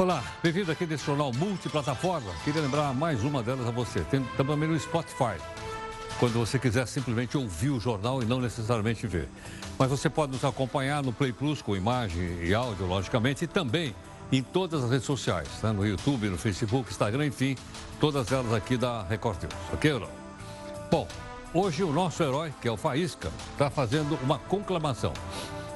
Olá, 0.00 0.24
bem-vindo 0.42 0.72
aqui 0.72 0.86
nesse 0.86 1.04
jornal 1.04 1.30
multiplataforma. 1.30 2.32
Queria 2.42 2.62
lembrar 2.62 2.94
mais 2.94 3.22
uma 3.22 3.42
delas 3.42 3.68
a 3.68 3.70
você. 3.70 4.00
Tem 4.00 4.24
também 4.34 4.66
no 4.66 4.80
Spotify, 4.80 5.36
quando 6.18 6.38
você 6.38 6.58
quiser 6.58 6.86
simplesmente 6.86 7.36
ouvir 7.36 7.68
o 7.68 7.78
jornal 7.78 8.22
e 8.22 8.24
não 8.24 8.40
necessariamente 8.40 9.06
ver. 9.06 9.28
Mas 9.78 9.90
você 9.90 10.08
pode 10.08 10.32
nos 10.32 10.42
acompanhar 10.42 11.02
no 11.02 11.12
Play 11.12 11.34
Plus 11.34 11.60
com 11.60 11.76
imagem 11.76 12.42
e 12.42 12.54
áudio, 12.54 12.86
logicamente, 12.86 13.44
e 13.44 13.46
também 13.46 13.94
em 14.32 14.42
todas 14.42 14.82
as 14.82 14.90
redes 14.90 15.04
sociais, 15.04 15.48
né? 15.62 15.70
no 15.70 15.86
YouTube, 15.86 16.30
no 16.30 16.38
Facebook, 16.38 16.90
Instagram, 16.90 17.26
enfim, 17.26 17.54
todas 18.00 18.32
elas 18.32 18.54
aqui 18.54 18.78
da 18.78 19.02
Record 19.02 19.42
News, 19.42 19.54
ok 19.70 19.98
não? 19.98 20.08
Bom, 20.90 21.06
hoje 21.52 21.84
o 21.84 21.92
nosso 21.92 22.22
herói, 22.22 22.54
que 22.62 22.66
é 22.66 22.72
o 22.72 22.76
Faísca, 22.78 23.30
está 23.52 23.68
fazendo 23.68 24.18
uma 24.22 24.38
conclamação, 24.38 25.12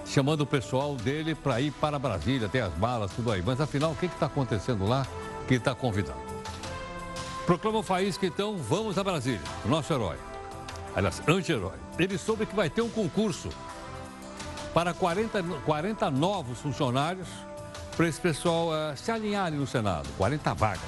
chamando 0.04 0.42
o 0.42 0.46
pessoal 0.46 0.96
dele 0.96 1.34
para 1.34 1.60
ir 1.60 1.70
para 1.72 1.98
Brasília, 1.98 2.48
tem 2.48 2.60
as 2.60 2.76
malas, 2.76 3.10
tudo 3.12 3.32
aí. 3.32 3.42
Mas 3.44 3.60
afinal, 3.60 3.92
o 3.92 3.96
que 3.96 4.06
está 4.06 4.26
acontecendo 4.26 4.86
lá 4.86 5.06
que 5.48 5.54
está 5.54 5.74
convidado? 5.74 6.18
Proclama 7.46 7.78
o 7.78 7.82
Faísca, 7.82 8.26
então, 8.26 8.56
vamos 8.56 8.96
a 8.96 9.04
Brasília, 9.04 9.40
o 9.64 9.68
nosso 9.68 9.92
herói. 9.92 10.16
Aliás, 10.94 11.22
anti-herói. 11.26 11.76
Ele 11.98 12.16
soube 12.16 12.46
que 12.46 12.54
vai 12.54 12.70
ter 12.70 12.82
um 12.82 12.88
concurso 12.88 13.50
para 14.72 14.94
40, 14.94 15.42
40 15.64 16.10
novos 16.10 16.60
funcionários 16.60 17.28
para 17.96 18.08
esse 18.08 18.20
pessoal 18.20 18.68
uh, 18.68 18.96
se 18.96 19.10
alinharem 19.10 19.58
no 19.58 19.66
Senado, 19.66 20.08
40 20.16 20.54
vagas. 20.54 20.80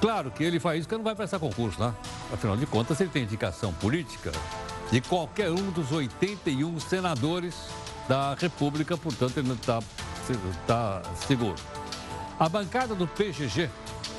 Claro 0.00 0.30
que 0.30 0.44
ele 0.44 0.60
que 0.60 0.96
não 0.96 1.02
vai 1.02 1.14
prestar 1.14 1.38
concurso, 1.38 1.80
né? 1.80 1.94
Afinal 2.32 2.56
de 2.56 2.66
contas, 2.66 3.00
ele 3.00 3.10
tem 3.10 3.22
indicação 3.22 3.72
política 3.72 4.30
de 4.90 5.00
qualquer 5.00 5.50
um 5.50 5.70
dos 5.70 5.90
81 5.90 6.78
senadores 6.80 7.54
da 8.08 8.34
República, 8.34 8.96
portanto, 8.96 9.36
ele 9.38 9.52
está 9.52 9.80
tá 10.66 11.02
seguro. 11.26 11.56
A 12.38 12.48
bancada 12.48 12.94
do 12.94 13.06
PGG, 13.06 13.68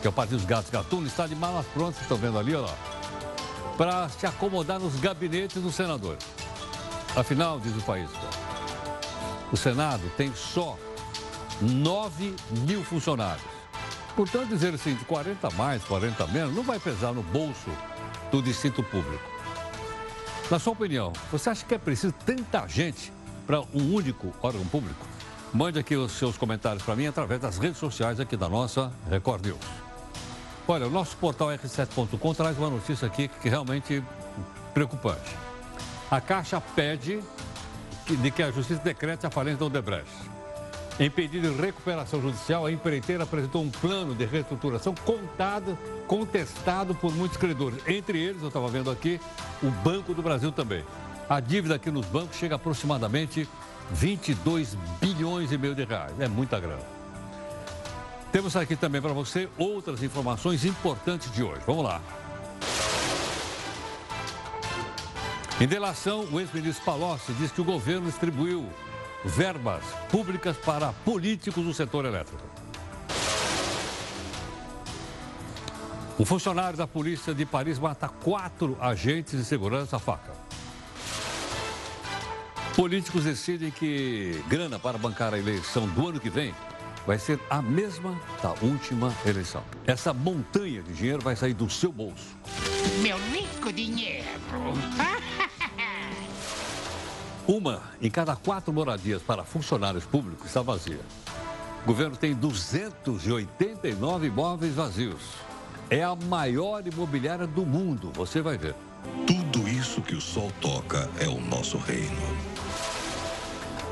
que 0.01 0.07
é 0.07 0.09
o 0.09 0.13
Partido 0.13 0.37
dos 0.37 0.45
Gatos 0.45 0.69
Gatunos, 0.69 1.09
está 1.09 1.25
de 1.25 1.35
malas 1.35 1.65
prontas, 1.67 2.01
estão 2.01 2.17
vendo 2.17 2.37
ali, 2.37 2.55
olha 2.55 2.67
para 3.79 4.09
se 4.09 4.25
acomodar 4.25 4.77
nos 4.77 4.97
gabinetes 4.97 5.61
dos 5.61 5.73
senadores. 5.73 6.25
Afinal, 7.15 7.61
diz 7.61 7.73
o 7.77 7.81
país, 7.81 8.09
o 9.53 9.55
Senado 9.55 10.03
tem 10.17 10.35
só 10.35 10.77
9 11.61 12.35
mil 12.67 12.83
funcionários. 12.83 13.47
Portanto, 14.17 14.49
dizer 14.49 14.73
assim, 14.73 14.95
de 14.95 15.05
40 15.05 15.49
mais, 15.51 15.81
40 15.85 16.27
menos, 16.27 16.53
não 16.53 16.61
vai 16.61 16.77
pesar 16.77 17.13
no 17.13 17.23
bolso 17.23 17.71
do 18.29 18.41
distrito 18.41 18.83
público. 18.83 19.23
Na 20.51 20.59
sua 20.59 20.73
opinião, 20.73 21.13
você 21.31 21.49
acha 21.49 21.65
que 21.65 21.73
é 21.73 21.77
preciso 21.77 22.13
tanta 22.25 22.67
gente 22.67 23.13
para 23.49 23.61
um 23.73 23.95
único 23.95 24.31
órgão 24.43 24.63
público? 24.65 25.03
Mande 25.51 25.79
aqui 25.79 25.95
os 25.95 26.11
seus 26.11 26.37
comentários 26.37 26.83
para 26.83 26.95
mim 26.95 27.07
através 27.07 27.41
das 27.41 27.57
redes 27.57 27.79
sociais 27.79 28.19
aqui 28.19 28.37
da 28.37 28.47
nossa 28.47 28.91
Record 29.09 29.43
News. 29.43 29.57
Olha, 30.67 30.85
o 30.85 30.89
nosso 30.91 31.17
portal 31.17 31.47
r7.com 31.47 32.33
traz 32.35 32.55
uma 32.59 32.69
notícia 32.69 33.07
aqui 33.07 33.27
que 33.27 33.49
realmente 33.49 34.03
preocupante. 34.71 35.35
A 36.11 36.21
Caixa 36.21 36.61
pede 36.61 37.19
de 38.07 38.29
que 38.29 38.43
a 38.43 38.51
Justiça 38.51 38.83
decrete 38.83 39.25
a 39.25 39.31
falência 39.31 39.57
da 39.57 39.65
Odebrecht. 39.65 40.11
Em 40.99 41.09
pedido 41.09 41.49
de 41.49 41.59
recuperação 41.59 42.21
judicial, 42.21 42.67
a 42.67 42.71
empreiteira 42.71 43.23
apresentou 43.23 43.63
um 43.63 43.71
plano 43.71 44.13
de 44.13 44.25
reestruturação 44.25 44.93
contado, 44.93 45.75
contestado 46.05 46.93
por 46.93 47.15
muitos 47.15 47.37
credores. 47.37 47.79
Entre 47.87 48.19
eles, 48.19 48.43
eu 48.43 48.49
estava 48.49 48.67
vendo 48.67 48.91
aqui, 48.91 49.19
o 49.63 49.71
Banco 49.71 50.13
do 50.13 50.21
Brasil 50.21 50.51
também. 50.51 50.83
A 51.29 51.39
dívida 51.39 51.75
aqui 51.75 51.91
nos 51.91 52.07
bancos 52.07 52.37
chega 52.37 52.55
a 52.55 52.57
aproximadamente 52.57 53.47
22 53.91 54.75
bilhões 54.99 55.51
e 55.51 55.59
meio 55.59 55.75
de 55.75 55.83
reais. 55.83 56.19
É 56.19 56.27
muita 56.27 56.59
grana. 56.59 56.81
Temos 58.31 58.55
aqui 58.55 58.75
também 58.75 58.99
para 58.99 59.13
você 59.13 59.47
outras 59.55 60.01
informações 60.01 60.65
importantes 60.65 61.31
de 61.31 61.43
hoje. 61.43 61.61
Vamos 61.67 61.83
lá. 61.83 62.01
Em 65.61 65.67
delação, 65.67 66.27
o 66.31 66.39
ex-ministro 66.39 66.83
Palocci 66.83 67.31
diz 67.33 67.51
que 67.51 67.61
o 67.61 67.65
governo 67.65 68.07
distribuiu 68.07 68.67
verbas 69.23 69.83
públicas 70.09 70.57
para 70.57 70.93
políticos 71.05 71.63
do 71.63 71.73
setor 71.75 72.05
elétrico. 72.05 72.41
Um 76.19 76.25
funcionário 76.25 76.77
da 76.77 76.87
polícia 76.87 77.35
de 77.35 77.45
Paris 77.45 77.77
mata 77.77 78.09
quatro 78.09 78.75
agentes 78.81 79.37
de 79.37 79.45
segurança 79.45 79.97
a 79.97 79.99
faca. 79.99 80.48
Políticos 82.79 83.25
decidem 83.25 83.69
que 83.71 84.41
grana 84.47 84.79
para 84.79 84.97
bancar 84.97 85.33
a 85.33 85.37
eleição 85.37 85.85
do 85.85 86.07
ano 86.07 86.17
que 86.17 86.29
vem 86.29 86.55
vai 87.05 87.19
ser 87.19 87.37
a 87.49 87.61
mesma 87.61 88.17
da 88.41 88.53
última 88.61 89.13
eleição. 89.25 89.61
Essa 89.85 90.13
montanha 90.13 90.81
de 90.81 90.93
dinheiro 90.93 91.21
vai 91.21 91.35
sair 91.35 91.53
do 91.53 91.69
seu 91.69 91.91
bolso. 91.91 92.37
Meu 93.01 93.17
rico 93.33 93.73
dinheiro. 93.73 94.23
Uma 97.45 97.83
em 98.01 98.09
cada 98.09 98.33
quatro 98.37 98.71
moradias 98.71 99.21
para 99.21 99.43
funcionários 99.43 100.05
públicos 100.05 100.47
está 100.47 100.61
vazia. 100.61 101.01
O 101.83 101.85
governo 101.85 102.15
tem 102.15 102.33
289 102.33 104.27
imóveis 104.27 104.73
vazios. 104.73 105.33
É 105.89 106.01
a 106.01 106.15
maior 106.15 106.87
imobiliária 106.87 107.45
do 107.45 107.65
mundo, 107.65 108.09
você 108.15 108.41
vai 108.41 108.57
ver. 108.57 108.73
Tudo 109.27 109.67
isso 109.67 110.01
que 110.01 110.15
o 110.15 110.21
sol 110.21 110.49
toca 110.61 111.09
é 111.19 111.27
o 111.27 111.41
nosso 111.41 111.77
reino. 111.77 112.58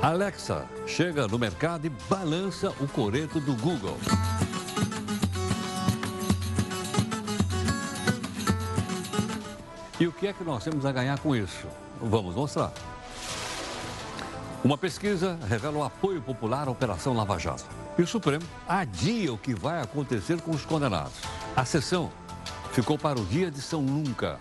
Alexa 0.01 0.65
chega 0.85 1.27
no 1.27 1.39
mercado 1.39 1.85
e 1.85 1.89
balança 1.89 2.69
o 2.79 2.87
coreto 2.87 3.39
do 3.39 3.53
Google. 3.55 3.97
E 9.99 10.05
o 10.05 10.11
que 10.11 10.27
é 10.27 10.33
que 10.33 10.43
nós 10.43 10.63
temos 10.63 10.85
a 10.85 10.91
ganhar 10.91 11.17
com 11.17 11.35
isso? 11.35 11.67
Vamos 11.99 12.35
mostrar. 12.35 12.71
Uma 14.63 14.77
pesquisa 14.77 15.39
revela 15.47 15.79
o 15.79 15.83
apoio 15.83 16.21
popular 16.21 16.67
à 16.67 16.71
Operação 16.71 17.13
Lava 17.13 17.39
Jato. 17.39 17.65
E 17.97 18.01
o 18.03 18.07
Supremo 18.07 18.45
adia 18.67 19.33
o 19.33 19.37
que 19.37 19.55
vai 19.55 19.81
acontecer 19.81 20.39
com 20.41 20.51
os 20.51 20.63
condenados. 20.63 21.19
A 21.55 21.65
sessão 21.65 22.11
ficou 22.71 22.99
para 22.99 23.19
o 23.19 23.25
dia 23.25 23.49
de 23.49 23.61
São 23.61 23.81
Nunca. 23.81 24.37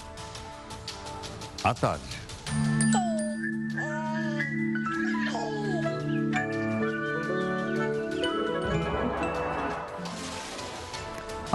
À 1.64 1.72
tarde. 1.72 2.15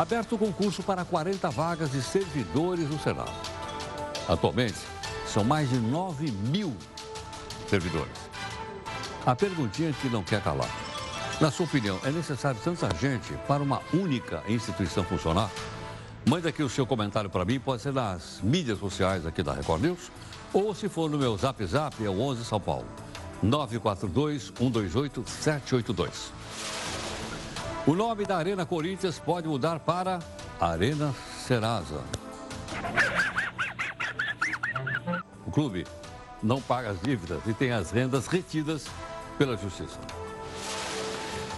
Aberto 0.01 0.34
o 0.34 0.38
concurso 0.38 0.81
para 0.81 1.06
40 1.06 1.51
vagas 1.51 1.91
de 1.91 2.01
servidores 2.01 2.89
no 2.89 3.00
Senado. 3.00 3.31
Atualmente, 4.28 4.79
são 5.28 5.44
mais 5.44 5.69
de 5.69 5.78
9 5.78 6.31
mil 6.31 6.75
servidores. 7.69 8.17
A 9.23 9.35
perguntinha 9.35 9.94
que 9.94 10.09
não 10.09 10.23
quer 10.23 10.41
calar. 10.41 10.72
Na 11.40 11.51
sua 11.51 11.67
opinião, 11.67 12.00
é 12.03 12.09
necessário 12.09 12.59
tanta 12.63 12.90
gente 12.95 13.31
para 13.47 13.61
uma 13.61 13.79
única 13.94 14.41
instituição 14.47 15.03
funcionar? 15.03 15.51
Mande 16.28 16.47
aqui 16.47 16.63
o 16.63 16.69
seu 16.69 16.88
comentário 16.88 17.29
para 17.29 17.45
mim, 17.45 17.59
pode 17.59 17.84
ser 17.84 17.94
nas 17.94 18.40
mídias 18.41 18.79
sociais 18.79 19.28
aqui 19.28 19.44
da 19.44 19.53
Record 19.53 19.84
News, 19.84 20.11
ou 20.51 20.73
se 20.73 20.90
for 20.90 21.11
no 21.11 21.19
meu 21.19 21.38
Zap 21.38 21.63
Zap, 21.63 22.03
é 22.03 22.09
o 22.09 22.19
11 22.19 22.44
São 22.44 22.59
Paulo, 22.59 22.88
942-128-782. 23.45 26.31
O 27.87 27.95
nome 27.95 28.25
da 28.25 28.37
Arena 28.37 28.63
Corinthians 28.63 29.17
pode 29.17 29.47
mudar 29.47 29.79
para 29.79 30.19
Arena 30.59 31.15
Serasa. 31.47 32.03
O 35.47 35.51
clube 35.51 35.87
não 36.43 36.61
paga 36.61 36.91
as 36.91 37.01
dívidas 37.01 37.41
e 37.47 37.53
tem 37.55 37.71
as 37.71 37.89
rendas 37.89 38.27
retidas 38.27 38.85
pela 39.35 39.57
Justiça. 39.57 39.97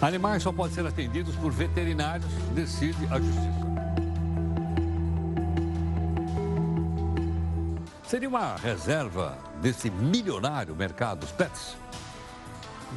Animais 0.01 0.41
só 0.43 0.53
podem 0.53 0.73
ser 0.73 0.87
atendidos 0.87 1.35
por 1.35 1.51
veterinários, 1.51 2.31
decide 2.53 3.05
a 3.11 3.19
Justiça. 3.19 3.63
Seria 8.07 8.29
uma 8.29 8.55
reserva 8.55 9.37
desse 9.61 9.89
milionário 9.89 10.73
mercado 10.73 11.19
dos 11.19 11.31
pets? 11.31 11.75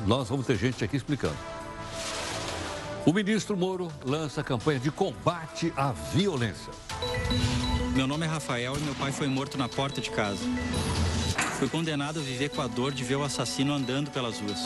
Nós 0.07 0.29
vamos 0.29 0.47
ter 0.47 0.57
gente 0.57 0.85
aqui 0.85 0.97
explicando. 0.97 1.56
O 3.07 3.13
ministro 3.13 3.57
Moro 3.57 3.87
lança 4.05 4.43
campanha 4.43 4.81
de 4.81 4.91
combate 4.91 5.73
à 5.77 5.93
violência. 5.93 6.73
Meu 7.95 8.05
nome 8.05 8.27
é 8.27 8.29
Rafael 8.29 8.77
e 8.77 8.81
meu 8.81 8.97
pai 8.97 9.13
foi 9.13 9.29
morto 9.29 9.57
na 9.57 9.69
porta 9.69 10.01
de 10.01 10.11
casa. 10.11 10.45
Fui 11.57 11.69
condenado 11.69 12.19
a 12.19 12.23
viver 12.23 12.49
com 12.49 12.61
a 12.61 12.67
dor 12.67 12.93
de 12.93 13.05
ver 13.05 13.15
o 13.15 13.23
assassino 13.23 13.73
andando 13.73 14.11
pelas 14.11 14.41
ruas. 14.41 14.59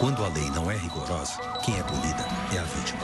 Quando 0.00 0.24
a 0.24 0.28
lei 0.28 0.48
não 0.48 0.70
é 0.70 0.78
rigorosa, 0.78 1.38
quem 1.62 1.78
é 1.78 1.82
punida 1.82 2.26
é 2.54 2.58
a 2.58 2.62
vítima. 2.62 3.02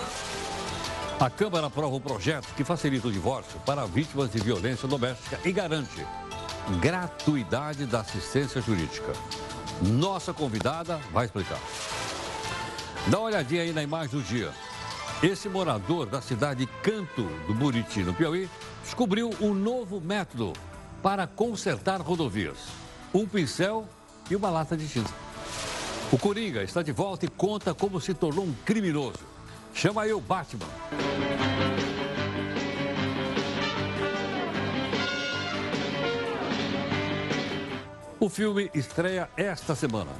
A 1.20 1.28
Câmara 1.28 1.66
aprova 1.66 1.94
um 1.94 2.00
projeto 2.00 2.48
que 2.56 2.64
facilita 2.64 3.08
o 3.08 3.12
divórcio 3.12 3.60
para 3.66 3.84
vítimas 3.84 4.32
de 4.32 4.38
violência 4.40 4.88
doméstica 4.88 5.38
e 5.44 5.52
garante 5.52 6.06
gratuidade 6.80 7.84
da 7.84 8.00
assistência 8.00 8.62
jurídica. 8.62 9.12
Nossa 9.82 10.32
convidada 10.32 10.98
vai 11.12 11.26
explicar. 11.26 11.60
Dá 13.10 13.18
uma 13.18 13.28
olhadinha 13.28 13.62
aí 13.62 13.72
na 13.72 13.82
imagem 13.82 14.18
do 14.18 14.22
dia. 14.22 14.52
Esse 15.22 15.48
morador 15.48 16.04
da 16.04 16.20
cidade 16.20 16.66
Canto 16.82 17.22
do 17.46 17.54
Buriti, 17.54 18.02
no 18.02 18.12
Piauí, 18.12 18.50
descobriu 18.82 19.30
um 19.40 19.54
novo 19.54 19.98
método 19.98 20.52
para 21.02 21.26
consertar 21.26 22.02
rodovias: 22.02 22.58
um 23.14 23.26
pincel 23.26 23.88
e 24.30 24.36
uma 24.36 24.50
lata 24.50 24.76
de 24.76 24.86
tinta. 24.86 25.10
O 26.12 26.18
Coringa 26.18 26.62
está 26.62 26.82
de 26.82 26.92
volta 26.92 27.24
e 27.24 27.28
conta 27.28 27.72
como 27.72 27.98
se 27.98 28.12
tornou 28.12 28.44
um 28.44 28.54
criminoso. 28.66 29.20
Chama 29.72 30.02
aí 30.02 30.12
o 30.12 30.20
Batman. 30.20 30.66
O 38.20 38.28
filme 38.28 38.70
estreia 38.74 39.30
esta 39.34 39.74
semana. 39.74 40.10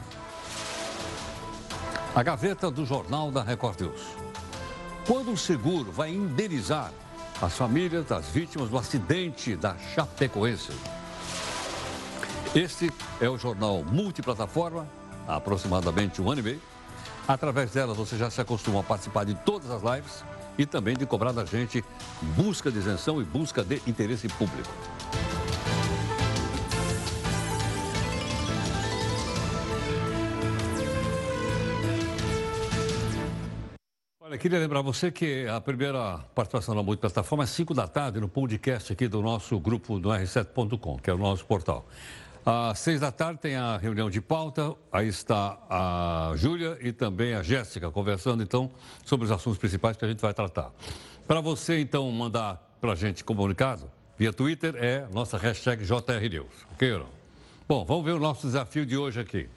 A 2.14 2.22
gaveta 2.22 2.70
do 2.70 2.84
Jornal 2.84 3.31
da 3.31 3.43
Record 3.43 3.81
News. 3.81 4.00
Quando 5.06 5.31
o 5.31 5.37
seguro 5.37 5.93
vai 5.93 6.10
indenizar 6.10 6.90
as 7.40 7.56
famílias 7.56 8.06
das 8.06 8.26
vítimas 8.28 8.70
do 8.70 8.78
acidente 8.78 9.55
da 9.55 9.76
Chapecoense? 9.94 10.72
Este 12.55 12.90
é 13.20 13.28
o 13.28 13.38
jornal 13.38 13.84
multiplataforma, 13.84 14.88
há 15.28 15.37
aproximadamente 15.37 16.20
um 16.20 16.31
ano 16.31 16.40
e 16.40 16.44
meio. 16.44 16.62
Através 17.28 17.72
dela 17.72 17.93
você 17.93 18.16
já 18.16 18.31
se 18.31 18.40
acostuma 18.40 18.81
a 18.81 18.82
participar 18.82 19.25
de 19.25 19.34
todas 19.34 19.70
as 19.70 19.82
lives 19.82 20.25
e 20.56 20.64
também 20.64 20.96
de 20.96 21.06
cobrar 21.06 21.32
da 21.32 21.44
gente 21.44 21.84
busca 22.34 22.70
de 22.70 22.78
isenção 22.78 23.20
e 23.20 23.25
busca 23.25 23.62
de 23.62 23.82
interesse 23.87 24.28
público. 24.28 24.70
Olha, 34.28 34.36
queria 34.36 34.58
lembrar 34.58 34.82
você 34.82 35.10
que 35.10 35.46
a 35.46 35.58
primeira 35.58 36.19
participação 36.34 36.75
na 36.75 36.82
multiplataforma 36.82 37.44
é 37.44 37.46
5 37.46 37.72
da 37.72 37.88
tarde 37.88 38.20
no 38.20 38.28
podcast 38.28 38.92
aqui 38.92 39.08
do 39.08 39.22
nosso 39.22 39.58
grupo 39.58 39.98
do 39.98 40.10
R7.com, 40.10 40.98
que 40.98 41.08
é 41.08 41.14
o 41.14 41.16
nosso 41.16 41.46
portal. 41.46 41.88
Às 42.44 42.78
seis 42.78 43.00
da 43.00 43.10
tarde 43.10 43.40
tem 43.40 43.56
a 43.56 43.78
reunião 43.78 44.10
de 44.10 44.20
pauta, 44.20 44.75
aí 44.92 45.08
está 45.08 45.58
a 45.70 46.34
Júlia 46.36 46.76
e 46.82 46.92
também 46.92 47.32
a 47.32 47.42
Jéssica 47.42 47.90
conversando, 47.90 48.42
então, 48.42 48.70
sobre 49.02 49.25
os 49.25 49.30
assuntos 49.30 49.58
principais 49.58 49.96
que 49.96 50.04
a 50.04 50.08
gente 50.08 50.20
vai 50.20 50.34
tratar. 50.34 50.72
Para 51.26 51.40
você, 51.40 51.80
então, 51.80 52.12
mandar 52.12 52.76
para 52.82 52.92
a 52.92 52.94
gente 52.94 53.25
comunicado 53.25 53.90
via 54.19 54.30
Twitter 54.30 54.75
é 54.76 55.06
nossa 55.10 55.38
hashtag 55.38 55.82
JRNews, 55.86 56.66
ok? 56.75 57.02
Bom, 57.66 57.82
vamos 57.82 58.04
ver 58.04 58.12
o 58.12 58.19
nosso 58.19 58.46
desafio 58.46 58.84
de 58.84 58.94
hoje 58.94 59.20
aqui. 59.20 59.48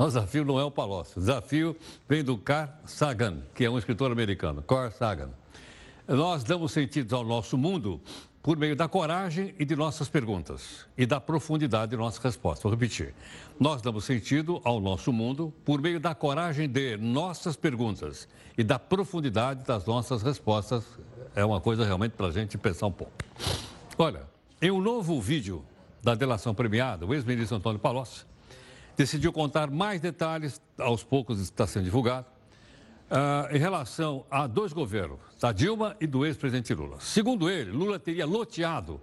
Nosso 0.00 0.14
desafio 0.14 0.46
não 0.46 0.58
é 0.58 0.64
o 0.64 0.70
Palocci. 0.70 1.18
O 1.18 1.20
desafio 1.20 1.76
vem 2.08 2.24
do 2.24 2.38
Carl 2.38 2.70
Sagan, 2.86 3.42
que 3.54 3.66
é 3.66 3.70
um 3.70 3.76
escritor 3.76 4.10
americano. 4.10 4.62
Carl 4.62 4.90
Sagan. 4.90 5.28
Nós 6.08 6.42
damos 6.42 6.72
sentido 6.72 7.14
ao 7.14 7.22
nosso 7.22 7.58
mundo 7.58 8.00
por 8.42 8.56
meio 8.56 8.74
da 8.74 8.88
coragem 8.88 9.54
e 9.58 9.64
de 9.66 9.76
nossas 9.76 10.08
perguntas 10.08 10.86
e 10.96 11.04
da 11.04 11.20
profundidade 11.20 11.90
de 11.90 11.98
nossas 11.98 12.18
respostas. 12.24 12.62
Vou 12.62 12.72
repetir. 12.72 13.12
Nós 13.60 13.82
damos 13.82 14.06
sentido 14.06 14.62
ao 14.64 14.80
nosso 14.80 15.12
mundo 15.12 15.52
por 15.66 15.82
meio 15.82 16.00
da 16.00 16.14
coragem 16.14 16.66
de 16.66 16.96
nossas 16.96 17.54
perguntas 17.54 18.26
e 18.56 18.64
da 18.64 18.78
profundidade 18.78 19.66
das 19.66 19.84
nossas 19.84 20.22
respostas. 20.22 20.82
É 21.36 21.44
uma 21.44 21.60
coisa 21.60 21.84
realmente 21.84 22.12
para 22.12 22.28
a 22.28 22.32
gente 22.32 22.56
pensar 22.56 22.86
um 22.86 22.92
pouco. 22.92 23.12
Olha, 23.98 24.22
em 24.62 24.70
um 24.70 24.80
novo 24.80 25.20
vídeo 25.20 25.62
da 26.02 26.14
delação 26.14 26.54
premiada, 26.54 27.04
o 27.04 27.12
ex-ministro 27.12 27.58
Antônio 27.58 27.78
Palocci 27.78 28.29
decidiu 29.00 29.32
contar 29.32 29.70
mais 29.70 29.98
detalhes, 29.98 30.60
aos 30.76 31.02
poucos 31.02 31.40
está 31.40 31.66
sendo 31.66 31.84
divulgado, 31.84 32.26
uh, 33.10 33.56
em 33.56 33.58
relação 33.58 34.26
a 34.30 34.46
dois 34.46 34.74
governos, 34.74 35.18
da 35.40 35.52
Dilma 35.52 35.96
e 35.98 36.06
do 36.06 36.26
ex-presidente 36.26 36.74
Lula. 36.74 37.00
Segundo 37.00 37.48
ele, 37.48 37.70
Lula 37.70 37.98
teria 37.98 38.26
loteado 38.26 39.00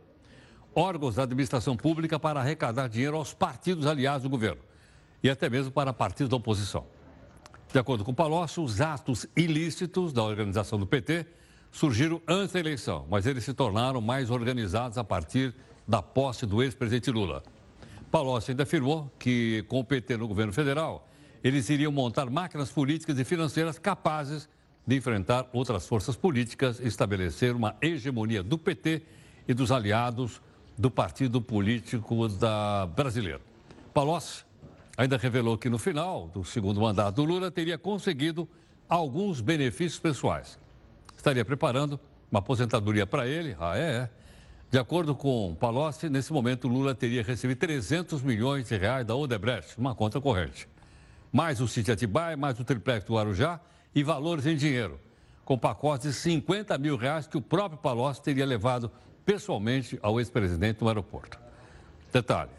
órgãos 0.76 1.16
da 1.16 1.24
administração 1.24 1.76
pública 1.76 2.20
para 2.20 2.40
arrecadar 2.40 2.88
dinheiro 2.88 3.18
aos 3.18 3.34
partidos 3.34 3.88
aliados 3.88 4.22
do 4.22 4.30
governo 4.30 4.62
e 5.24 5.32
até 5.32 5.50
mesmo 5.50 5.72
para 5.72 5.92
partidos 5.92 6.30
da 6.30 6.36
oposição. 6.36 6.86
De 7.74 7.80
acordo 7.80 8.06
com 8.06 8.14
Palocci, 8.14 8.60
os 8.60 8.80
atos 8.80 9.26
ilícitos 9.36 10.14
da 10.14 10.22
organização 10.22 10.78
do 10.78 10.86
PT 10.86 11.26
surgiram 11.72 12.22
antes 12.28 12.54
da 12.54 12.60
eleição, 12.60 13.08
mas 13.10 13.26
eles 13.26 13.44
se 13.44 13.52
tornaram 13.52 14.00
mais 14.00 14.30
organizados 14.30 15.00
a 15.00 15.04
partir 15.04 15.56
da 15.88 16.04
posse 16.04 16.46
do 16.46 16.62
ex-presidente 16.62 17.10
Lula. 17.10 17.42
Palocci 18.12 18.51
ainda 18.51 18.63
afirmou 18.63 19.12
que, 19.19 19.63
com 19.68 19.80
o 19.80 19.83
PT 19.83 20.18
no 20.18 20.27
governo 20.27 20.54
federal, 20.54 21.07
eles 21.44 21.69
iriam 21.69 21.92
montar 21.92 22.30
máquinas 22.30 22.71
políticas 22.71 23.19
e 23.19 23.24
financeiras 23.24 23.77
capazes 23.77 24.50
de 24.86 24.95
enfrentar 24.95 25.48
outras 25.51 25.86
forças 25.86 26.15
políticas 26.15 26.80
e 26.80 26.88
estabelecer 26.88 27.54
uma 27.54 27.75
hegemonia 27.81 28.42
do 28.42 28.57
PT 28.57 29.04
e 29.48 29.54
dos 29.54 29.71
aliados 29.71 30.42
do 30.77 30.89
partido 30.89 31.42
político 31.42 32.27
da 32.30 32.86
brasileiro. 32.86 33.42
Palocci 33.94 34.45
ainda 34.95 35.18
revelou 35.18 35.57
que 35.57 35.69
no 35.69 35.77
final 35.77 36.27
do 36.27 36.44
segundo 36.44 36.80
mandato 36.80 37.24
Lula 37.24 37.51
teria 37.51 37.77
conseguido 37.77 38.48
alguns 38.88 39.42
benefícios 39.42 40.00
pessoais. 40.00 40.57
Estaria 41.15 41.44
preparando 41.44 42.00
uma 42.31 42.39
aposentadoria 42.39 43.06
para 43.06 43.27
ele, 43.27 43.56
ah 43.59 43.77
é, 43.77 43.81
é 43.81 44.09
de 44.69 44.78
acordo 44.78 45.16
com 45.16 45.56
Palocci, 45.56 46.10
nesse 46.10 46.34
momento 46.34 46.68
Lula 46.68 46.94
teria 46.94 47.24
recebido 47.24 47.58
300 47.60 48.22
milhões 48.22 48.68
de 48.68 48.75
reais 48.75 49.06
da 49.06 49.16
Odebrecht, 49.16 49.78
uma 49.78 49.96
conta 49.96 50.19
corrente. 50.19 50.68
Mais 51.31 51.62
o 51.62 51.68
sítio 51.69 51.94
Atibaia, 51.94 52.36
mais 52.36 52.60
o 52.60 52.66
triplex 52.66 53.06
do 53.06 53.18
Arujá 53.18 53.62
e 53.96 54.04
valores 54.04 54.46
em 54.46 54.58
dinheiro, 54.58 55.00
com 55.46 55.58
pacotes 55.58 56.08
de 56.08 56.14
50 56.14 56.78
mil 56.78 56.98
reais 56.98 57.25
que 57.25 57.38
o 57.38 57.42
próprio 57.42 57.80
Palocci 57.80 58.22
teria 58.22 58.46
levado 58.46 58.92
pessoalmente 59.25 59.98
ao 60.02 60.19
ex-presidente 60.19 60.81
no 60.81 60.90
aeroporto. 60.90 61.40
Detalhe, 62.12 62.52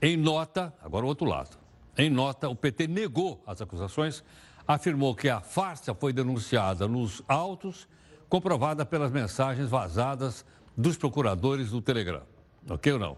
em 0.00 0.16
nota, 0.16 0.72
agora 0.82 1.04
o 1.04 1.08
outro 1.08 1.26
lado, 1.26 1.58
em 1.98 2.08
nota, 2.08 2.48
o 2.48 2.56
PT 2.56 2.86
negou 2.86 3.42
as 3.46 3.60
acusações, 3.60 4.24
afirmou 4.66 5.14
que 5.14 5.28
a 5.28 5.40
farsa 5.42 5.94
foi 5.94 6.14
denunciada 6.14 6.88
nos 6.88 7.22
autos, 7.28 7.86
comprovada 8.26 8.86
pelas 8.86 9.12
mensagens 9.12 9.68
vazadas 9.68 10.44
dos 10.76 10.96
procuradores 10.96 11.70
do 11.70 11.80
Telegram. 11.80 12.22
Ok 12.68 12.92
ou 12.92 12.98
não? 12.98 13.16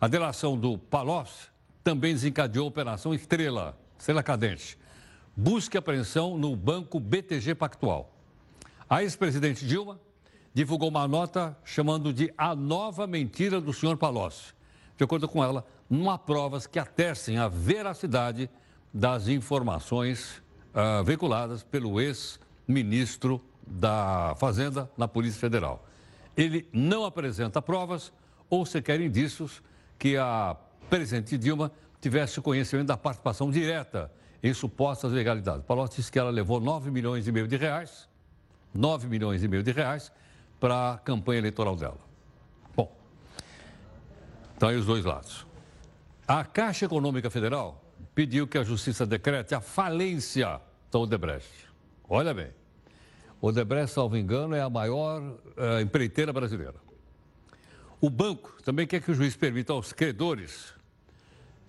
A 0.00 0.06
delação 0.06 0.56
do 0.56 0.78
Palocci 0.78 1.48
também 1.82 2.14
desencadeou 2.14 2.66
a 2.66 2.68
Operação 2.68 3.12
Estrela, 3.12 3.76
Estrela 3.98 4.22
Cadente. 4.22 4.78
Busca 5.36 5.76
e 5.76 5.78
apreensão 5.78 6.38
no 6.38 6.54
banco 6.54 7.00
BTG 7.00 7.54
Pactual. 7.54 8.14
A 8.88 9.02
ex-presidente 9.02 9.66
Dilma 9.66 9.98
divulgou 10.54 10.88
uma 10.88 11.06
nota 11.08 11.56
chamando 11.64 12.12
de 12.12 12.32
a 12.36 12.54
nova 12.54 13.06
mentira 13.06 13.60
do 13.60 13.72
senhor 13.72 13.96
Palocci. 13.96 14.54
De 14.96 15.04
acordo 15.04 15.26
com 15.28 15.42
ela, 15.42 15.66
não 15.88 16.10
há 16.10 16.18
provas 16.18 16.66
que 16.66 16.78
atestem 16.78 17.38
a 17.38 17.48
veracidade 17.48 18.50
das 18.92 19.28
informações 19.28 20.42
uh, 20.74 21.02
veiculadas 21.04 21.62
pelo 21.62 22.00
ex-ministro 22.00 23.40
da 23.66 24.34
Fazenda 24.38 24.90
na 24.96 25.08
Polícia 25.08 25.40
Federal 25.40 25.86
ele 26.42 26.66
não 26.72 27.04
apresenta 27.04 27.60
provas 27.60 28.10
ou 28.48 28.64
sequer 28.64 28.98
indícios 29.00 29.62
que 29.98 30.16
a 30.16 30.56
presidente 30.88 31.36
Dilma 31.36 31.70
tivesse 32.00 32.40
conhecimento 32.40 32.86
da 32.86 32.96
participação 32.96 33.50
direta 33.50 34.10
em 34.42 34.54
supostas 34.54 35.12
ilegalidades. 35.12 35.64
Palocci 35.66 35.96
disse 35.96 36.10
que 36.10 36.18
ela 36.18 36.30
levou 36.30 36.58
9 36.58 36.90
milhões 36.90 37.28
e 37.28 37.32
meio 37.32 37.46
de 37.46 37.56
reais, 37.56 38.08
9 38.72 39.06
milhões 39.06 39.44
e 39.44 39.48
meio 39.48 39.62
de 39.62 39.70
reais 39.70 40.10
para 40.58 40.94
a 40.94 40.98
campanha 40.98 41.40
eleitoral 41.40 41.76
dela. 41.76 41.98
Bom, 42.74 42.90
então 44.56 44.70
aí 44.70 44.76
os 44.76 44.86
dois 44.86 45.04
lados. 45.04 45.46
A 46.26 46.42
Caixa 46.42 46.86
Econômica 46.86 47.28
Federal 47.28 47.84
pediu 48.14 48.48
que 48.48 48.56
a 48.56 48.64
Justiça 48.64 49.04
decrete 49.04 49.54
a 49.54 49.60
falência 49.60 50.58
da 50.90 50.98
Odebrecht. 50.98 51.68
Olha 52.08 52.32
bem, 52.32 52.50
Odebrecht, 53.40 53.92
salvo 53.94 54.16
engano, 54.16 54.54
é 54.54 54.60
a 54.60 54.68
maior 54.68 55.22
uh, 55.22 55.80
empreiteira 55.80 56.32
brasileira. 56.32 56.74
O 58.00 58.10
banco 58.10 58.54
também 58.62 58.86
quer 58.86 59.00
que 59.00 59.10
o 59.10 59.14
juiz 59.14 59.34
permita 59.34 59.72
aos 59.72 59.92
credores 59.92 60.74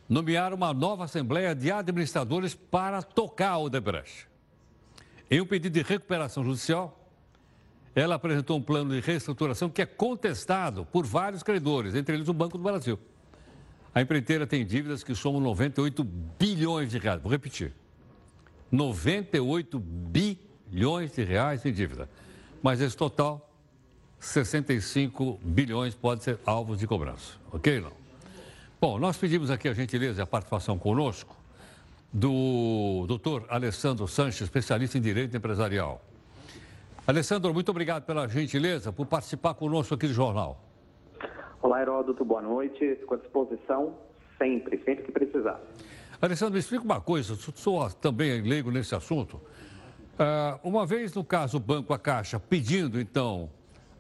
nomear 0.08 0.54
uma 0.54 0.74
nova 0.74 1.06
Assembleia 1.06 1.56
de 1.56 1.72
Administradores 1.72 2.54
para 2.54 3.02
tocar 3.02 3.52
a 3.52 3.58
Odebrecht. 3.58 4.28
Em 5.30 5.40
um 5.40 5.46
pedido 5.46 5.74
de 5.74 5.82
recuperação 5.82 6.44
judicial, 6.44 7.10
ela 7.96 8.16
apresentou 8.16 8.58
um 8.58 8.62
plano 8.62 8.94
de 8.94 9.00
reestruturação 9.00 9.70
que 9.70 9.82
é 9.82 9.86
contestado 9.86 10.86
por 10.86 11.06
vários 11.06 11.42
credores, 11.42 11.96
entre 11.96 12.16
eles 12.16 12.28
o 12.28 12.34
Banco 12.34 12.58
do 12.58 12.64
Brasil. 12.64 13.00
A 13.96 14.02
empreiteira 14.02 14.46
tem 14.46 14.66
dívidas 14.66 15.04
que 15.04 15.16
somam 15.16 15.40
98 15.40 16.04
bilhões 16.04 16.92
de 16.92 16.98
reais. 16.98 17.22
Vou 17.22 17.32
repetir. 17.32 17.74
98 18.70 19.80
bilhões 19.80 20.51
bilhões 20.72 21.12
de 21.12 21.24
reais 21.24 21.66
em 21.66 21.74
dívida. 21.74 22.10
Mas 22.64 22.80
esse 22.80 22.96
total, 22.96 23.50
65 24.20 25.40
bilhões 25.44 25.94
pode 25.94 26.24
ser 26.24 26.40
alvos 26.46 26.80
de 26.80 26.88
cobrança. 26.88 27.38
Ok, 27.52 27.82
não? 27.82 27.92
Bom, 28.80 28.98
nós 28.98 29.18
pedimos 29.18 29.52
aqui 29.52 29.68
a 29.68 29.74
gentileza 29.74 30.22
e 30.22 30.24
a 30.24 30.26
participação 30.26 30.80
conosco 30.80 31.36
do 32.12 33.06
doutor 33.08 33.46
Alessandro 33.50 34.08
Sanches, 34.08 34.42
especialista 34.42 34.98
em 34.98 35.02
direito 35.02 35.36
empresarial. 35.36 36.02
Alessandro, 37.06 37.54
muito 37.54 37.70
obrigado 37.70 38.06
pela 38.06 38.28
gentileza, 38.28 38.92
por 38.92 39.06
participar 39.06 39.54
conosco 39.54 39.94
aqui 39.94 40.08
do 40.08 40.14
jornal. 40.14 40.64
Olá, 41.62 41.82
Heródoto, 41.82 42.24
boa 42.24 42.42
noite. 42.42 42.96
Fico 42.96 43.14
à 43.14 43.18
disposição 43.18 43.96
sempre, 44.38 44.78
sempre 44.84 45.04
que 45.04 45.12
precisar. 45.12 45.60
Alessandro, 46.22 46.54
me 46.54 46.60
explica 46.60 46.84
uma 46.84 47.02
coisa, 47.02 47.36
sou 47.36 47.90
também 47.90 48.42
leigo 48.42 48.72
nesse 48.72 48.96
assunto. 48.96 49.42
Uh, 50.22 50.60
uma 50.64 50.86
vez, 50.86 51.16
no 51.16 51.24
caso, 51.24 51.58
o 51.58 51.60
Banco, 51.60 51.96
a 51.96 51.98
Caixa, 51.98 52.40
pedindo, 52.40 53.02
então, 53.02 53.50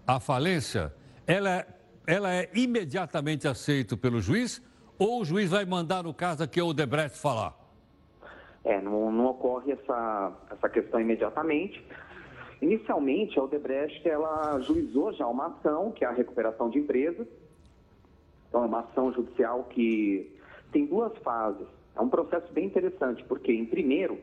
a 0.05 0.19
falência, 0.19 0.93
ela, 1.25 1.65
ela 2.05 2.31
é 2.31 2.47
imediatamente 2.53 3.47
aceita 3.47 3.97
pelo 3.97 4.21
juiz 4.21 4.61
ou 4.99 5.21
o 5.21 5.25
juiz 5.25 5.49
vai 5.49 5.65
mandar, 5.65 6.03
no 6.03 6.13
caso 6.13 6.43
aqui, 6.43 6.61
o 6.61 6.73
Debrecht 6.73 7.17
falar? 7.17 7.57
É, 8.63 8.79
não, 8.79 9.11
não 9.11 9.25
ocorre 9.31 9.71
essa, 9.71 10.31
essa 10.51 10.69
questão 10.69 11.01
imediatamente. 11.01 11.83
Inicialmente, 12.61 13.39
a 13.39 13.43
Odebrecht 13.43 14.07
ela 14.07 14.59
juizou 14.59 15.11
já 15.13 15.25
uma 15.25 15.47
ação, 15.47 15.91
que 15.91 16.05
é 16.05 16.07
a 16.07 16.11
recuperação 16.11 16.69
de 16.69 16.77
empresas. 16.77 17.25
Então, 18.47 18.63
é 18.63 18.67
uma 18.67 18.81
ação 18.81 19.11
judicial 19.11 19.63
que 19.63 20.31
tem 20.71 20.85
duas 20.85 21.17
fases. 21.23 21.65
É 21.95 22.01
um 22.01 22.09
processo 22.09 22.53
bem 22.53 22.67
interessante, 22.67 23.23
porque, 23.23 23.51
em 23.51 23.65
primeiro, 23.65 24.19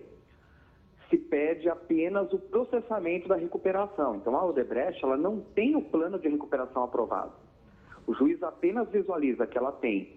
se 1.09 1.17
pede 1.17 1.69
apenas 1.69 2.33
o 2.33 2.38
processamento 2.38 3.29
da 3.29 3.37
recuperação. 3.37 4.17
Então, 4.17 4.37
a 4.37 4.45
Odebrecht 4.45 5.03
ela 5.03 5.17
não 5.17 5.41
tem 5.41 5.75
o 5.75 5.83
plano 5.83 6.19
de 6.19 6.29
recuperação 6.29 6.85
aprovado. 6.85 7.33
O 8.07 8.15
juiz 8.15 8.43
apenas 8.43 8.88
visualiza 8.91 9.47
que 9.47 9.57
ela 9.57 9.73
tem 9.73 10.17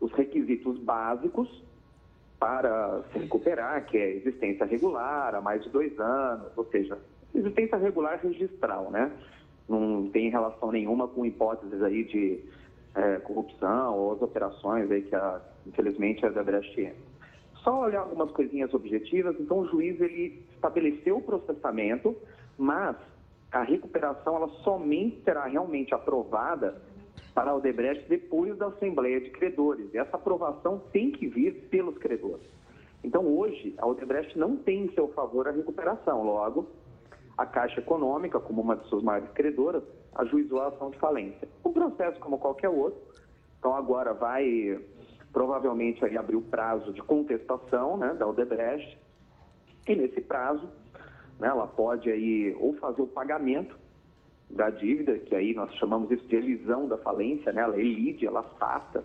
os 0.00 0.12
requisitos 0.12 0.78
básicos 0.78 1.64
para 2.38 3.02
se 3.12 3.18
recuperar, 3.18 3.86
que 3.86 3.96
é 3.96 4.10
existência 4.16 4.66
regular 4.66 5.34
há 5.34 5.40
mais 5.40 5.62
de 5.62 5.70
dois 5.70 5.98
anos, 5.98 6.52
ou 6.56 6.66
seja, 6.66 6.98
existência 7.34 7.78
regular 7.78 8.20
registral, 8.22 8.90
né? 8.90 9.10
Não 9.68 10.08
tem 10.10 10.30
relação 10.30 10.70
nenhuma 10.70 11.08
com 11.08 11.24
hipóteses 11.24 11.82
aí 11.82 12.04
de 12.04 12.44
é, 12.94 13.16
corrupção 13.18 13.96
ou 13.96 14.12
as 14.12 14.22
operações 14.22 14.90
aí 14.90 15.02
que, 15.02 15.14
a, 15.14 15.40
infelizmente, 15.66 16.24
a 16.24 16.28
Debrecht 16.28 16.92
Só 17.66 17.80
olhar 17.80 18.02
algumas 18.02 18.30
coisinhas 18.30 18.72
objetivas, 18.72 19.34
então 19.40 19.58
o 19.58 19.66
juiz 19.66 20.00
ele 20.00 20.40
estabeleceu 20.54 21.16
o 21.16 21.22
processamento, 21.22 22.16
mas 22.56 22.94
a 23.50 23.64
recuperação 23.64 24.36
ela 24.36 24.48
somente 24.62 25.20
será 25.24 25.46
realmente 25.46 25.92
aprovada 25.92 26.80
para 27.34 27.50
a 27.50 27.56
Odebrecht 27.56 28.08
depois 28.08 28.56
da 28.56 28.68
Assembleia 28.68 29.20
de 29.20 29.30
Credores. 29.30 29.92
E 29.92 29.98
essa 29.98 30.14
aprovação 30.14 30.80
tem 30.92 31.10
que 31.10 31.26
vir 31.26 31.66
pelos 31.68 31.98
credores. 31.98 32.46
Então, 33.02 33.26
hoje, 33.26 33.74
a 33.78 33.86
Odebrecht 33.86 34.38
não 34.38 34.56
tem 34.56 34.84
em 34.84 34.94
seu 34.94 35.08
favor 35.08 35.48
a 35.48 35.50
recuperação. 35.50 36.22
Logo, 36.22 36.68
a 37.36 37.44
Caixa 37.44 37.80
Econômica, 37.80 38.38
como 38.38 38.62
uma 38.62 38.76
de 38.76 38.86
suas 38.86 39.02
maiores 39.02 39.30
credoras, 39.32 39.82
ajuizou 40.14 40.60
a 40.60 40.68
ação 40.68 40.90
de 40.90 40.98
falência. 40.98 41.48
O 41.64 41.72
processo, 41.72 42.20
como 42.20 42.38
qualquer 42.38 42.68
outro, 42.68 43.00
então 43.58 43.74
agora 43.74 44.14
vai 44.14 44.78
provavelmente 45.36 46.02
aí 46.02 46.16
abrir 46.16 46.36
o 46.36 46.40
prazo 46.40 46.94
de 46.94 47.02
contestação 47.02 47.98
né, 47.98 48.14
da 48.14 48.26
Odebrecht. 48.26 48.98
E 49.86 49.94
nesse 49.94 50.22
prazo, 50.22 50.66
né, 51.38 51.48
ela 51.48 51.66
pode 51.66 52.10
aí 52.10 52.56
ou 52.58 52.72
fazer 52.76 53.02
o 53.02 53.06
pagamento 53.06 53.76
da 54.48 54.70
dívida, 54.70 55.18
que 55.18 55.34
aí 55.34 55.52
nós 55.52 55.74
chamamos 55.74 56.10
isso 56.10 56.26
de 56.26 56.36
elisão 56.36 56.88
da 56.88 56.96
falência, 56.96 57.52
né? 57.52 57.60
ela 57.60 57.78
elide, 57.78 58.26
ela 58.26 58.40
afasta 58.40 59.04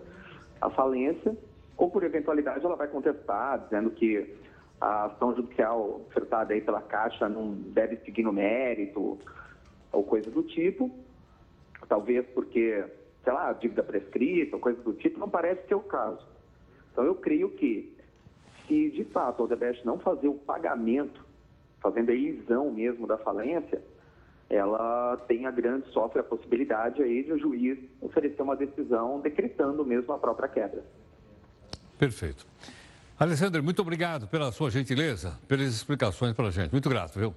a 0.62 0.70
falência, 0.70 1.36
ou 1.76 1.92
por 1.92 2.02
eventualidade 2.02 2.66
ela 2.66 2.78
vai 2.78 2.88
contestar, 2.88 3.60
dizendo 3.66 3.90
que 3.92 4.34
a 4.80 5.08
ação 5.08 5.36
judicial 5.36 6.00
ofertada 6.08 6.54
aí 6.54 6.62
pela 6.62 6.82
Caixa 6.82 7.28
não 7.28 7.52
deve 7.52 7.98
seguir 8.06 8.24
no 8.24 8.32
mérito, 8.32 9.20
ou 9.92 10.04
coisa 10.06 10.32
do 10.32 10.44
tipo, 10.44 10.90
talvez 11.90 12.26
porque, 12.28 12.86
sei 13.24 13.34
lá, 13.34 13.54
dívida 13.54 13.84
prescrita, 13.84 14.58
coisa 14.58 14.82
do 14.82 14.94
tipo, 14.94 15.20
não 15.20 15.30
parece 15.30 15.68
ser 15.68 15.75
o 15.75 15.82
caso. 15.82 16.25
Então 16.92 17.04
eu 17.04 17.16
creio 17.16 17.50
que, 17.51 17.96
se 18.68 18.90
de 18.92 19.04
fato 19.06 19.42
a 19.42 19.46
Odebrecht 19.46 19.86
não 19.86 20.00
fazer 20.00 20.28
o 20.28 20.36
pagamento, 20.36 21.24
fazendo 21.80 22.10
a 22.10 22.13
elisão 22.13 22.72
mesmo 22.72 23.08
da 23.08 23.18
falência, 23.18 23.82
ela 24.50 25.18
tem 25.28 25.46
a 25.46 25.51
grande, 25.51 25.90
sofre 25.92 26.20
a 26.20 26.24
possibilidade 26.24 27.01
aí 27.01 27.24
de 27.24 27.32
o 27.32 27.40
juiz 27.40 27.80
oferecer 28.01 28.42
uma 28.42 28.56
decisão 28.56 29.22
decretando 29.22 29.86
mesmo 29.86 30.12
a 30.13 30.18
própria 30.18 30.50
quebra. 30.50 30.84
Perfeito. 31.98 32.46
Alessandro, 33.18 33.63
muito 33.63 33.82
obrigado 33.82 34.28
pela 34.28 34.51
sua 34.51 34.70
gentileza, 34.70 35.40
pelas 35.48 35.68
explicações 35.68 36.34
para 36.34 36.48
a 36.48 36.51
gente. 36.51 36.72
Muito 36.72 36.90
grato, 36.90 37.18
viu? 37.18 37.34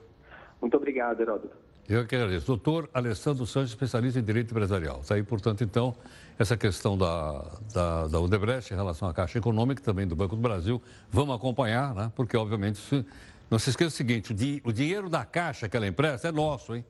Muito 0.61 0.77
obrigado, 0.77 1.21
Heródoto. 1.21 1.55
Eu 1.87 2.07
que 2.07 2.17
agradeço. 2.17 2.47
Doutor 2.47 2.89
Alessandro 2.95 3.47
Santos, 3.47 3.71
especialista 3.71 4.19
em 4.19 4.23
direito 4.23 4.51
empresarial. 4.51 5.01
Está 5.03 5.17
aí, 5.17 5.23
portanto, 5.23 5.63
então, 5.63 5.95
essa 6.39 6.57
questão 6.57 6.97
da, 6.97 7.45
da, 7.75 8.07
da 8.09 8.21
Odebrecht 8.21 8.73
em 8.73 8.77
relação 8.77 9.07
à 9.07 9.13
Caixa 9.13 9.39
Econômica, 9.39 9.83
também 9.83 10.07
do 10.07 10.17
Banco 10.17 10.35
do 10.35 10.41
Brasil. 10.41 10.81
Vamos 11.11 11.37
acompanhar, 11.37 11.95
né? 11.95 12.11
Porque, 12.17 12.37
obviamente, 12.39 12.79
se, 12.79 13.05
não 13.51 13.59
se 13.59 13.69
esqueça 13.69 13.89
o 13.89 13.97
seguinte: 13.97 14.33
o, 14.33 14.35
di, 14.35 14.63
o 14.65 14.73
dinheiro 14.73 15.11
da 15.11 15.27
Caixa 15.27 15.69
que 15.69 15.77
ela 15.77 15.87
empresta 15.87 16.29
é 16.29 16.33
nosso, 16.33 16.75
hein? 16.75 16.83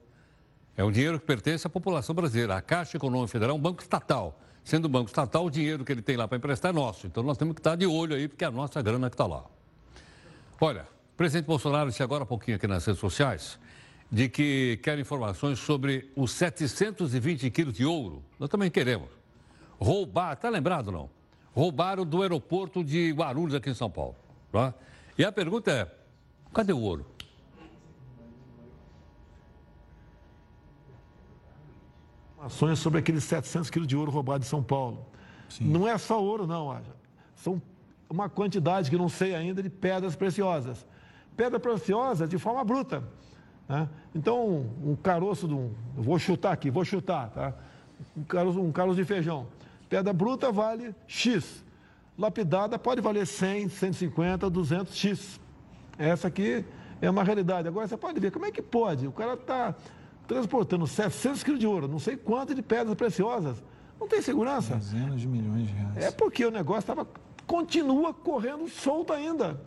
É 0.77 0.85
um 0.85 0.93
dinheiro 0.93 1.19
que 1.19 1.27
pertence 1.27 1.67
à 1.67 1.71
população 1.71 2.15
brasileira. 2.15 2.57
A 2.57 2.63
Caixa 2.63 2.97
Econômica 2.97 3.33
Federal 3.33 3.57
é 3.57 3.59
um 3.59 3.63
banco 3.63 3.83
estatal. 3.83 4.41
Sendo 4.63 4.87
um 4.87 4.91
banco 4.91 5.09
estatal, 5.09 5.45
o 5.45 5.51
dinheiro 5.51 5.85
que 5.85 5.91
ele 5.91 6.03
tem 6.03 6.17
lá 6.17 6.29
para 6.29 6.39
emprestar 6.39 6.71
é 6.71 6.75
nosso. 6.75 7.07
Então 7.07 7.23
nós 7.23 7.37
temos 7.37 7.55
que 7.55 7.61
estar 7.61 7.77
de 7.77 7.87
olho 7.87 8.15
aí, 8.15 8.29
porque 8.29 8.45
é 8.45 8.47
a 8.47 8.51
nossa 8.51 8.81
grana 8.81 9.11
que 9.11 9.15
está 9.15 9.27
lá. 9.27 9.45
Olha, 10.61 10.83
o 10.83 11.17
presidente 11.17 11.47
Bolsonaro 11.47 11.91
disse 11.91 12.03
agora 12.03 12.23
há 12.23 12.27
pouquinho 12.27 12.57
aqui 12.57 12.67
nas 12.67 12.85
redes 12.87 13.01
sociais 13.01 13.59
de 14.11 14.29
que 14.29 14.79
quer 14.83 14.99
informações 14.99 15.59
sobre 15.59 16.11
os 16.15 16.31
720 16.33 17.51
quilos 17.51 17.75
de 17.75 17.85
ouro. 17.85 18.23
Nós 18.39 18.49
também 18.49 18.71
queremos. 18.71 19.09
Roubar, 19.79 20.35
está 20.35 20.49
lembrado 20.49 20.93
não? 20.93 21.11
Roubaram 21.53 22.05
do 22.05 22.23
aeroporto 22.23 22.83
de 22.85 23.13
Guarulhos 23.13 23.55
aqui 23.55 23.71
em 23.71 23.75
São 23.75 23.91
Paulo. 23.91 24.17
Tá? 24.53 24.75
E 25.17 25.25
a 25.25 25.33
pergunta 25.33 25.71
é, 25.71 25.89
cadê 26.53 26.73
o 26.73 26.81
ouro? 26.81 27.07
informações 32.45 32.79
sobre 32.79 32.99
aqueles 32.99 33.25
700 33.25 33.71
quilos 33.71 33.89
de 33.89 33.97
ouro 33.97 34.11
roubado 34.11 34.41
de 34.41 34.47
São 34.47 34.63
Paulo. 34.63 35.07
Sim. 35.49 35.65
Não 35.65 35.89
é 35.89 35.97
só 35.97 36.23
ouro, 36.23 36.47
não, 36.47 36.71
Aja. 36.71 36.95
São 37.37 37.61
uma 38.09 38.29
quantidade 38.29 38.91
que 38.91 38.97
não 38.97 39.09
sei 39.09 39.35
ainda 39.35 39.63
de 39.63 39.71
pedras 39.71 40.15
preciosas. 40.15 40.87
Pedra 41.37 41.59
preciosa 41.59 42.29
de 42.29 42.39
forma 42.39 42.63
bruta. 42.63 43.03
Né? 43.69 43.89
Então, 44.15 44.67
um 44.85 44.97
caroço 44.97 45.49
de 45.49 45.55
um. 45.55 45.73
Vou 45.97 46.19
chutar 46.19 46.53
aqui, 46.53 46.71
vou 46.71 46.85
chutar, 46.85 47.31
tá? 47.31 47.55
Um 48.17 48.25
caroço, 48.25 48.61
um 48.61 48.73
caroço 48.73 48.97
de 48.97 49.05
feijão. 49.05 49.47
Pedra 49.89 50.13
bruta 50.13 50.51
vale 50.53 50.95
X. 51.07 51.65
Lapidada 52.19 52.79
pode 52.79 53.01
valer 53.01 53.27
100, 53.27 53.69
150, 53.69 54.49
200 54.49 54.95
X. 54.97 55.41
Essa 55.99 56.29
aqui 56.29 56.65
é 57.01 57.11
uma 57.11 57.25
realidade. 57.25 57.67
Agora 57.69 57.87
você 57.87 57.97
pode 57.97 58.21
ver 58.21 58.31
como 58.31 58.47
é 58.47 58.51
que 58.51 58.63
pode. 58.63 59.07
O 59.07 59.13
cara 59.13 59.35
está 59.35 59.75
transportando 60.27 60.87
700 60.87 61.43
quilos 61.43 61.61
de 61.61 61.67
ouro, 61.67 61.89
não 61.89 61.99
sei 61.99 62.17
quanto 62.17 62.55
de 62.55 62.63
pedras 62.63 62.95
preciosas. 62.95 63.63
Não 63.99 64.09
tem 64.09 64.23
segurança. 64.23 64.77
Dezenas 64.77 65.21
de 65.21 65.29
milhões 65.29 65.67
de 65.69 65.73
reais. 65.73 65.97
É 65.97 66.11
porque 66.11 66.45
o 66.45 66.51
negócio 66.51 66.81
estava 66.81 67.07
continua 67.47 68.13
correndo 68.13 68.69
solto 68.69 69.13
ainda. 69.13 69.61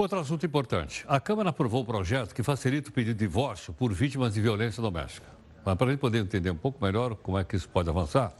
Outro 0.00 0.18
assunto 0.18 0.46
importante. 0.46 1.04
A 1.06 1.20
Câmara 1.20 1.50
aprovou 1.50 1.82
o 1.82 1.84
projeto 1.84 2.34
que 2.34 2.42
facilita 2.42 2.88
o 2.88 2.92
pedido 2.92 3.18
de 3.18 3.26
divórcio 3.26 3.70
por 3.74 3.92
vítimas 3.92 4.32
de 4.32 4.40
violência 4.40 4.82
doméstica. 4.82 5.26
Mas 5.62 5.74
para 5.76 5.88
a 5.88 5.90
gente 5.90 6.00
poder 6.00 6.20
entender 6.20 6.50
um 6.50 6.56
pouco 6.56 6.82
melhor 6.82 7.14
como 7.16 7.38
é 7.38 7.44
que 7.44 7.54
isso 7.54 7.68
pode 7.68 7.90
avançar 7.90 8.32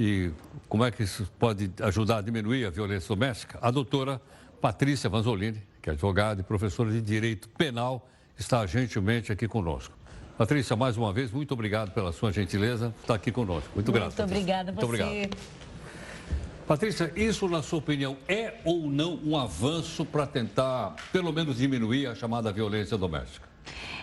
e 0.00 0.32
como 0.68 0.84
é 0.84 0.90
que 0.90 1.04
isso 1.04 1.30
pode 1.38 1.70
ajudar 1.80 2.18
a 2.18 2.20
diminuir 2.22 2.66
a 2.66 2.70
violência 2.70 3.06
doméstica, 3.06 3.56
a 3.62 3.70
doutora 3.70 4.20
Patrícia 4.60 5.08
Vanzolini, 5.08 5.62
que 5.80 5.90
é 5.90 5.92
advogada 5.92 6.40
e 6.40 6.44
professora 6.44 6.90
de 6.90 7.00
Direito 7.00 7.48
Penal 7.50 8.08
está 8.36 8.66
gentilmente 8.66 9.30
aqui 9.30 9.46
conosco. 9.46 9.96
Patrícia, 10.36 10.74
mais 10.74 10.96
uma 10.96 11.12
vez, 11.12 11.30
muito 11.30 11.54
obrigado 11.54 11.92
pela 11.92 12.10
sua 12.10 12.32
gentileza, 12.32 12.92
estar 13.00 13.14
aqui 13.14 13.30
conosco. 13.30 13.70
Muito, 13.76 13.92
muito 13.92 13.92
grato. 13.92 14.18
Muito 14.18 14.24
obrigada 14.24 14.72
a 14.72 14.74
você. 14.74 14.86
Muito 14.86 15.02
obrigado. 15.04 15.36
Patrícia, 16.68 17.10
isso, 17.16 17.48
na 17.48 17.62
sua 17.62 17.78
opinião, 17.78 18.14
é 18.28 18.56
ou 18.62 18.90
não 18.90 19.18
um 19.24 19.38
avanço 19.38 20.04
para 20.04 20.26
tentar, 20.26 20.96
pelo 21.10 21.32
menos, 21.32 21.56
diminuir 21.56 22.06
a 22.06 22.14
chamada 22.14 22.52
violência 22.52 22.98
doméstica? 22.98 23.48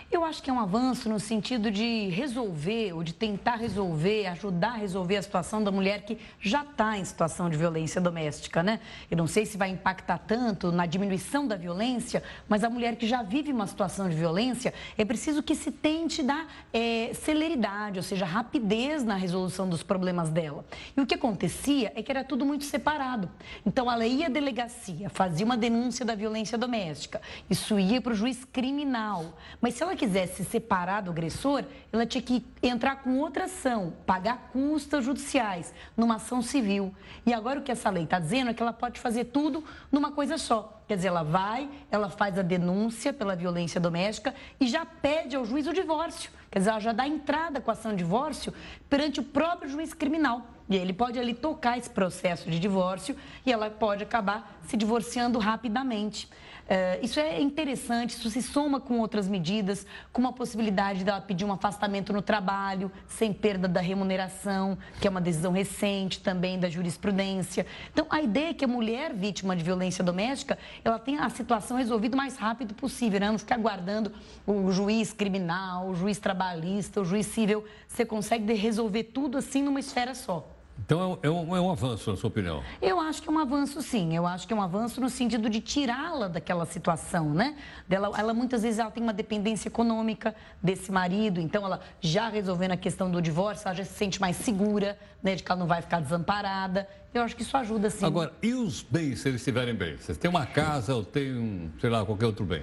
Eu 0.08 0.24
acho 0.24 0.40
que 0.40 0.48
é 0.48 0.52
um 0.52 0.60
avanço 0.60 1.08
no 1.08 1.18
sentido 1.18 1.68
de 1.68 2.08
resolver, 2.10 2.92
ou 2.92 3.02
de 3.02 3.12
tentar 3.12 3.56
resolver, 3.56 4.26
ajudar 4.28 4.68
a 4.68 4.76
resolver 4.76 5.16
a 5.16 5.22
situação 5.22 5.62
da 5.62 5.72
mulher 5.72 6.02
que 6.02 6.16
já 6.40 6.62
está 6.62 6.96
em 6.96 7.04
situação 7.04 7.50
de 7.50 7.56
violência 7.56 8.00
doméstica, 8.00 8.62
né? 8.62 8.78
Eu 9.10 9.16
não 9.16 9.26
sei 9.26 9.44
se 9.44 9.58
vai 9.58 9.68
impactar 9.68 10.18
tanto 10.18 10.70
na 10.70 10.86
diminuição 10.86 11.44
da 11.44 11.56
violência, 11.56 12.22
mas 12.48 12.62
a 12.62 12.70
mulher 12.70 12.94
que 12.94 13.06
já 13.06 13.24
vive 13.24 13.52
uma 13.52 13.66
situação 13.66 14.08
de 14.08 14.14
violência, 14.14 14.72
é 14.96 15.04
preciso 15.04 15.42
que 15.42 15.56
se 15.56 15.72
tente 15.72 16.22
dar 16.22 16.46
é, 16.72 17.10
celeridade, 17.12 17.98
ou 17.98 18.02
seja, 18.02 18.24
rapidez 18.24 19.02
na 19.02 19.16
resolução 19.16 19.68
dos 19.68 19.82
problemas 19.82 20.30
dela. 20.30 20.64
E 20.96 21.00
o 21.00 21.06
que 21.06 21.16
acontecia 21.16 21.92
é 21.96 22.02
que 22.02 22.12
era 22.12 22.22
tudo 22.22 22.46
muito 22.46 22.64
separado. 22.64 23.28
Então, 23.66 23.90
ela 23.90 24.06
ia 24.06 24.26
à 24.26 24.30
delegacia, 24.30 25.10
fazia 25.10 25.44
uma 25.44 25.56
denúncia 25.56 26.04
da 26.06 26.14
violência 26.14 26.56
doméstica, 26.56 27.20
isso 27.50 27.76
ia 27.76 28.00
para 28.00 28.12
o 28.12 28.16
juiz 28.16 28.44
criminal. 28.44 29.36
Mas 29.60 29.74
se 29.74 29.82
ela 29.82 29.95
quisesse 29.96 30.44
se 30.44 30.50
separar 30.50 31.00
do 31.00 31.10
agressor, 31.10 31.64
ela 31.92 32.06
tinha 32.06 32.22
que 32.22 32.44
entrar 32.62 32.96
com 32.96 33.18
outra 33.18 33.44
ação, 33.44 33.92
pagar 34.04 34.50
custas 34.52 35.04
judiciais, 35.04 35.72
numa 35.96 36.16
ação 36.16 36.42
civil. 36.42 36.94
E 37.24 37.32
agora 37.32 37.58
o 37.58 37.62
que 37.62 37.72
essa 37.72 37.90
lei 37.90 38.04
está 38.04 38.18
dizendo 38.18 38.50
é 38.50 38.54
que 38.54 38.62
ela 38.62 38.72
pode 38.72 39.00
fazer 39.00 39.24
tudo 39.24 39.64
numa 39.90 40.12
coisa 40.12 40.38
só. 40.38 40.80
Quer 40.86 40.96
dizer, 40.96 41.08
ela 41.08 41.24
vai, 41.24 41.68
ela 41.90 42.08
faz 42.08 42.38
a 42.38 42.42
denúncia 42.42 43.12
pela 43.12 43.34
violência 43.34 43.80
doméstica 43.80 44.34
e 44.60 44.68
já 44.68 44.86
pede 44.86 45.34
ao 45.34 45.44
juiz 45.44 45.66
o 45.66 45.72
divórcio. 45.72 46.30
Quer 46.50 46.60
dizer, 46.60 46.70
ela 46.70 46.80
já 46.80 46.92
dá 46.92 47.06
entrada 47.08 47.60
com 47.60 47.70
a 47.70 47.74
ação 47.74 47.90
de 47.92 47.98
divórcio 47.98 48.52
perante 48.88 49.18
o 49.18 49.24
próprio 49.24 49.68
juiz 49.68 49.92
criminal. 49.92 50.46
E 50.68 50.76
ele 50.76 50.92
pode 50.92 51.18
ali 51.18 51.34
tocar 51.34 51.78
esse 51.78 51.90
processo 51.90 52.50
de 52.50 52.58
divórcio 52.58 53.16
e 53.44 53.52
ela 53.52 53.70
pode 53.70 54.02
acabar 54.02 54.58
se 54.66 54.76
divorciando 54.76 55.38
rapidamente. 55.38 56.28
Uh, 56.66 57.04
isso 57.04 57.20
é 57.20 57.40
interessante, 57.40 58.10
isso 58.10 58.28
se 58.28 58.42
soma 58.42 58.80
com 58.80 58.98
outras 58.98 59.28
medidas, 59.28 59.86
com 60.12 60.26
a 60.26 60.32
possibilidade 60.32 61.04
dela 61.04 61.20
pedir 61.20 61.44
um 61.44 61.52
afastamento 61.52 62.12
no 62.12 62.20
trabalho, 62.20 62.90
sem 63.06 63.32
perda 63.32 63.68
da 63.68 63.80
remuneração, 63.80 64.76
que 65.00 65.06
é 65.06 65.10
uma 65.10 65.20
decisão 65.20 65.52
recente 65.52 66.20
também 66.20 66.58
da 66.58 66.68
jurisprudência. 66.68 67.64
Então, 67.92 68.06
a 68.10 68.20
ideia 68.20 68.50
é 68.50 68.54
que 68.54 68.64
a 68.64 68.68
mulher 68.68 69.14
vítima 69.14 69.54
de 69.54 69.62
violência 69.62 70.02
doméstica, 70.02 70.58
ela 70.84 70.98
tenha 70.98 71.20
a 71.20 71.30
situação 71.30 71.76
resolvida 71.76 72.16
o 72.16 72.18
mais 72.18 72.36
rápido 72.36 72.74
possível, 72.74 73.20
né? 73.20 73.30
não 73.30 73.38
ficar 73.38 73.54
aguardando 73.54 74.12
o 74.44 74.72
juiz 74.72 75.12
criminal, 75.12 75.88
o 75.88 75.94
juiz 75.94 76.18
trabalhista, 76.18 77.00
o 77.00 77.04
juiz 77.04 77.26
civil. 77.26 77.64
Você 77.86 78.04
consegue 78.04 78.52
resolver 78.54 79.04
tudo 79.04 79.38
assim 79.38 79.62
numa 79.62 79.78
esfera 79.78 80.16
só. 80.16 80.55
Então 80.84 81.18
é 81.22 81.28
um, 81.28 81.56
é 81.56 81.60
um 81.60 81.70
avanço, 81.70 82.10
na 82.10 82.16
sua 82.16 82.28
opinião? 82.28 82.62
Eu 82.80 83.00
acho 83.00 83.22
que 83.22 83.28
é 83.28 83.32
um 83.32 83.38
avanço, 83.38 83.80
sim. 83.82 84.14
Eu 84.14 84.26
acho 84.26 84.46
que 84.46 84.52
é 84.52 84.56
um 84.56 84.62
avanço 84.62 85.00
no 85.00 85.08
sentido 85.08 85.48
de 85.48 85.60
tirá-la 85.60 86.28
daquela 86.28 86.66
situação, 86.66 87.30
né? 87.30 87.56
Dela, 87.88 88.12
ela 88.16 88.34
muitas 88.34 88.62
vezes 88.62 88.78
ela 88.78 88.90
tem 88.90 89.02
uma 89.02 89.12
dependência 89.12 89.68
econômica 89.68 90.34
desse 90.62 90.92
marido, 90.92 91.40
então 91.40 91.64
ela 91.64 91.80
já 92.00 92.28
resolvendo 92.28 92.72
a 92.72 92.76
questão 92.76 93.10
do 93.10 93.20
divórcio, 93.20 93.66
ela 93.66 93.74
já 93.74 93.84
se 93.84 93.94
sente 93.94 94.20
mais 94.20 94.36
segura, 94.36 94.98
né? 95.22 95.34
De 95.34 95.42
que 95.42 95.50
ela 95.50 95.58
não 95.58 95.66
vai 95.66 95.82
ficar 95.82 96.00
desamparada. 96.00 96.86
Eu 97.12 97.22
acho 97.22 97.34
que 97.34 97.42
isso 97.42 97.56
ajuda, 97.56 97.88
sim. 97.88 98.04
Agora, 98.04 98.32
e 98.42 98.52
os 98.52 98.82
bens, 98.82 99.20
se 99.20 99.28
eles 99.28 99.40
estiverem 99.40 99.74
bem? 99.74 99.96
Você 99.96 100.14
tem 100.14 100.30
uma 100.30 100.46
casa 100.46 100.94
ou 100.94 101.02
tem, 101.02 101.34
um, 101.34 101.70
sei 101.80 101.88
lá, 101.88 102.04
qualquer 102.04 102.26
outro 102.26 102.44
bem? 102.44 102.62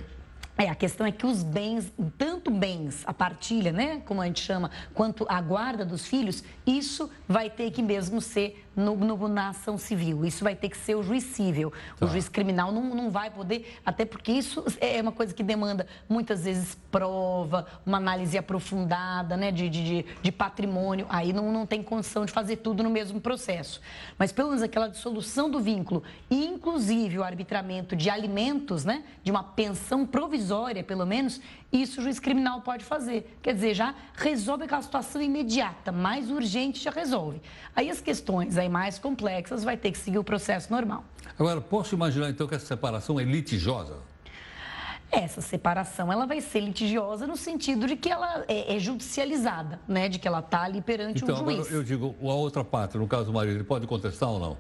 É, 0.58 0.70
a 0.70 0.76
questão 0.76 1.06
é 1.06 1.12
que 1.12 1.26
os 1.26 1.42
bens, 1.42 1.92
tanto 2.18 2.52
bens, 2.52 3.04
a 3.08 3.14
partilha, 3.14 3.72
né, 3.72 4.02
como 4.06 4.22
a 4.22 4.26
gente 4.26 4.42
chama, 4.42 4.70
quanto 4.94 5.26
a 5.28 5.42
guarda 5.42 5.84
dos 5.84 6.06
filhos, 6.06 6.44
isso 6.66 7.10
vai 7.28 7.50
ter 7.50 7.72
que 7.72 7.82
mesmo 7.82 8.22
ser 8.22 8.63
no, 8.76 8.96
no, 8.96 9.28
na 9.28 9.50
ação 9.50 9.78
civil. 9.78 10.26
Isso 10.26 10.44
vai 10.44 10.56
ter 10.56 10.70
que 10.70 10.78
ser 10.78 10.96
o 10.96 11.04
juiz 11.04 11.24
civil. 11.24 11.72
Tá. 11.98 12.06
O 12.06 12.10
juiz 12.10 12.28
criminal 12.28 12.72
não, 12.72 12.96
não 12.96 13.12
vai 13.12 13.30
poder, 13.30 13.80
até 13.86 14.06
porque 14.06 14.32
isso 14.32 14.64
é 14.80 15.02
uma 15.02 15.12
coisa 15.12 15.34
que 15.34 15.44
demanda 15.44 15.88
muitas 16.08 16.46
vezes 16.46 16.78
prova, 16.92 17.66
uma 17.86 17.98
análise 17.98 18.38
aprofundada 18.38 19.38
né, 19.38 19.52
de, 19.52 19.70
de, 19.70 20.06
de 20.22 20.32
patrimônio. 20.32 21.06
Aí 21.10 21.34
não, 21.34 21.52
não 21.52 21.66
tem 21.66 21.82
condição 21.82 22.26
de 22.26 22.32
fazer 22.32 22.58
tudo 22.58 22.84
no 22.84 22.90
mesmo 22.90 23.20
processo. 23.20 23.82
Mas 24.18 24.32
pelo 24.32 24.50
menos 24.50 24.64
aquela 24.64 24.88
dissolução 24.88 25.50
do 25.50 25.60
vínculo, 25.60 26.04
e 26.30 26.46
inclusive 26.46 27.20
o 27.20 27.24
arbitramento 27.24 27.96
de 27.96 28.10
alimentos, 28.10 28.86
né, 28.86 29.04
de 29.24 29.32
uma 29.32 29.44
pensão 29.44 30.06
provisória, 30.06 30.84
pelo 30.84 31.06
menos, 31.06 31.42
isso 31.74 32.00
o 32.00 32.04
juiz 32.04 32.20
criminal 32.20 32.62
pode 32.62 32.86
fazer. 32.86 33.38
Quer 33.42 33.56
dizer, 33.56 33.74
já 33.74 33.96
resolve 34.16 34.66
aquela 34.66 34.82
situação 34.82 35.22
imediata, 35.22 35.92
mais 35.92 36.30
urgente 36.30 36.84
já 36.84 36.92
resolve. 36.92 37.42
Aí 37.76 37.90
as 37.90 38.00
questões 38.00 38.58
aí 38.58 38.70
mais 38.70 39.00
complexas 39.00 39.64
vai 39.64 39.76
ter 39.76 39.92
que 39.92 39.98
seguir 39.98 40.20
o 40.20 40.24
processo 40.24 40.72
normal. 40.72 41.04
Agora, 41.38 41.60
posso 41.60 41.96
imaginar 41.96 42.30
então 42.30 42.48
que 42.48 42.54
essa 42.54 42.68
separação 42.68 43.20
é 43.20 43.24
litigiosa? 43.24 43.98
Essa 45.12 45.42
separação 45.42 46.12
ela 46.12 46.26
vai 46.26 46.42
ser 46.42 46.60
litigiosa 46.60 47.28
no 47.28 47.38
sentido 47.38 47.86
de 47.86 47.96
que 47.96 48.10
ela 48.10 48.46
é, 48.48 48.76
é 48.76 48.80
judicializada, 48.80 49.80
né? 49.88 50.10
De 50.10 50.18
que 50.18 50.28
ela 50.28 50.40
está 50.40 50.64
ali 50.64 50.82
perante 50.82 51.24
então, 51.24 51.36
um 51.36 51.38
juiz. 51.40 51.60
Agora, 51.60 51.74
eu 51.76 51.84
digo, 51.84 52.16
a 52.22 52.34
outra 52.34 52.64
parte, 52.64 52.98
no 52.98 53.08
caso 53.08 53.26
do 53.26 53.34
marido, 53.34 53.58
ele 53.58 53.64
pode 53.64 53.86
contestar 53.86 54.30
ou 54.30 54.40
não? 54.40 54.58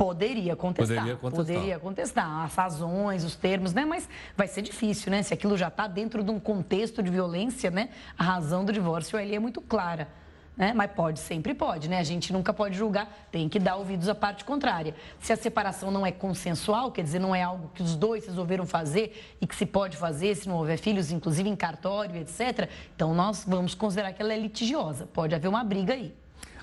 Poderia 0.00 0.56
contestar, 0.56 0.96
poderia 0.96 1.16
contestar. 1.16 1.54
Poderia 1.54 1.78
contestar. 1.78 2.44
As 2.44 2.54
razões, 2.54 3.22
os 3.22 3.36
termos, 3.36 3.74
né? 3.74 3.84
Mas 3.84 4.08
vai 4.34 4.48
ser 4.48 4.62
difícil, 4.62 5.10
né? 5.10 5.22
Se 5.22 5.34
aquilo 5.34 5.58
já 5.58 5.68
está 5.68 5.86
dentro 5.86 6.24
de 6.24 6.30
um 6.30 6.40
contexto 6.40 7.02
de 7.02 7.10
violência, 7.10 7.70
né? 7.70 7.90
A 8.16 8.24
razão 8.24 8.64
do 8.64 8.72
divórcio 8.72 9.18
ali 9.18 9.34
é 9.34 9.38
muito 9.38 9.60
clara. 9.60 10.08
Né? 10.56 10.72
Mas 10.74 10.90
pode, 10.92 11.18
sempre 11.18 11.52
pode, 11.52 11.86
né? 11.86 11.98
A 11.98 12.02
gente 12.02 12.32
nunca 12.32 12.50
pode 12.50 12.78
julgar, 12.78 13.28
tem 13.30 13.46
que 13.46 13.58
dar 13.58 13.76
ouvidos 13.76 14.08
à 14.08 14.14
parte 14.14 14.42
contrária. 14.42 14.94
Se 15.20 15.34
a 15.34 15.36
separação 15.36 15.90
não 15.90 16.06
é 16.06 16.10
consensual, 16.10 16.90
quer 16.90 17.02
dizer, 17.02 17.18
não 17.18 17.34
é 17.34 17.42
algo 17.42 17.70
que 17.74 17.82
os 17.82 17.94
dois 17.94 18.26
resolveram 18.26 18.64
fazer 18.64 19.36
e 19.38 19.46
que 19.46 19.54
se 19.54 19.66
pode 19.66 19.98
fazer 19.98 20.34
se 20.34 20.48
não 20.48 20.56
houver 20.56 20.78
filhos, 20.78 21.12
inclusive 21.12 21.46
em 21.46 21.56
cartório, 21.56 22.16
etc., 22.16 22.70
então 22.96 23.14
nós 23.14 23.44
vamos 23.46 23.74
considerar 23.74 24.14
que 24.14 24.22
ela 24.22 24.32
é 24.32 24.38
litigiosa. 24.38 25.06
Pode 25.12 25.34
haver 25.34 25.48
uma 25.48 25.62
briga 25.62 25.92
aí. 25.92 26.14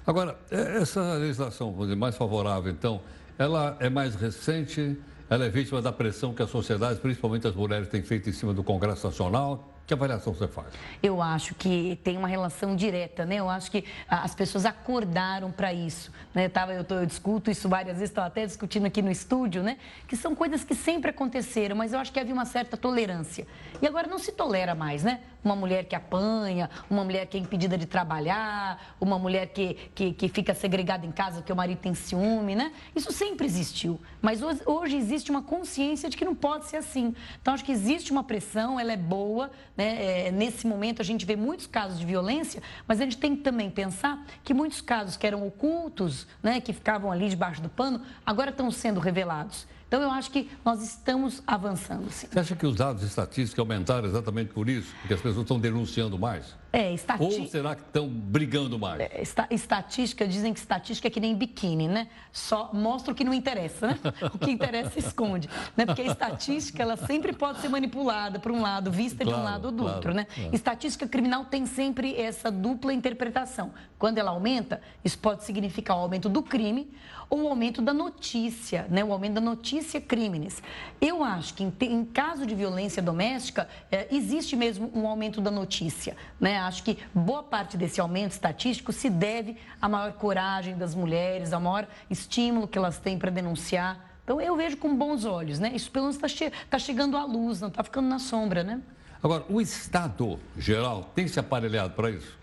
Agora, 0.08 0.38
é, 0.50 0.82
essa 0.82 1.14
legislação 1.14 1.72
mais 1.96 2.16
favorável, 2.16 2.72
então, 2.72 3.02
ela 3.38 3.78
é 3.80 3.90
mais 3.90 4.16
recente, 4.16 4.98
ela 5.30 5.46
é 5.46 5.50
vítima 5.50 5.82
da 5.82 5.92
pressão 5.92 6.34
que 6.34 6.42
a 6.42 6.48
sociedade, 6.48 7.00
principalmente 7.00 7.48
as 7.48 7.54
mulheres, 7.54 7.88
têm 7.88 8.02
feito 8.02 8.30
em 8.30 8.34
cima 8.34 8.54
do 8.54 8.64
Congresso 8.64 9.06
Nacional. 9.08 9.74
Que 9.86 9.94
avaliação 9.94 10.34
você 10.34 10.50
faz? 10.50 10.68
Eu 11.02 11.22
acho 11.22 11.56
que 11.56 11.98
tem 12.04 12.18
uma 12.18 12.28
relação 12.28 12.76
direta, 12.76 13.26
né? 13.26 13.36
Eu 13.36 13.50
acho 13.50 13.72
que 13.72 13.86
as 14.10 14.36
pessoas 14.36 14.66
acordaram 14.66 15.50
para 15.50 15.74
isso, 15.74 16.12
né? 16.36 16.52
Eu, 16.78 16.84
tô, 16.84 16.96
eu 16.96 17.06
discuto 17.06 17.50
isso 17.50 17.70
várias 17.70 17.96
vezes, 17.96 18.10
estou 18.10 18.22
até 18.22 18.46
discutindo 18.46 18.86
aqui 18.86 19.02
no 19.02 19.10
estúdio, 19.10 19.64
né? 19.64 19.78
Que 20.06 20.18
são 20.18 20.36
coisas 20.36 20.66
que 20.66 20.76
sempre 20.76 21.12
aconteceram, 21.12 21.74
mas 21.74 21.94
eu 21.94 22.00
acho 22.00 22.12
que 22.12 22.20
havia 22.20 22.34
uma 22.34 22.44
certa 22.44 22.76
tolerância. 22.76 23.48
E 23.82 23.88
agora 23.88 24.08
não 24.08 24.20
se 24.20 24.34
tolera 24.34 24.76
mais, 24.76 25.06
né? 25.06 25.22
Uma 25.48 25.56
mulher 25.56 25.86
que 25.86 25.96
apanha, 25.96 26.70
uma 26.90 27.06
mulher 27.06 27.26
que 27.26 27.38
é 27.38 27.40
impedida 27.40 27.78
de 27.78 27.86
trabalhar, 27.86 28.96
uma 29.00 29.18
mulher 29.18 29.48
que, 29.48 29.76
que, 29.96 30.12
que 30.12 30.28
fica 30.28 30.54
segregada 30.54 31.06
em 31.06 31.12
casa 31.12 31.38
porque 31.38 31.54
o 31.54 31.56
marido 31.56 31.78
tem 31.78 31.94
ciúme, 31.94 32.54
né? 32.54 32.74
Isso 32.94 33.14
sempre 33.14 33.46
existiu, 33.46 33.98
mas 34.22 34.42
hoje, 34.42 34.62
hoje 34.66 34.98
existe 34.98 35.32
uma 35.32 35.42
consciência 35.42 36.10
de 36.10 36.18
que 36.18 36.26
não 36.26 36.36
pode 36.36 36.66
ser 36.66 36.78
assim. 36.78 37.16
Então, 37.42 37.54
acho 37.54 37.64
que 37.64 37.72
existe 37.72 38.12
uma 38.12 38.26
pressão, 38.26 38.78
ela 38.78 38.92
é 38.92 38.98
boa, 38.98 39.50
né? 39.78 40.28
É, 40.28 40.32
nesse 40.32 40.68
momento, 40.68 41.02
a 41.02 41.06
gente 41.06 41.26
vê 41.26 41.38
muitos 41.38 41.66
casos 41.66 41.98
de 41.98 42.06
violência, 42.06 42.62
mas 42.86 43.00
a 43.00 43.06
gente 43.06 43.18
tem 43.18 43.36
que 43.36 43.42
também 43.42 43.70
pensar 43.70 44.26
que 44.44 44.54
muitos 44.54 44.82
casos 44.82 45.16
que 45.16 45.26
eram 45.26 45.48
ocultos, 45.48 46.28
né? 46.44 46.60
que 46.60 46.74
ficavam 46.74 47.12
ali 47.12 47.30
debaixo 47.30 47.62
do 47.62 47.70
pano, 47.70 48.02
agora 48.26 48.50
estão 48.50 48.70
sendo 48.70 49.00
revelados. 49.00 49.66
Então, 49.88 50.02
eu 50.02 50.12
acho 50.12 50.30
que 50.32 50.50
nós 50.66 50.84
estamos 50.84 51.42
avançando, 51.48 52.12
sim. 52.12 52.28
Você 52.30 52.40
acha 52.40 52.56
que 52.58 52.68
os 52.68 52.76
dados 52.76 53.04
estatísticos 53.04 53.58
aumentaram 53.58 54.06
exatamente 54.06 54.52
por 54.54 54.68
isso? 54.68 54.94
Porque 55.00 55.14
as 55.14 55.22
pessoas 55.22 55.44
estão 55.44 55.58
denunciando 55.58 56.20
mais? 56.20 56.58
É, 56.74 56.94
estatística. 56.94 57.42
Ou 57.42 57.48
será 57.48 57.74
que 57.74 57.82
estão 57.84 58.10
brigando 58.10 58.78
mais? 58.78 59.00
É, 59.00 59.24
estatística, 59.50 60.28
dizem 60.28 60.54
que 60.54 60.60
estatística 60.60 61.08
é 61.08 61.12
que 61.12 61.22
nem 61.22 61.34
biquíni, 61.34 61.88
né? 61.88 62.10
Só 62.34 62.70
mostra 62.74 63.14
o 63.14 63.16
que 63.16 63.24
não 63.24 63.34
interessa, 63.34 63.88
né? 63.88 64.00
O 64.34 64.38
que 64.38 64.52
interessa 64.52 65.00
esconde. 65.00 65.50
Né? 65.76 65.86
Porque 65.86 66.02
a 66.02 66.08
estatística, 66.08 66.84
ela 66.84 66.98
sempre 66.98 67.32
pode 67.32 67.62
ser 67.62 67.70
manipulada 67.70 68.40
por 68.40 68.52
um 68.52 68.62
lado, 68.62 68.92
vista 68.92 69.24
claro, 69.24 69.38
de 69.38 69.42
um 69.42 69.46
lado 69.46 69.66
ou 69.66 69.72
do 69.72 69.84
claro, 69.84 69.96
outro, 69.96 70.14
né? 70.14 70.26
Claro. 70.26 70.54
Estatística 70.54 71.08
criminal 71.08 71.46
tem 71.46 71.66
sempre 71.66 72.14
essa 72.20 72.52
dupla 72.52 72.94
interpretação. 72.94 73.72
Quando 73.98 74.18
ela 74.18 74.32
aumenta, 74.32 74.82
isso 75.04 75.18
pode 75.18 75.46
significar 75.46 75.96
o 75.96 76.02
aumento 76.02 76.28
do 76.28 76.44
crime 76.44 76.92
ou 77.30 77.44
o 77.44 77.48
aumento 77.48 77.82
da 77.82 77.94
notícia, 77.94 78.86
né? 78.90 79.04
O 79.04 79.12
aumento 79.12 79.34
da 79.34 79.42
notícia 79.42 80.00
crimes. 80.00 80.62
Eu 81.00 81.24
acho 81.24 81.54
que 81.54 81.64
em, 81.64 81.74
em 81.82 82.06
caso 82.06 82.46
de 82.46 82.56
violência 82.56 83.02
doméstica, 83.02 83.68
é, 83.92 84.08
existe 84.12 84.56
mesmo 84.56 84.92
um 84.94 85.08
aumento 85.08 85.42
da 85.42 85.52
notícia, 85.52 86.16
né? 86.40 86.60
Acho 86.60 86.84
que 86.84 86.98
boa 87.14 87.44
parte 87.44 87.78
desse 87.78 88.00
aumento 88.00 88.32
estatístico 88.32 88.94
se 88.94 89.10
deve 89.10 89.58
à 89.82 89.90
maior 89.90 90.14
coragem 90.14 90.78
das 90.78 90.96
mulheres, 90.96 91.54
ao 91.54 91.62
maior 91.62 91.88
estímulo 92.10 92.68
que 92.68 92.78
elas 92.78 92.98
têm 92.98 93.18
para 93.18 93.30
denunciar. 93.30 94.06
Então, 94.24 94.42
eu 94.42 94.56
vejo 94.58 94.78
com 94.78 94.96
bons 94.96 95.24
olhos, 95.24 95.60
né? 95.60 95.72
Isso 95.74 95.90
pelo 95.90 96.06
menos 96.06 96.18
está 96.18 96.28
che 96.28 96.52
tá 96.70 96.78
chegando 96.78 97.16
à 97.16 97.24
luz, 97.24 97.62
não 97.62 97.70
está 97.70 97.84
ficando 97.84 98.08
na 98.08 98.20
sombra, 98.20 98.64
né? 98.64 98.82
Agora, 99.24 99.46
o 99.50 99.60
Estado 99.60 100.40
geral 100.58 101.12
tem 101.16 101.28
se 101.28 101.40
aparelhado 101.40 101.94
para 101.94 102.12
isso? 102.12 102.37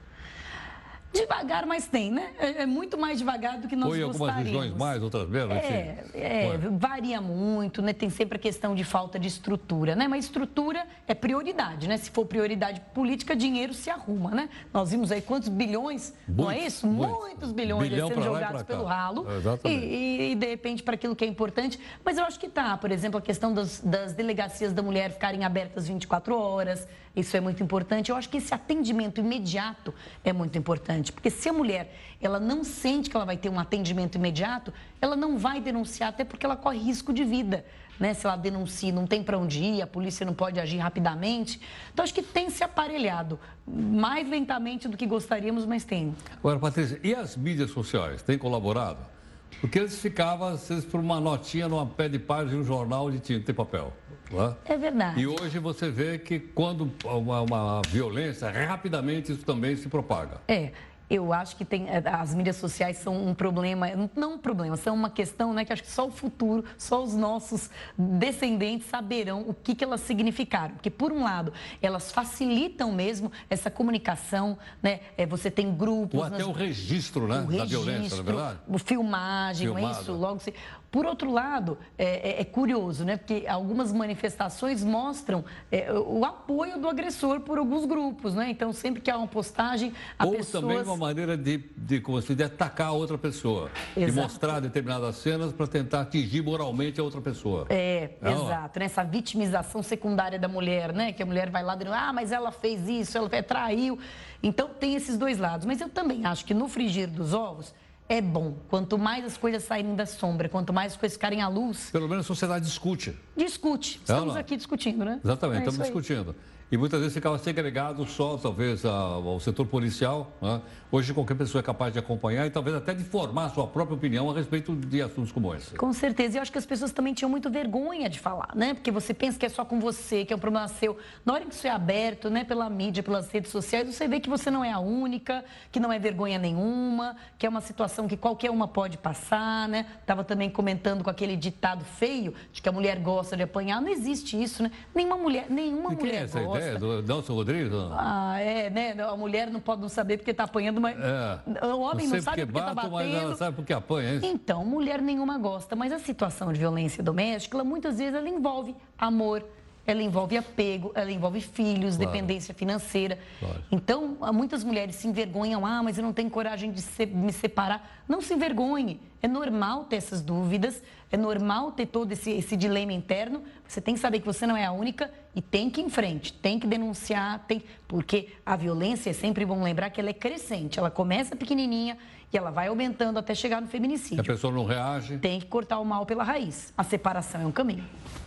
Devagar, 1.15 1.67
mas 1.67 1.87
tem, 1.87 2.11
né? 2.11 2.31
É, 2.39 2.63
é 2.63 2.67
muito 2.67 2.99
mais 2.99 3.19
devagar 3.19 3.59
do 3.59 3.69
que 3.69 3.77
nós 3.77 3.91
Ou 3.91 3.97
em 3.97 4.03
algumas 4.03 4.35
regiões 4.37 4.75
mais, 4.75 5.03
outras 5.03 5.29
menos, 5.29 5.55
é, 5.57 6.05
é, 6.15 6.59
varia 6.73 7.21
muito, 7.21 7.81
né? 7.81 7.93
Tem 7.93 8.11
sempre 8.11 8.37
a 8.37 8.41
questão 8.41 8.75
de 8.75 8.85
falta 8.85 9.19
de 9.19 9.29
estrutura, 9.29 9.95
né? 9.95 10.09
Mas 10.09 10.25
estrutura 10.25 10.85
é 11.07 11.15
prioridade, 11.15 11.89
né? 11.89 11.97
Se 11.97 12.11
for 12.11 12.27
prioridade 12.27 12.81
política, 12.93 13.37
dinheiro 13.37 13.73
se 13.73 13.91
arruma, 13.91 14.31
né? 14.31 14.49
Nós 14.73 14.91
vimos 14.91 15.13
aí 15.13 15.23
quantos 15.23 15.49
bilhões, 15.49 16.13
não 16.29 16.51
é 16.51 16.59
isso? 16.59 16.87
muito. 16.87 17.15
Muitos 17.15 17.53
bilhões 17.53 17.89
Bilhão 17.89 18.09
sendo 18.09 18.23
jogados 18.23 18.63
pelo 18.63 18.85
ralo. 18.85 19.27
É, 19.31 19.37
exatamente. 19.37 19.85
E, 19.85 19.95
e, 19.95 20.33
e, 20.33 20.35
de 20.35 20.47
repente 20.47 20.83
para 20.83 20.95
aquilo 20.95 21.15
que 21.15 21.25
é 21.25 21.29
importante. 21.29 21.79
Mas 22.05 22.19
eu 22.19 22.25
acho 22.25 22.39
que 22.39 22.49
tá, 22.49 22.77
por 22.77 22.91
exemplo, 22.91 23.19
a 23.19 23.23
questão 23.23 23.53
das, 23.53 23.81
das 23.81 24.13
delegacias 24.13 24.73
da 24.73 24.83
mulher 24.83 25.13
ficarem 25.13 25.45
abertas 25.45 25.87
24 25.87 26.37
horas. 26.37 26.87
Isso 27.15 27.37
é 27.37 27.41
muito 27.41 27.63
importante. 27.63 28.11
Eu 28.11 28.17
acho 28.17 28.29
que 28.29 28.39
esse 28.39 28.53
atendimento 28.53 29.21
imediato 29.21 29.95
é 30.25 30.33
muito 30.33 30.59
importante, 30.59 31.13
porque 31.13 31.31
se 31.31 31.49
a 31.49 31.53
mulher 31.53 31.95
ela 32.21 32.41
não 32.41 32.65
sente 32.65 33.09
que 33.09 33.17
ela 33.17 33.25
vai 33.25 33.37
ter 33.37 33.49
um 33.49 33.59
atendimento 33.59 34.17
imediato, 34.17 34.73
ela 35.01 35.15
não 35.15 35.39
vai 35.39 35.61
denunciar, 35.61 36.09
até 36.09 36.25
porque 36.25 36.45
ela 36.45 36.57
corre 36.57 36.79
risco 36.79 37.13
de 37.13 37.25
vida. 37.25 37.65
Né? 38.01 38.13
Se 38.13 38.27
ela 38.27 38.37
denuncia, 38.37 38.93
não 38.93 39.07
tem 39.07 39.23
para 39.23 39.39
onde 39.39 39.63
ir, 39.63 39.83
a 39.83 39.87
polícia 39.87 40.27
não 40.27 40.35
pode 40.35 40.59
agir 40.59 40.79
rapidamente. 40.79 41.61
Então, 41.93 42.03
acho 42.03 42.13
que 42.13 42.23
tem 42.23 42.51
se 42.51 42.65
aparelhado 42.65 43.39
mais 43.67 44.29
lentamente 44.29 44.89
do 44.89 44.97
que 44.97 45.07
gostaríamos, 45.07 45.65
mas 45.65 45.85
tem. 45.85 46.15
Agora, 46.39 46.59
Patrícia, 46.59 46.99
e 47.05 47.15
as 47.15 47.37
mídias 47.37 47.71
sociais 47.71 48.23
têm 48.23 48.37
colaborado? 48.37 49.14
Porque 49.61 49.79
eles 49.79 49.99
ficavam, 49.99 50.49
às 50.49 50.69
vezes, 50.69 50.85
por 50.85 51.01
uma 51.01 51.21
notinha 51.21 51.69
numa 51.69 51.87
pé 51.87 52.09
de 52.09 52.19
página 52.19 52.51
de 52.51 52.57
um 52.57 52.65
jornal 52.65 53.11
de 53.11 53.19
tinta 53.19 53.51
e 53.51 53.55
papel. 53.55 53.93
Não 54.31 54.57
É 54.65 54.77
verdade. 54.77 55.21
E 55.21 55.27
hoje 55.27 55.59
você 55.59 55.91
vê 55.91 56.19
que 56.19 56.39
quando 56.39 56.91
uma, 57.05 57.41
uma 57.41 57.83
violência, 57.89 58.51
rapidamente 58.51 59.33
isso 59.33 59.45
também 59.45 59.77
se 59.77 59.89
propaga. 59.89 60.41
É. 60.49 60.73
Eu 61.09 61.33
acho 61.33 61.57
que 61.57 61.65
tem, 61.65 61.87
as 61.91 62.35
mídias 62.35 62.57
sociais 62.57 62.99
são 62.99 63.27
um 63.27 63.35
problema, 63.35 63.87
não 64.17 64.35
um 64.35 64.39
problema, 64.39 64.77
são 64.77 64.95
uma 64.95 65.11
questão 65.11 65.53
né, 65.53 65.65
que 65.65 65.73
acho 65.73 65.83
que 65.83 65.91
só 65.91 66.07
o 66.07 66.11
futuro, 66.11 66.65
só 66.79 67.03
os 67.03 67.15
nossos 67.15 67.71
descendentes 67.97 68.89
saberão 68.89 69.43
o 69.47 69.53
que, 69.53 69.75
que 69.75 69.85
elas 69.85 70.01
significaram. 70.01 70.75
Porque, 70.75 70.91
por 70.91 71.13
um 71.13 71.23
lado, 71.23 71.53
elas 71.83 72.11
facilitam 72.11 72.93
mesmo 72.93 73.31
essa 73.51 73.71
comunicação, 73.71 74.59
né? 74.83 75.01
É, 75.17 75.27
você 75.27 75.51
tem 75.51 75.75
grupos. 75.75 76.21
Ou 76.21 76.25
até 76.25 76.39
nas... 76.39 76.47
o 76.47 76.53
registro 76.53 77.29
né, 77.29 77.47
o 77.47 77.57
da 77.57 77.65
violência, 77.65 78.17
não 78.17 78.23
é 78.23 78.27
verdade? 78.27 78.59
O 78.67 78.79
filmagem, 78.79 79.77
é 79.77 79.91
isso? 79.91 80.13
Logo 80.13 80.41
se... 80.41 80.55
Por 80.91 81.07
outro 81.07 81.33
lado, 81.33 81.77
é, 81.99 82.05
é, 82.05 82.41
é, 82.41 82.45
curioso, 82.45 83.05
né? 83.05 83.17
Porque 83.17 83.45
algumas 83.49 83.93
manifestações 83.93 84.85
mostram 84.85 85.45
é, 85.69 85.93
o 85.93 86.25
apoio 86.25 86.79
do 86.79 86.89
agressor 86.89 87.41
por 87.41 87.59
alguns 87.59 87.85
grupos, 87.85 88.33
né? 88.33 88.49
Então, 88.49 88.73
sempre 88.73 89.03
que 89.03 89.11
há 89.11 89.19
uma 89.19 89.27
postagem, 89.27 89.93
a 90.17 90.25
Ou 90.25 90.31
pessoas... 90.31 90.87
uma 90.95 91.07
maneira 91.07 91.37
de, 91.37 91.59
de, 91.77 92.01
como 92.01 92.21
se, 92.23 92.35
de 92.35 92.43
atacar 92.43 92.89
a 92.89 92.93
outra 92.93 93.19
pessoa. 93.19 93.71
Exato. 93.97 94.13
De 94.13 94.13
mostrar 94.13 94.61
determinadas 94.61 95.17
cenas 95.17 95.53
para 95.53 95.67
tentar 95.67 96.03
atingir 96.03 96.43
moralmente 96.43 97.01
a 97.01 97.05
outra 97.05 97.21
pessoa. 97.21 97.67
É, 97.69 98.11
exato. 98.23 98.79
Né? 98.79 98.87
Essa 98.87 99.03
vitimização 99.05 99.83
secundária 99.83 100.39
da 100.39 100.49
mulher, 100.49 100.93
né? 100.93 101.13
Que 101.13 101.23
a 101.23 101.27
mulher 101.27 101.51
vai 101.51 101.63
lá 101.63 101.75
dizendo, 101.75 101.95
ah, 101.95 102.13
mas 102.13 102.33
ela 102.33 102.51
fez 102.51 102.89
isso, 102.89 103.19
ela 103.19 103.29
traiu. 103.43 103.99
Então, 104.43 104.69
tem 104.69 104.95
esses 104.95 105.19
dois 105.19 105.39
lados. 105.39 105.67
Mas 105.67 105.81
eu 105.81 105.89
também 105.89 106.25
acho 106.25 106.45
que 106.45 106.55
no 106.55 106.69
frigir 106.69 107.09
dos 107.09 107.35
ovos 107.35 107.75
é 108.09 108.21
bom. 108.21 108.57
Quanto 108.69 108.99
mais 108.99 109.25
as 109.25 109.37
coisas 109.37 109.65
saírem 109.65 109.95
da 109.95 110.07
sombra, 110.07 110.49
quanto 110.49 110.73
mais 110.73 110.93
as 110.93 110.99
coisas 110.99 111.17
ficarem 111.17 111.41
à 111.41 111.49
luz. 111.49 111.91
Pelo 111.91 112.09
menos 112.09 112.25
a 112.25 112.29
sociedade 112.29 112.65
discute. 112.65 113.17
Discute. 113.37 114.01
Estamos 114.03 114.37
aqui 114.37 114.57
discutindo, 114.57 115.05
né? 115.05 115.21
Exatamente, 115.25 115.65
é 115.65 115.69
estamos 115.69 115.81
discutindo. 115.81 116.37
E 116.73 116.77
muitas 116.77 116.99
vezes 116.99 117.15
ficava 117.15 117.39
segregado 117.39 118.05
só, 118.07 118.37
talvez, 118.37 118.85
ao 118.85 119.39
setor 119.39 119.67
policial. 119.67 120.33
Né? 120.43 120.61
Hoje, 120.91 121.13
qualquer 121.13 121.37
pessoa 121.37 121.61
é 121.61 121.63
capaz 121.63 121.93
de 121.93 121.99
acompanhar 121.99 122.47
e 122.47 122.51
talvez 122.51 122.75
até 122.75 122.95
de 122.95 123.05
formar 123.05 123.45
a 123.45 123.49
sua 123.51 123.67
própria 123.67 123.95
opinião 123.95 124.29
a 124.31 124.35
respeito 124.35 124.75
de 124.75 125.01
assuntos 125.01 125.31
como 125.31 125.55
esse. 125.55 125.77
Com 125.77 125.93
certeza. 125.93 126.37
E 126.37 126.39
eu 126.39 126.43
acho 126.43 126.51
que 126.51 126.59
as 126.59 126.67
pessoas 126.67 126.91
também 126.91 127.15
tinham 127.15 127.29
muito 127.29 127.49
vergonha 127.49 128.09
de 128.09 128.19
falar, 128.19 128.49
né? 128.57 128.75
Porque 128.75 128.91
você 128.91 129.15
pensa 129.15 129.39
que 129.39 129.47
é 129.47 129.49
só 129.49 129.65
com 129.65 129.79
você, 129.79 130.25
que 130.25 130.33
é 130.33 130.37
um 130.37 130.39
problema 130.39 130.67
seu. 130.67 130.97
Na 131.25 131.35
hora 131.35 131.45
que 131.45 131.55
isso 131.55 131.67
é 131.67 131.71
aberto, 131.71 132.29
né, 132.29 132.43
pela 132.43 132.69
mídia, 132.69 133.03
pelas 133.03 133.31
redes 133.31 133.53
sociais, 133.53 133.87
você 133.87 134.09
vê 134.09 134.19
que 134.19 134.29
você 134.29 134.51
não 134.51 134.65
é 134.65 134.73
a 134.73 134.81
única, 134.81 135.45
que 135.71 135.79
não 135.79 135.93
é 135.93 135.99
vergonha 135.99 136.39
nenhuma, 136.39 137.15
que 137.39 137.47
é 137.47 137.49
uma 137.49 137.61
situação 137.61 138.09
que 138.09 138.17
qualquer 138.17 138.51
uma 138.51 138.67
pode 138.67 138.99
passar, 138.99 139.69
né? 139.69 139.87
Estava 140.01 140.25
também 140.25 140.51
comentando 140.51 141.05
com 141.05 141.11
aquele 141.11 141.37
ditado 141.37 141.85
feio 141.85 142.35
de 142.53 142.61
que 142.61 142.69
a 142.69 142.73
mulher 142.73 142.99
gosta 142.99 143.37
de 143.37 143.45
apanhar. 143.45 143.81
Não 143.81 143.89
existe 143.89 144.43
isso, 144.43 144.63
né? 144.63 144.73
Nenhuma 144.93 145.17
mulher, 145.17 145.47
nenhuma 145.49 145.93
e 145.93 145.97
mulher 145.97 146.25
é 146.25 146.27
gosta. 146.27 146.59
ideia 146.59 146.64
do 146.79 147.03
Nelson 147.03 147.35
Rodrigues? 147.35 147.71
Não? 147.71 147.93
Ah, 147.93 148.41
é, 148.41 148.71
né? 148.71 148.95
A 149.03 149.17
mulher 149.17 149.51
não 149.51 149.61
pode 149.61 149.81
não 149.81 149.89
saber 149.89 150.19
porque 150.19 150.31
está 150.31 150.45
apanhando, 150.45 150.81
mas 150.81 150.97
é. 150.99 151.67
o 151.67 151.81
homem 151.81 152.07
não, 152.07 152.17
não 152.17 152.23
sabe 152.23 152.47
porque 152.47 152.59
está 152.59 152.75
batendo. 152.75 152.93
Mas 152.93 153.15
ela 153.15 153.37
sabe 153.37 153.57
porque 153.57 153.73
apanha, 153.73 154.09
é 154.11 154.15
isso? 154.17 154.27
Então, 154.27 154.65
mulher 154.65 155.01
nenhuma 155.01 155.39
gosta, 155.39 155.77
mas 155.77 155.93
a 155.93 155.99
situação 155.99 156.53
de 156.53 156.59
violência 156.59 157.03
doméstica, 157.03 157.57
ela, 157.57 157.65
muitas 157.65 157.99
vezes 157.99 158.15
ela 158.15 158.29
envolve 158.29 158.75
amor, 158.99 159.45
ela 159.87 160.03
envolve 160.03 160.37
apego, 160.37 160.93
ela 160.95 161.11
envolve 161.13 161.41
filhos, 161.41 161.97
Claro. 161.97 162.11
dependência 162.13 162.55
financeira. 162.55 163.19
Claro. 163.39 163.63
Então, 163.71 164.17
muitas 164.33 164.65
mulheres 164.65 164.97
se 164.97 165.07
envergonham, 165.07 165.65
ah, 165.67 165.83
mas 165.83 165.99
eu 165.99 166.03
não 166.05 166.13
tenho 166.13 166.31
coragem 166.31 166.73
de 166.73 166.81
se- 166.81 167.07
me 167.07 167.33
separar. 167.33 168.03
Não 168.09 168.21
se 168.21 168.33
envergonhe. 168.35 169.01
É 169.23 169.29
normal 169.29 169.85
ter 169.85 169.97
essas 169.97 170.21
dúvidas, 170.21 170.83
é 171.11 171.17
normal 171.17 171.73
ter 171.73 171.87
todo 171.87 172.13
esse, 172.13 172.31
esse 172.31 172.57
dilema 172.57 172.93
interno. 172.93 173.43
Você 173.67 173.81
tem 173.81 173.95
que 173.95 174.01
saber 174.01 174.21
que 174.21 174.27
você 174.27 174.47
não 174.47 174.57
é 174.57 174.65
a 174.67 174.73
única 174.73 175.11
e 175.35 175.41
tem 175.41 175.71
que 175.71 175.81
ir 175.81 175.85
em 175.85 175.89
frente, 175.91 176.33
tem 176.33 176.59
que 176.59 176.67
denunciar, 176.67 177.45
tem... 177.49 177.63
porque 177.89 178.29
a 178.45 178.55
violência, 178.57 179.11
é 179.11 179.13
sempre 179.15 179.45
bom 179.47 179.63
lembrar 179.63 179.91
que 179.91 180.01
ela 180.01 180.11
é 180.11 180.15
crescente. 180.15 180.79
Ela 180.79 180.91
começa 180.91 181.35
pequenininha 181.35 181.97
e 182.33 182.37
ela 182.37 182.51
vai 182.51 182.69
aumentando 182.69 183.19
até 183.19 183.35
chegar 183.35 183.61
no 183.63 183.67
Se 183.67 183.71
a 183.71 183.73
feminicídio. 183.73 184.25
pessoa 184.25 184.53
não 184.53 184.65
reage. 184.67 185.17
Tem 185.19 185.41
que 185.41 185.47
cortar 185.47 185.79
o 185.79 185.85
mal 185.85 186.05
pela 186.05 186.23
raiz. 186.25 186.73
A 186.77 186.85
separação 186.85 187.41
é 187.41 187.47
um 187.47 187.53
caminho. 187.53 187.85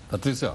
Patrícia, 0.10 0.54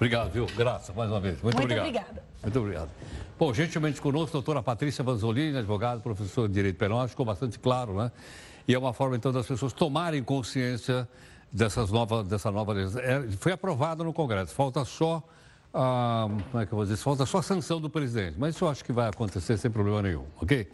obrigado, 0.00 0.30
viu? 0.30 0.46
Graça, 0.56 0.94
mais 0.94 1.10
uma 1.10 1.20
vez. 1.20 1.42
Muito, 1.42 1.56
Muito 1.56 1.64
obrigado. 1.64 1.86
obrigada. 1.86 2.24
Muito 2.42 2.58
obrigado. 2.58 2.90
Bom, 3.38 3.52
gentilmente 3.52 4.00
conosco, 4.00 4.32
doutora 4.32 4.62
Patrícia 4.62 5.04
Vanzolini, 5.04 5.58
advogada, 5.58 6.00
professora 6.00 6.48
de 6.48 6.54
Direito 6.54 6.76
Penal, 6.76 7.06
ficou 7.06 7.26
bastante 7.26 7.58
claro, 7.58 7.94
né? 7.94 8.10
E 8.66 8.74
é 8.74 8.78
uma 8.78 8.94
forma, 8.94 9.16
então, 9.16 9.30
das 9.30 9.46
pessoas 9.46 9.74
tomarem 9.74 10.22
consciência 10.22 11.06
dessas 11.52 11.90
novas, 11.90 12.26
dessa 12.26 12.50
nova 12.50 12.72
lei. 12.72 12.84
É, 12.84 13.28
foi 13.38 13.52
aprovado 13.52 14.02
no 14.02 14.12
Congresso, 14.12 14.54
falta 14.54 14.84
só, 14.84 15.22
ah, 15.74 16.28
como 16.50 16.62
é 16.62 16.66
que 16.66 16.72
eu 16.72 16.76
vou 16.76 16.84
dizer, 16.84 16.96
falta 16.96 17.26
só 17.26 17.38
a 17.38 17.42
sanção 17.42 17.80
do 17.80 17.90
presidente. 17.90 18.36
Mas 18.38 18.54
isso 18.54 18.64
eu 18.64 18.70
acho 18.70 18.82
que 18.82 18.92
vai 18.92 19.08
acontecer 19.08 19.58
sem 19.58 19.70
problema 19.70 20.00
nenhum, 20.00 20.24
ok? 20.40 20.66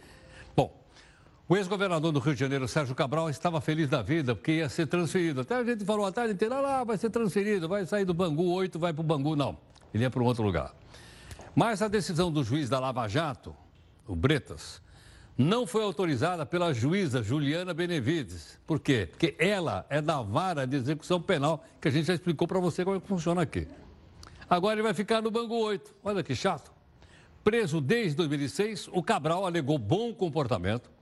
O 1.49 1.55
ex-governador 1.55 2.11
do 2.11 2.19
Rio 2.19 2.33
de 2.33 2.41
Janeiro, 2.41 2.67
Sérgio 2.67 2.93
Cabral, 2.93 3.29
estava 3.29 3.61
feliz 3.61 3.87
da 3.87 4.01
vida 4.01 4.35
porque 4.35 4.51
ia 4.51 4.67
ser 4.67 4.85
transferido. 4.85 5.39
Até 5.39 5.55
a 5.55 5.63
gente 5.63 5.85
falou 5.85 6.05
a 6.05 6.11
tarde 6.11 6.33
inteira, 6.33 6.57
ah, 6.57 6.83
vai 6.83 6.97
ser 6.97 7.09
transferido, 7.09 7.69
vai 7.69 7.85
sair 7.85 8.03
do 8.03 8.13
Bangu 8.13 8.51
8, 8.51 8.77
vai 8.77 8.91
para 8.91 8.99
o 8.99 9.03
Bangu. 9.03 9.33
Não, 9.33 9.57
ele 9.93 10.03
ia 10.03 10.09
para 10.09 10.21
um 10.21 10.25
outro 10.25 10.43
lugar. 10.43 10.75
Mas 11.55 11.81
a 11.81 11.87
decisão 11.87 12.29
do 12.29 12.43
juiz 12.43 12.67
da 12.67 12.81
Lava 12.81 13.07
Jato, 13.07 13.55
o 14.05 14.13
Bretas, 14.13 14.81
não 15.37 15.65
foi 15.65 15.83
autorizada 15.83 16.45
pela 16.45 16.73
juíza 16.73 17.23
Juliana 17.23 17.73
Benevides. 17.73 18.59
Por 18.67 18.77
quê? 18.77 19.07
Porque 19.09 19.33
ela 19.39 19.85
é 19.89 20.01
da 20.01 20.21
vara 20.21 20.67
de 20.67 20.75
execução 20.75 21.21
penal, 21.21 21.63
que 21.79 21.87
a 21.87 21.91
gente 21.91 22.07
já 22.07 22.13
explicou 22.13 22.45
para 22.45 22.59
você 22.59 22.83
como 22.83 22.97
é 22.97 22.99
que 22.99 23.07
funciona 23.07 23.41
aqui. 23.43 23.69
Agora 24.49 24.75
ele 24.75 24.83
vai 24.83 24.93
ficar 24.93 25.21
no 25.21 25.31
Bangu 25.31 25.55
8. 25.55 25.95
Olha 26.03 26.21
que 26.21 26.35
chato. 26.35 26.73
Preso 27.41 27.79
desde 27.79 28.17
2006, 28.17 28.89
o 28.91 29.01
Cabral 29.01 29.45
alegou 29.45 29.77
bom 29.77 30.13
comportamento 30.13 30.96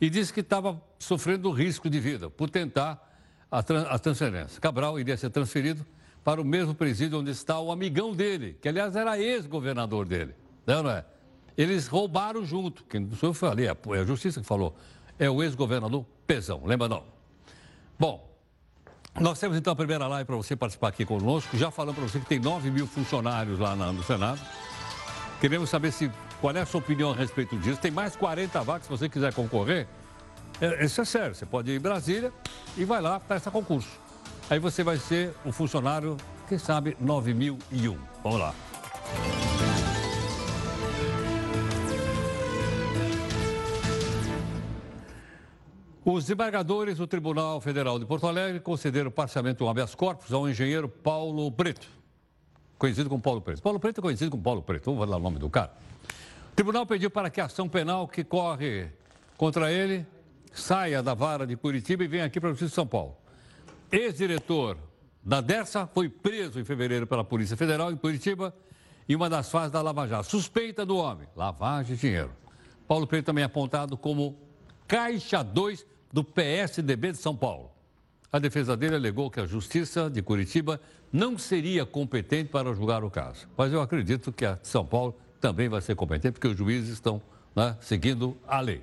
e 0.00 0.08
disse 0.08 0.32
que 0.32 0.40
estava 0.40 0.80
sofrendo 0.98 1.50
risco 1.50 1.88
de 1.90 1.98
vida 2.00 2.30
por 2.30 2.48
tentar 2.50 3.04
a, 3.50 3.58
a 3.58 3.98
transferência. 3.98 4.60
Cabral 4.60 4.98
iria 5.00 5.16
ser 5.16 5.30
transferido 5.30 5.84
para 6.24 6.40
o 6.40 6.44
mesmo 6.44 6.74
presídio 6.74 7.18
onde 7.18 7.30
está 7.30 7.58
o 7.58 7.72
amigão 7.72 8.12
dele, 8.14 8.56
que 8.60 8.68
aliás 8.68 8.94
era 8.94 9.18
ex-governador 9.18 10.06
dele. 10.06 10.34
Não, 10.66 10.82
não 10.82 10.90
é? 10.90 11.04
Eles 11.56 11.86
roubaram 11.88 12.44
junto. 12.44 12.84
Quem 12.84 13.00
não 13.00 13.16
sou 13.16 13.30
eu 13.30 13.34
falei, 13.34 13.66
é 13.66 13.70
a 13.70 14.04
justiça 14.04 14.40
que 14.40 14.46
falou. 14.46 14.76
É 15.18 15.28
o 15.28 15.42
ex-governador 15.42 16.04
Pezão, 16.26 16.62
lembra 16.64 16.86
não? 16.88 17.02
Bom, 17.98 18.28
nós 19.18 19.40
temos 19.40 19.56
então 19.56 19.72
a 19.72 19.76
primeira 19.76 20.06
live 20.06 20.26
para 20.26 20.36
você 20.36 20.54
participar 20.54 20.88
aqui 20.88 21.04
conosco. 21.04 21.56
Já 21.56 21.70
falamos 21.70 21.98
para 21.98 22.08
você 22.08 22.20
que 22.20 22.26
tem 22.26 22.38
9 22.38 22.70
mil 22.70 22.86
funcionários 22.86 23.58
lá 23.58 23.74
na- 23.74 23.92
no 23.92 24.02
Senado. 24.04 24.40
Queremos 25.40 25.70
saber 25.70 25.90
se, 25.92 26.10
qual 26.40 26.54
é 26.54 26.60
a 26.60 26.66
sua 26.66 26.80
opinião 26.80 27.10
a 27.10 27.14
respeito 27.14 27.56
disso. 27.58 27.80
Tem 27.80 27.90
mais 27.90 28.16
40 28.16 28.62
vagas 28.62 28.84
se 28.84 28.90
você 28.90 29.08
quiser 29.08 29.32
concorrer. 29.32 29.86
É, 30.60 30.84
Isso 30.84 31.00
é 31.00 31.04
sério. 31.04 31.34
Você 31.34 31.46
pode 31.46 31.70
ir 31.70 31.76
em 31.76 31.80
Brasília 31.80 32.32
e 32.76 32.84
vai 32.84 33.00
lá 33.00 33.20
para 33.20 33.36
esse 33.36 33.50
concurso. 33.50 33.90
Aí 34.50 34.58
você 34.58 34.82
vai 34.82 34.96
ser 34.96 35.34
o 35.44 35.52
funcionário, 35.52 36.16
quem 36.48 36.58
sabe, 36.58 36.96
9001. 37.00 37.98
Vamos 38.22 38.40
lá. 38.40 38.54
Os 46.04 46.24
desembargadores 46.24 46.96
do 46.96 47.06
Tribunal 47.06 47.60
Federal 47.60 47.98
de 47.98 48.06
Porto 48.06 48.26
Alegre 48.26 48.60
concederam 48.60 49.10
parcialmente 49.10 49.62
um 49.62 49.68
habeas 49.68 49.94
corpus 49.94 50.32
ao 50.32 50.48
engenheiro 50.48 50.88
Paulo 50.88 51.52
Preto, 51.52 51.86
conhecido 52.78 53.10
como 53.10 53.20
Paulo 53.20 53.42
Preto. 53.42 53.60
Paulo 53.60 53.78
Preto 53.78 53.98
é 53.98 54.02
conhecido 54.02 54.30
como 54.30 54.42
Paulo 54.42 54.62
Preto, 54.62 54.90
vamos 54.90 55.10
dar 55.10 55.18
o 55.18 55.20
nome 55.20 55.38
do 55.38 55.50
cara. 55.50 55.70
O 56.58 56.60
tribunal 56.60 56.84
pediu 56.84 57.08
para 57.08 57.30
que 57.30 57.40
a 57.40 57.44
ação 57.44 57.68
penal 57.68 58.08
que 58.08 58.24
corre 58.24 58.88
contra 59.36 59.70
ele, 59.70 60.04
saia 60.52 61.00
da 61.00 61.14
vara 61.14 61.46
de 61.46 61.54
Curitiba 61.54 62.02
e 62.02 62.08
venha 62.08 62.24
aqui 62.24 62.40
para 62.40 62.48
a 62.48 62.52
Justiça 62.52 62.70
de 62.70 62.74
São 62.74 62.84
Paulo. 62.84 63.16
Ex-diretor 63.92 64.76
da 65.22 65.40
Dersa 65.40 65.86
foi 65.86 66.08
preso 66.08 66.58
em 66.58 66.64
fevereiro 66.64 67.06
pela 67.06 67.22
Polícia 67.22 67.56
Federal 67.56 67.92
em 67.92 67.96
Curitiba 67.96 68.52
e 69.08 69.14
uma 69.14 69.30
das 69.30 69.48
fases 69.48 69.70
da 69.70 69.80
Lava 69.80 70.08
Jato. 70.08 70.28
Suspeita 70.28 70.84
do 70.84 70.96
homem, 70.96 71.28
lavagem 71.36 71.94
de 71.94 72.00
dinheiro. 72.00 72.32
Paulo 72.88 73.06
Preto 73.06 73.26
também 73.26 73.42
é 73.42 73.46
apontado 73.46 73.96
como 73.96 74.36
caixa 74.88 75.44
2 75.44 75.86
do 76.12 76.24
PSDB 76.24 77.12
de 77.12 77.18
São 77.18 77.36
Paulo. 77.36 77.70
A 78.32 78.40
defesa 78.40 78.76
dele 78.76 78.96
alegou 78.96 79.30
que 79.30 79.38
a 79.38 79.46
Justiça 79.46 80.10
de 80.10 80.22
Curitiba 80.22 80.80
não 81.12 81.38
seria 81.38 81.86
competente 81.86 82.50
para 82.50 82.74
julgar 82.74 83.04
o 83.04 83.10
caso. 83.10 83.46
Mas 83.56 83.72
eu 83.72 83.80
acredito 83.80 84.32
que 84.32 84.44
a 84.44 84.54
de 84.54 84.66
São 84.66 84.84
Paulo 84.84 85.14
também 85.40 85.68
vai 85.68 85.80
ser 85.80 85.94
competente, 85.94 86.32
porque 86.32 86.48
os 86.48 86.56
juízes 86.56 86.90
estão 86.90 87.20
né, 87.54 87.76
seguindo 87.80 88.36
a 88.46 88.60
lei. 88.60 88.82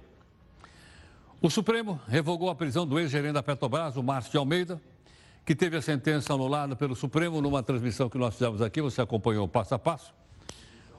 O 1.42 1.50
Supremo 1.50 2.00
revogou 2.08 2.50
a 2.50 2.56
prisão 2.56 2.88
do 2.88 3.00
ex-gerente 3.00 3.34
da 3.34 3.44
Petrobras, 3.44 3.98
o 3.98 4.04
Márcio 4.04 4.32
de 4.32 4.38
Almeida, 4.38 4.82
que 5.46 5.54
teve 5.56 5.78
a 5.78 5.82
sentença 5.82 6.34
anulada 6.34 6.76
pelo 6.76 6.96
Supremo 6.96 7.42
numa 7.42 7.62
transmissão 7.62 8.10
que 8.10 8.18
nós 8.18 8.34
fizemos 8.34 8.62
aqui, 8.62 8.82
você 8.82 9.02
acompanhou 9.02 9.48
passo 9.48 9.76
a 9.76 9.80
passo. 9.80 10.14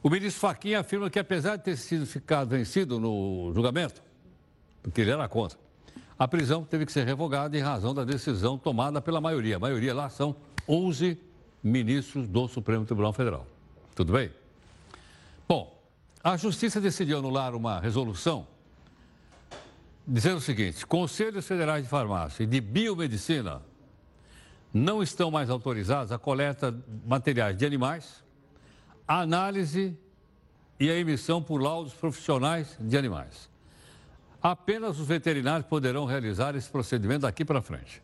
O 0.03 0.09
ministro 0.09 0.41
Faquinha 0.41 0.81
afirma 0.81 1.11
que, 1.11 1.19
apesar 1.19 1.57
de 1.57 1.65
ter 1.65 1.77
sido 1.77 2.07
ficado 2.07 2.51
vencido 2.51 3.01
no 3.01 3.51
julgamento, 3.53 4.01
porque 4.83 5.01
ele 5.01 5.11
era 5.11 5.29
contra, 5.29 5.59
a 6.17 6.29
prisão 6.29 6.63
teve 6.65 6.87
que 6.87 6.93
ser 6.93 7.05
revogada 7.05 7.59
em 7.59 7.61
razão 7.61 7.93
da 7.93 8.05
decisão 8.05 8.57
tomada 8.57 9.01
pela 9.01 9.21
maioria. 9.21 9.57
A 9.57 9.59
maioria 9.59 9.93
lá 9.93 10.09
são 10.09 10.37
11 10.69 11.19
ministros 11.63 12.29
do 12.29 12.47
Supremo 12.47 12.85
Tribunal 12.85 13.13
Federal. 13.13 13.47
Tudo 13.97 14.13
bem? 14.13 14.31
A 16.27 16.37
Justiça 16.37 16.81
decidiu 16.81 17.21
anular 17.21 17.55
uma 17.55 17.79
resolução 17.79 18.49
dizendo 20.05 20.39
o 20.39 20.41
seguinte: 20.41 20.85
Conselhos 20.85 21.47
Federais 21.47 21.85
de 21.85 21.89
Farmácia 21.89 22.43
e 22.43 22.47
de 22.49 22.61
Biomedicina 22.61 23.63
não 24.75 25.05
estão 25.05 25.31
mais 25.31 25.49
autorizados 25.49 26.11
a 26.11 26.19
coleta 26.19 26.73
de 26.73 26.83
materiais 27.07 27.57
de 27.57 27.65
animais, 27.65 28.25
a 29.07 29.21
análise 29.21 29.97
e 30.81 30.91
a 30.91 30.97
emissão 30.97 31.41
por 31.41 31.63
laudos 31.63 31.95
profissionais 31.95 32.77
de 32.81 32.99
animais. 32.99 33.49
Apenas 34.43 34.99
os 34.99 35.07
veterinários 35.07 35.69
poderão 35.69 36.07
realizar 36.07 36.57
esse 36.57 36.69
procedimento 36.69 37.21
daqui 37.21 37.45
para 37.45 37.63
frente. 37.63 38.03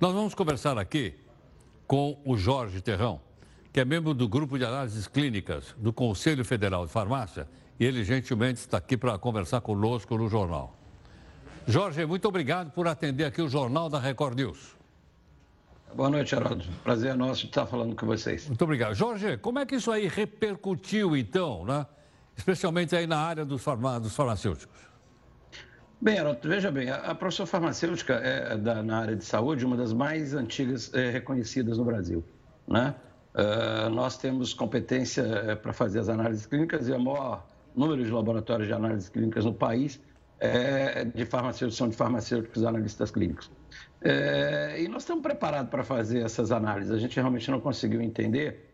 Nós 0.00 0.12
vamos 0.12 0.34
conversar 0.34 0.76
aqui 0.78 1.14
com 1.86 2.20
o 2.24 2.36
Jorge 2.36 2.80
Terrão, 2.80 3.20
que 3.72 3.80
é 3.80 3.84
membro 3.84 4.12
do 4.12 4.28
Grupo 4.28 4.58
de 4.58 4.64
Análises 4.64 5.08
Clínicas 5.08 5.74
do 5.78 5.92
Conselho 5.92 6.44
Federal 6.44 6.84
de 6.84 6.92
Farmácia, 6.92 7.48
e 7.80 7.84
ele 7.84 8.04
gentilmente 8.04 8.60
está 8.60 8.76
aqui 8.76 8.96
para 8.96 9.16
conversar 9.18 9.62
conosco 9.62 10.16
no 10.18 10.28
jornal. 10.28 10.76
Jorge, 11.66 12.04
muito 12.04 12.28
obrigado 12.28 12.70
por 12.72 12.86
atender 12.86 13.24
aqui 13.24 13.40
o 13.40 13.48
Jornal 13.48 13.88
da 13.88 13.98
Record 13.98 14.36
News. 14.36 14.76
Boa 15.94 16.10
noite, 16.10 16.34
Haroldo. 16.34 16.64
Prazer 16.82 17.12
é 17.12 17.14
nosso 17.14 17.46
estar 17.46 17.66
falando 17.66 17.94
com 17.94 18.06
vocês. 18.06 18.46
Muito 18.46 18.62
obrigado. 18.62 18.94
Jorge, 18.94 19.36
como 19.38 19.58
é 19.58 19.66
que 19.66 19.76
isso 19.76 19.90
aí 19.90 20.06
repercutiu, 20.06 21.16
então, 21.16 21.64
né? 21.64 21.86
especialmente 22.36 22.94
aí 22.96 23.06
na 23.06 23.18
área 23.18 23.44
dos, 23.44 23.64
dos 24.02 24.14
farmacêuticos? 24.14 24.80
Bem, 26.00 26.18
Haroldo, 26.18 26.40
veja 26.42 26.70
bem, 26.70 26.90
a 26.90 27.14
profissão 27.14 27.46
farmacêutica 27.46 28.14
é, 28.14 28.56
da, 28.56 28.82
na 28.82 28.98
área 28.98 29.16
de 29.16 29.24
saúde, 29.24 29.64
uma 29.64 29.76
das 29.76 29.92
mais 29.92 30.34
antigas 30.34 30.92
é, 30.92 31.10
reconhecidas 31.10 31.78
no 31.78 31.84
Brasil. 31.84 32.24
Né? 32.66 32.94
Uh, 33.34 33.88
nós 33.88 34.18
temos 34.18 34.52
competência 34.52 35.22
é, 35.22 35.54
para 35.54 35.72
fazer 35.72 36.00
as 36.00 36.08
análises 36.10 36.44
clínicas 36.44 36.86
e 36.86 36.92
o 36.92 37.00
maior 37.00 37.46
número 37.74 38.04
de 38.04 38.10
laboratórios 38.10 38.68
de 38.68 38.74
análises 38.74 39.08
clínicas 39.08 39.46
no 39.46 39.54
país 39.54 39.98
é, 40.38 41.04
de 41.04 41.24
farmacêuticos, 41.24 41.76
são 41.76 41.88
de 41.88 41.96
farmacêuticos 41.96 42.62
analistas 42.64 43.10
clínicos. 43.10 43.50
É, 44.02 44.82
e 44.82 44.88
nós 44.88 45.02
estamos 45.02 45.22
preparados 45.22 45.70
para 45.70 45.82
fazer 45.82 46.20
essas 46.20 46.52
análises. 46.52 46.92
A 46.92 46.98
gente 46.98 47.14
realmente 47.14 47.50
não 47.50 47.60
conseguiu 47.60 48.02
entender 48.02 48.68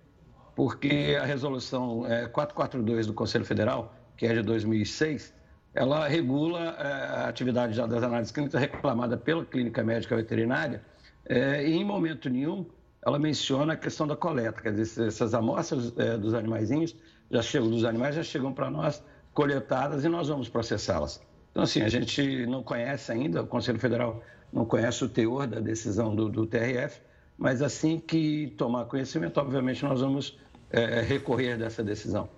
porque 0.57 1.17
a 1.21 1.25
resolução 1.25 2.05
é, 2.07 2.27
442 2.27 3.07
do 3.07 3.15
Conselho 3.15 3.45
Federal, 3.45 3.95
que 4.17 4.27
é 4.27 4.35
de 4.35 4.43
2006, 4.43 5.33
ela 5.73 6.09
regula 6.09 6.71
a 6.71 7.29
atividade 7.29 7.77
das 7.77 8.03
análises 8.03 8.33
clínicas 8.33 8.61
reclamada 8.61 9.17
pela 9.17 9.45
clínica 9.45 9.85
médica 9.85 10.17
veterinária 10.17 10.83
e 11.29 11.73
em 11.73 11.85
momento 11.85 12.29
nenhum 12.29 12.67
ela 13.05 13.19
menciona 13.19 13.75
a 13.75 13.77
questão 13.77 14.07
da 14.07 14.17
coleta, 14.17 14.61
quer 14.61 14.73
dizer, 14.73 15.07
essas 15.07 15.35
amostras 15.35 15.93
é, 15.97 16.17
dos 16.17 16.35
animaizinhos 16.35 16.97
já 17.31 17.43
chegam, 17.43 17.71
dos 17.71 17.85
animais 17.85 18.15
já 18.15 18.23
chegam 18.23 18.53
para 18.53 18.71
nós 18.71 19.03
coletadas 19.33 20.05
e 20.05 20.09
nós 20.09 20.29
vamos 20.29 20.49
processá-las. 20.49 21.21
Então, 21.51 21.63
assim, 21.63 21.83
a 21.83 21.89
gente 21.89 22.47
não 22.47 22.63
conhece 22.63 23.13
ainda, 23.13 23.43
o 23.43 23.47
Conselho 23.47 23.79
Federal 23.79 24.23
não 24.53 24.65
conhece 24.65 25.05
o 25.05 25.09
teor 25.09 25.47
da 25.47 25.61
decisão 25.61 26.15
do, 26.15 26.29
do 26.29 26.47
TRF, 26.47 27.01
mas 27.37 27.63
assim 27.63 28.01
que 28.01 28.53
tomar 28.57 28.87
conhecimento, 28.87 29.39
obviamente, 29.39 29.85
nós 29.85 30.01
vamos 30.01 30.39
é, 30.71 31.01
recorrer 31.01 31.57
dessa 31.57 31.83
decisão. 31.83 32.29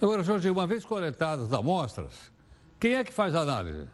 Agora, 0.00 0.22
Jorge, 0.22 0.48
uma 0.48 0.66
vez 0.66 0.84
coletadas 0.84 1.46
as 1.46 1.52
amostras, 1.52 2.32
quem 2.78 2.94
é 2.94 3.04
que 3.04 3.12
faz 3.12 3.34
a 3.34 3.40
análise? 3.40 3.88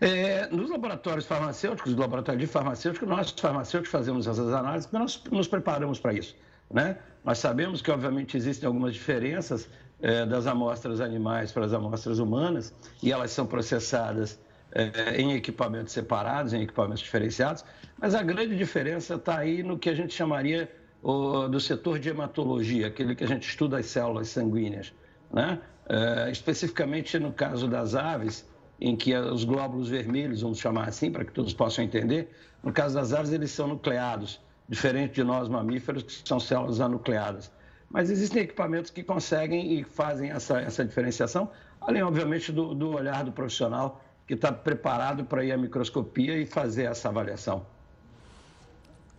É, 0.00 0.46
nos 0.48 0.70
laboratórios 0.70 1.26
farmacêuticos, 1.26 1.94
no 1.94 2.00
laboratório 2.00 2.40
de 2.40 2.46
farmacêutico, 2.46 3.04
nós 3.04 3.30
farmacêuticos 3.30 3.90
fazemos 3.90 4.26
essas 4.26 4.52
análises 4.52 4.86
porque 4.86 4.98
nós 4.98 5.22
nos 5.30 5.46
preparamos 5.46 5.98
para 5.98 6.14
isso. 6.14 6.34
Né? 6.70 6.96
Nós 7.22 7.38
sabemos 7.38 7.82
que, 7.82 7.90
obviamente, 7.90 8.36
existem 8.36 8.66
algumas 8.66 8.94
diferenças 8.94 9.68
é, 10.00 10.24
das 10.24 10.46
amostras 10.46 11.00
animais 11.00 11.52
para 11.52 11.66
as 11.66 11.74
amostras 11.74 12.18
humanas 12.18 12.74
e 13.02 13.12
elas 13.12 13.30
são 13.30 13.46
processadas 13.46 14.40
é, 14.72 15.20
em 15.20 15.34
equipamentos 15.34 15.92
separados, 15.92 16.54
em 16.54 16.62
equipamentos 16.62 17.00
diferenciados, 17.00 17.64
mas 17.98 18.14
a 18.14 18.22
grande 18.22 18.56
diferença 18.56 19.16
está 19.16 19.38
aí 19.38 19.62
no 19.62 19.78
que 19.78 19.90
a 19.90 19.94
gente 19.94 20.14
chamaria 20.14 20.70
o, 21.02 21.48
do 21.48 21.60
setor 21.60 21.98
de 21.98 22.08
hematologia, 22.08 22.86
aquele 22.86 23.14
que 23.14 23.24
a 23.24 23.26
gente 23.26 23.46
estuda 23.48 23.78
as 23.78 23.86
células 23.86 24.28
sanguíneas. 24.28 24.94
Né? 25.30 25.58
É, 25.88 26.30
especificamente 26.30 27.18
no 27.18 27.32
caso 27.32 27.68
das 27.68 27.94
aves, 27.94 28.48
em 28.80 28.96
que 28.96 29.14
os 29.14 29.44
glóbulos 29.44 29.88
vermelhos, 29.88 30.42
vamos 30.42 30.58
chamar 30.58 30.88
assim, 30.88 31.10
para 31.10 31.24
que 31.24 31.32
todos 31.32 31.52
possam 31.52 31.84
entender, 31.84 32.32
no 32.62 32.72
caso 32.72 32.94
das 32.94 33.12
aves, 33.12 33.32
eles 33.32 33.50
são 33.50 33.68
nucleados, 33.68 34.40
diferente 34.68 35.14
de 35.14 35.24
nós 35.24 35.48
mamíferos, 35.48 36.02
que 36.02 36.28
são 36.28 36.40
células 36.40 36.80
anucleadas. 36.80 37.50
Mas 37.90 38.10
existem 38.10 38.42
equipamentos 38.42 38.90
que 38.90 39.02
conseguem 39.02 39.78
e 39.78 39.84
fazem 39.84 40.30
essa, 40.30 40.60
essa 40.60 40.84
diferenciação, 40.84 41.50
além, 41.80 42.02
obviamente, 42.02 42.52
do, 42.52 42.74
do 42.74 42.94
olhar 42.94 43.24
do 43.24 43.32
profissional 43.32 44.00
que 44.26 44.34
está 44.34 44.52
preparado 44.52 45.24
para 45.24 45.44
ir 45.44 45.50
à 45.50 45.56
microscopia 45.56 46.38
e 46.38 46.46
fazer 46.46 46.84
essa 46.84 47.08
avaliação. 47.08 47.66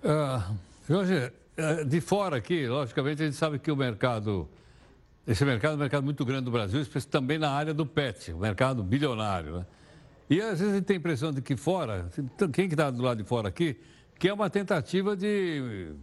Uh, 0.04 0.56
Jorge, 0.88 1.32
é, 1.58 1.84
de 1.84 2.00
fora 2.00 2.38
aqui, 2.38 2.66
logicamente, 2.66 3.22
a 3.22 3.26
gente 3.26 3.36
sabe 3.36 3.60
que 3.60 3.70
o 3.70 3.76
mercado, 3.76 4.48
esse 5.28 5.46
mercado 5.46 5.74
é 5.74 5.76
um 5.76 5.80
mercado 5.80 6.04
muito 6.04 6.26
grande 6.26 6.46
do 6.46 6.52
Brasil, 6.52 6.86
também 7.10 7.38
na 7.38 7.52
área 7.52 7.74
do 7.74 7.86
PET, 7.86 8.32
o 8.32 8.38
mercado 8.38 8.84
bilionário, 8.84 9.60
né? 9.60 9.66
E 10.30 10.42
às 10.42 10.60
vezes 10.60 10.74
a 10.74 10.76
gente 10.78 10.86
tem 10.86 10.96
a 10.96 11.00
impressão 11.00 11.32
de 11.32 11.42
que 11.42 11.58
fora, 11.58 12.10
quem 12.54 12.68
que 12.68 12.74
está 12.74 12.90
do 12.90 13.02
lado 13.02 13.22
de 13.22 13.28
fora 13.28 13.50
aqui, 13.50 13.78
que 14.18 14.30
é 14.30 14.34
uma 14.34 14.50
tentativa 14.50 15.16
de 15.16 15.94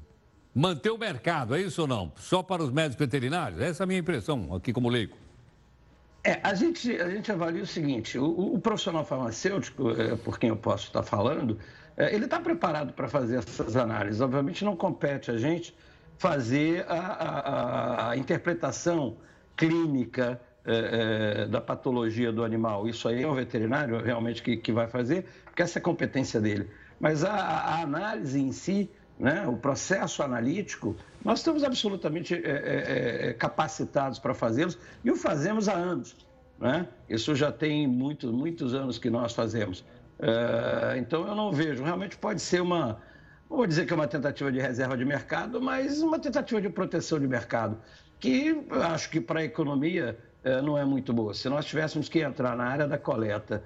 manter 0.54 0.90
o 0.90 0.98
mercado, 0.98 1.54
é 1.54 1.62
isso 1.62 1.82
ou 1.82 1.88
não? 1.88 2.12
Só 2.16 2.42
para 2.42 2.62
os 2.62 2.70
médicos 2.70 2.98
veterinários? 2.98 3.60
Essa 3.60 3.82
é 3.82 3.84
a 3.84 3.86
minha 3.86 3.98
impressão 3.98 4.54
aqui 4.54 4.72
como 4.72 4.88
leigo. 4.88 5.16
É, 6.22 6.40
a 6.42 6.52
gente, 6.52 6.92
a 7.00 7.08
gente 7.08 7.32
avalia 7.32 7.62
o 7.62 7.66
seguinte: 7.66 8.18
o, 8.18 8.54
o 8.54 8.58
profissional 8.58 9.04
farmacêutico, 9.04 9.90
é, 9.92 10.14
por 10.16 10.38
quem 10.38 10.50
eu 10.50 10.56
posso 10.56 10.88
estar 10.88 11.02
falando, 11.02 11.58
é, 11.96 12.14
ele 12.14 12.26
está 12.26 12.38
preparado 12.38 12.92
para 12.92 13.08
fazer 13.08 13.36
essas 13.38 13.76
análises. 13.76 14.20
Obviamente, 14.20 14.64
não 14.64 14.76
compete 14.76 15.30
a 15.30 15.38
gente 15.38 15.74
fazer 16.18 16.84
a, 16.88 16.98
a, 16.98 18.10
a 18.10 18.16
interpretação 18.16 19.16
clínica 19.56 20.40
é, 20.64 21.44
é, 21.44 21.46
da 21.46 21.60
patologia 21.60 22.30
do 22.30 22.44
animal. 22.44 22.86
Isso 22.86 23.08
aí 23.08 23.22
é 23.22 23.26
o 23.26 23.34
veterinário 23.34 24.02
realmente 24.02 24.42
que, 24.42 24.56
que 24.56 24.70
vai 24.70 24.86
fazer, 24.86 25.24
porque 25.44 25.62
essa 25.62 25.78
é 25.78 25.80
a 25.80 25.82
competência 25.82 26.40
dele. 26.40 26.68
Mas 27.00 27.24
a, 27.24 27.32
a 27.32 27.80
análise 27.80 28.38
em 28.38 28.52
si, 28.52 28.90
né, 29.18 29.46
o 29.46 29.56
processo 29.56 30.22
analítico, 30.22 30.96
nós 31.24 31.38
estamos 31.38 31.64
absolutamente 31.64 32.34
é, 32.34 32.38
é, 32.38 33.28
é 33.28 33.32
capacitados 33.32 34.18
para 34.18 34.34
fazê-los 34.34 34.78
e 35.04 35.10
o 35.10 35.16
fazemos 35.16 35.68
há 35.68 35.74
anos. 35.74 36.16
Né? 36.58 36.86
Isso 37.08 37.34
já 37.34 37.52
tem 37.52 37.86
muitos, 37.86 38.30
muitos 38.30 38.74
anos 38.74 38.98
que 38.98 39.08
nós 39.08 39.32
fazemos. 39.32 39.84
É, 40.18 40.98
então 40.98 41.26
eu 41.26 41.34
não 41.34 41.52
vejo, 41.52 41.84
realmente 41.84 42.16
pode 42.16 42.42
ser 42.42 42.60
uma, 42.60 43.00
vou 43.56 43.66
dizer 43.66 43.86
que 43.86 43.92
é 43.92 43.96
uma 43.96 44.06
tentativa 44.06 44.52
de 44.52 44.60
reserva 44.60 44.96
de 44.96 45.04
mercado, 45.04 45.60
mas 45.60 46.00
uma 46.02 46.18
tentativa 46.18 46.60
de 46.60 46.68
proteção 46.68 47.18
de 47.18 47.26
mercado, 47.26 47.78
que 48.20 48.64
acho 48.70 49.10
que 49.10 49.20
para 49.20 49.40
a 49.40 49.44
economia 49.44 50.18
é, 50.44 50.60
não 50.60 50.76
é 50.76 50.84
muito 50.84 51.12
boa. 51.12 51.34
Se 51.34 51.48
nós 51.48 51.64
tivéssemos 51.64 52.08
que 52.08 52.20
entrar 52.20 52.56
na 52.56 52.64
área 52.64 52.86
da 52.86 52.98
coleta 52.98 53.62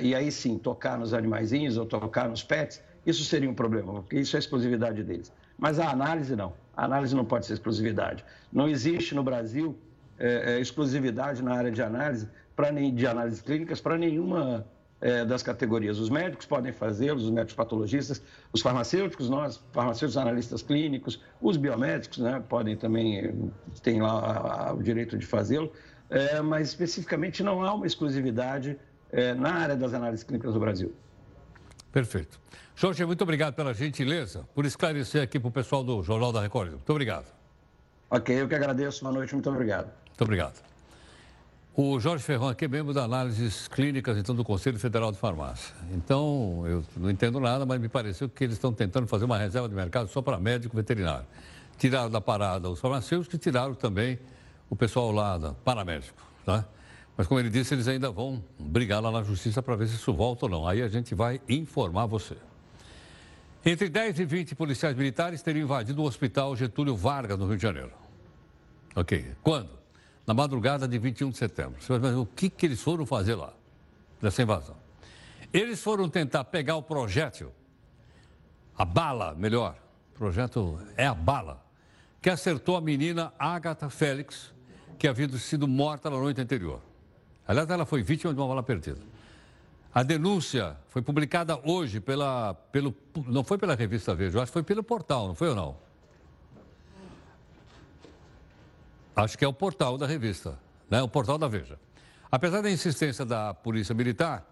e 0.00 0.14
aí 0.14 0.30
sim 0.30 0.56
tocar 0.56 0.96
nos 0.96 1.12
animaizinhos 1.12 1.76
ou 1.76 1.84
tocar 1.84 2.28
nos 2.28 2.44
pets, 2.44 2.80
isso 3.04 3.24
seria 3.24 3.50
um 3.50 3.54
problema, 3.54 3.94
porque 3.94 4.20
isso 4.20 4.36
é 4.36 4.38
exclusividade 4.38 5.02
deles. 5.02 5.32
Mas 5.58 5.78
a 5.78 5.90
análise 5.90 6.34
não. 6.36 6.52
A 6.76 6.84
análise 6.84 7.14
não 7.14 7.24
pode 7.24 7.46
ser 7.46 7.54
exclusividade. 7.54 8.24
Não 8.52 8.68
existe 8.68 9.14
no 9.14 9.22
Brasil 9.22 9.76
é, 10.18 10.60
exclusividade 10.60 11.42
na 11.42 11.54
área 11.54 11.70
de 11.70 11.82
análise 11.82 12.28
pra, 12.54 12.70
de 12.70 13.06
análises 13.06 13.40
clínicas 13.40 13.80
para 13.80 13.98
nenhuma 13.98 14.66
é, 15.00 15.24
das 15.24 15.42
categorias. 15.42 15.98
Os 15.98 16.08
médicos 16.08 16.46
podem 16.46 16.72
fazê-los, 16.72 17.24
os 17.24 17.30
médicos 17.30 17.54
patologistas, 17.54 18.22
os 18.52 18.60
farmacêuticos, 18.60 19.28
nós, 19.28 19.62
farmacêuticos 19.72 20.16
analistas 20.16 20.62
clínicos, 20.62 21.20
os 21.40 21.56
biomédicos, 21.56 22.18
né, 22.18 22.42
podem 22.48 22.76
também, 22.76 23.52
têm 23.82 24.00
lá 24.00 24.72
o 24.72 24.82
direito 24.82 25.18
de 25.18 25.26
fazê-lo, 25.26 25.70
é, 26.10 26.40
mas 26.40 26.68
especificamente 26.68 27.42
não 27.42 27.62
há 27.62 27.74
uma 27.74 27.86
exclusividade 27.86 28.78
é, 29.12 29.34
na 29.34 29.52
área 29.52 29.76
das 29.76 29.92
análises 29.94 30.24
clínicas 30.24 30.54
do 30.54 30.60
Brasil. 30.60 30.94
Perfeito. 31.92 32.40
Jorge, 32.74 33.04
muito 33.04 33.22
obrigado 33.22 33.54
pela 33.54 33.72
gentileza, 33.72 34.48
por 34.52 34.64
esclarecer 34.64 35.22
aqui 35.22 35.38
para 35.38 35.48
o 35.48 35.52
pessoal 35.52 35.84
do 35.84 36.02
Jornal 36.02 36.32
da 36.32 36.40
Record. 36.40 36.70
Muito 36.72 36.90
obrigado. 36.90 37.26
Ok, 38.10 38.40
eu 38.40 38.48
que 38.48 38.54
agradeço. 38.54 39.02
Boa 39.02 39.14
noite, 39.14 39.32
muito 39.32 39.48
obrigado. 39.48 39.92
Muito 40.08 40.22
obrigado. 40.22 40.73
O 41.76 41.98
Jorge 41.98 42.22
Ferrão 42.22 42.48
aqui 42.48 42.66
é 42.66 42.68
membro 42.68 42.94
da 42.94 43.02
análises 43.02 43.66
clínicas 43.66 44.16
então, 44.16 44.32
do 44.32 44.44
Conselho 44.44 44.78
Federal 44.78 45.10
de 45.10 45.18
Farmácia. 45.18 45.74
Então, 45.90 46.62
eu 46.66 46.84
não 46.96 47.10
entendo 47.10 47.40
nada, 47.40 47.66
mas 47.66 47.80
me 47.80 47.88
pareceu 47.88 48.28
que 48.28 48.44
eles 48.44 48.54
estão 48.54 48.72
tentando 48.72 49.08
fazer 49.08 49.24
uma 49.24 49.36
reserva 49.36 49.68
de 49.68 49.74
mercado 49.74 50.08
só 50.08 50.22
para 50.22 50.38
médico 50.38 50.76
veterinário. 50.76 51.26
Tiraram 51.76 52.08
da 52.08 52.20
parada 52.20 52.70
os 52.70 52.78
farmacêuticos 52.78 53.34
e 53.34 53.38
tiraram 53.38 53.74
também 53.74 54.20
o 54.70 54.76
pessoal 54.76 55.10
lá, 55.10 55.36
da 55.36 55.52
paramédico. 55.52 56.22
Tá? 56.46 56.64
Mas, 57.16 57.26
como 57.26 57.40
ele 57.40 57.50
disse, 57.50 57.74
eles 57.74 57.88
ainda 57.88 58.08
vão 58.08 58.40
brigar 58.56 59.02
lá 59.02 59.10
na 59.10 59.24
justiça 59.24 59.60
para 59.60 59.74
ver 59.74 59.88
se 59.88 59.96
isso 59.96 60.14
volta 60.14 60.46
ou 60.46 60.50
não. 60.50 60.68
Aí 60.68 60.80
a 60.80 60.86
gente 60.86 61.12
vai 61.12 61.40
informar 61.48 62.06
você. 62.06 62.36
Entre 63.66 63.88
10 63.88 64.20
e 64.20 64.24
20 64.24 64.54
policiais 64.54 64.96
militares 64.96 65.42
teriam 65.42 65.64
invadido 65.64 66.00
o 66.02 66.06
hospital 66.06 66.54
Getúlio 66.54 66.94
Vargas, 66.94 67.36
no 67.36 67.48
Rio 67.48 67.56
de 67.56 67.62
Janeiro. 67.64 67.90
Ok. 68.94 69.32
Quando? 69.42 69.83
Na 70.26 70.32
madrugada 70.32 70.88
de 70.88 70.98
21 70.98 71.30
de 71.30 71.36
setembro. 71.36 71.78
O 72.20 72.26
que, 72.26 72.48
que 72.48 72.66
eles 72.66 72.80
foram 72.80 73.04
fazer 73.04 73.34
lá, 73.34 73.52
nessa 74.20 74.42
invasão? 74.42 74.76
Eles 75.52 75.82
foram 75.82 76.08
tentar 76.08 76.44
pegar 76.44 76.76
o 76.76 76.82
projétil, 76.82 77.52
a 78.76 78.84
bala, 78.84 79.34
melhor, 79.34 79.76
o 80.14 80.18
projeto 80.18 80.78
é 80.96 81.06
a 81.06 81.14
bala, 81.14 81.64
que 82.20 82.30
acertou 82.30 82.76
a 82.76 82.80
menina 82.80 83.32
Agatha 83.38 83.88
Félix, 83.88 84.52
que 84.98 85.06
havia 85.06 85.28
sido 85.38 85.68
morta 85.68 86.08
na 86.10 86.16
noite 86.16 86.40
anterior. 86.40 86.80
Aliás, 87.46 87.68
ela 87.68 87.84
foi 87.84 88.02
vítima 88.02 88.32
de 88.32 88.40
uma 88.40 88.48
bala 88.48 88.62
perdida. 88.62 89.00
A 89.94 90.02
denúncia 90.02 90.76
foi 90.88 91.02
publicada 91.02 91.60
hoje 91.62 92.00
pela, 92.00 92.54
pelo, 92.72 92.92
não 93.28 93.44
foi 93.44 93.56
pela 93.56 93.76
revista 93.76 94.12
Veja, 94.12 94.42
acho 94.42 94.50
que 94.50 94.54
foi 94.54 94.62
pelo 94.64 94.82
portal, 94.82 95.28
não 95.28 95.34
foi 95.36 95.50
ou 95.50 95.54
não? 95.54 95.83
Acho 99.16 99.38
que 99.38 99.44
é 99.44 99.48
o 99.48 99.52
portal 99.52 99.96
da 99.96 100.06
revista, 100.06 100.58
né? 100.90 101.00
o 101.02 101.08
portal 101.08 101.38
da 101.38 101.46
Veja. 101.46 101.78
Apesar 102.30 102.62
da 102.62 102.70
insistência 102.70 103.24
da 103.24 103.54
Polícia 103.54 103.94
Militar, 103.94 104.44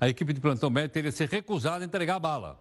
a 0.00 0.08
equipe 0.08 0.32
de 0.32 0.40
plantão 0.40 0.70
médico 0.70 0.94
teria 0.94 1.12
se 1.12 1.26
recusado 1.26 1.82
a 1.82 1.86
entregar 1.86 2.16
a 2.16 2.18
bala, 2.18 2.58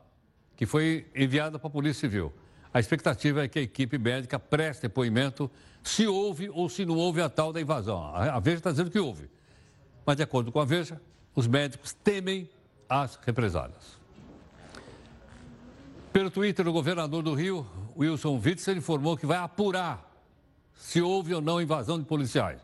que 0.57 0.65
foi 0.65 1.09
enviada 1.15 1.57
para 1.57 1.67
a 1.67 1.71
Polícia 1.71 2.01
Civil. 2.01 2.33
A 2.73 2.79
expectativa 2.79 3.43
é 3.43 3.47
que 3.47 3.59
a 3.59 3.61
equipe 3.61 3.97
médica 3.97 4.37
preste 4.37 4.81
depoimento 4.81 5.49
se 5.81 6.05
houve 6.05 6.49
ou 6.49 6.67
se 6.67 6.85
não 6.85 6.97
houve 6.97 7.21
a 7.21 7.29
tal 7.29 7.53
da 7.53 7.61
invasão. 7.61 8.13
A 8.13 8.39
Veja 8.39 8.57
está 8.57 8.71
dizendo 8.71 8.91
que 8.91 8.99
houve. 8.99 9.29
Mas, 10.05 10.17
de 10.17 10.23
acordo 10.23 10.51
com 10.51 10.59
a 10.59 10.65
Veja, 10.65 11.01
os 11.33 11.47
médicos 11.47 11.93
temem 11.93 12.49
as 12.89 13.15
represálias. 13.25 13.97
Pelo 16.11 16.29
Twitter, 16.29 16.67
o 16.67 16.73
governador 16.73 17.23
do 17.23 17.33
Rio, 17.33 17.65
Wilson 17.95 18.41
Witzel, 18.43 18.75
informou 18.75 19.15
que 19.15 19.25
vai 19.25 19.37
apurar 19.37 20.06
se 20.77 21.01
houve 21.01 21.33
ou 21.33 21.41
não 21.41 21.61
invasão 21.61 21.99
de 21.99 22.05
policiais. 22.05 22.59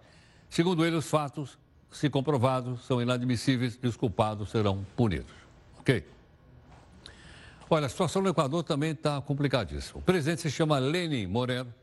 Segundo 0.50 0.86
ele, 0.86 0.96
os 0.96 1.10
fatos, 1.10 1.58
se 1.92 2.10
comprovados, 2.10 2.86
são 2.86 3.02
inadmissíveis 3.02 3.78
e 3.82 3.88
os 3.88 3.98
culpados 3.98 4.50
serão 4.50 4.86
punidos. 4.96 5.34
Ok? 5.80 6.06
Olha, 7.70 7.88
a 7.88 7.90
situação 7.90 8.22
no 8.22 8.30
Equador 8.30 8.64
também 8.64 8.92
está 8.92 9.20
complicadíssima. 9.22 10.00
O 10.00 10.02
presidente 10.02 10.42
se 10.42 10.52
chama 10.52 10.78
Lenin 10.80 11.26
Moreno, 11.28 11.74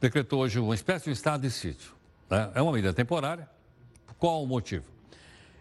decretou 0.00 0.40
hoje 0.40 0.58
uma 0.58 0.74
espécie 0.74 1.06
de 1.06 1.12
estado 1.12 1.42
de 1.42 1.50
sítio. 1.50 1.94
Né? 2.28 2.50
É 2.54 2.62
uma 2.62 2.72
medida 2.72 2.92
temporária. 2.92 3.48
Qual 4.18 4.42
o 4.42 4.46
motivo? 4.46 4.84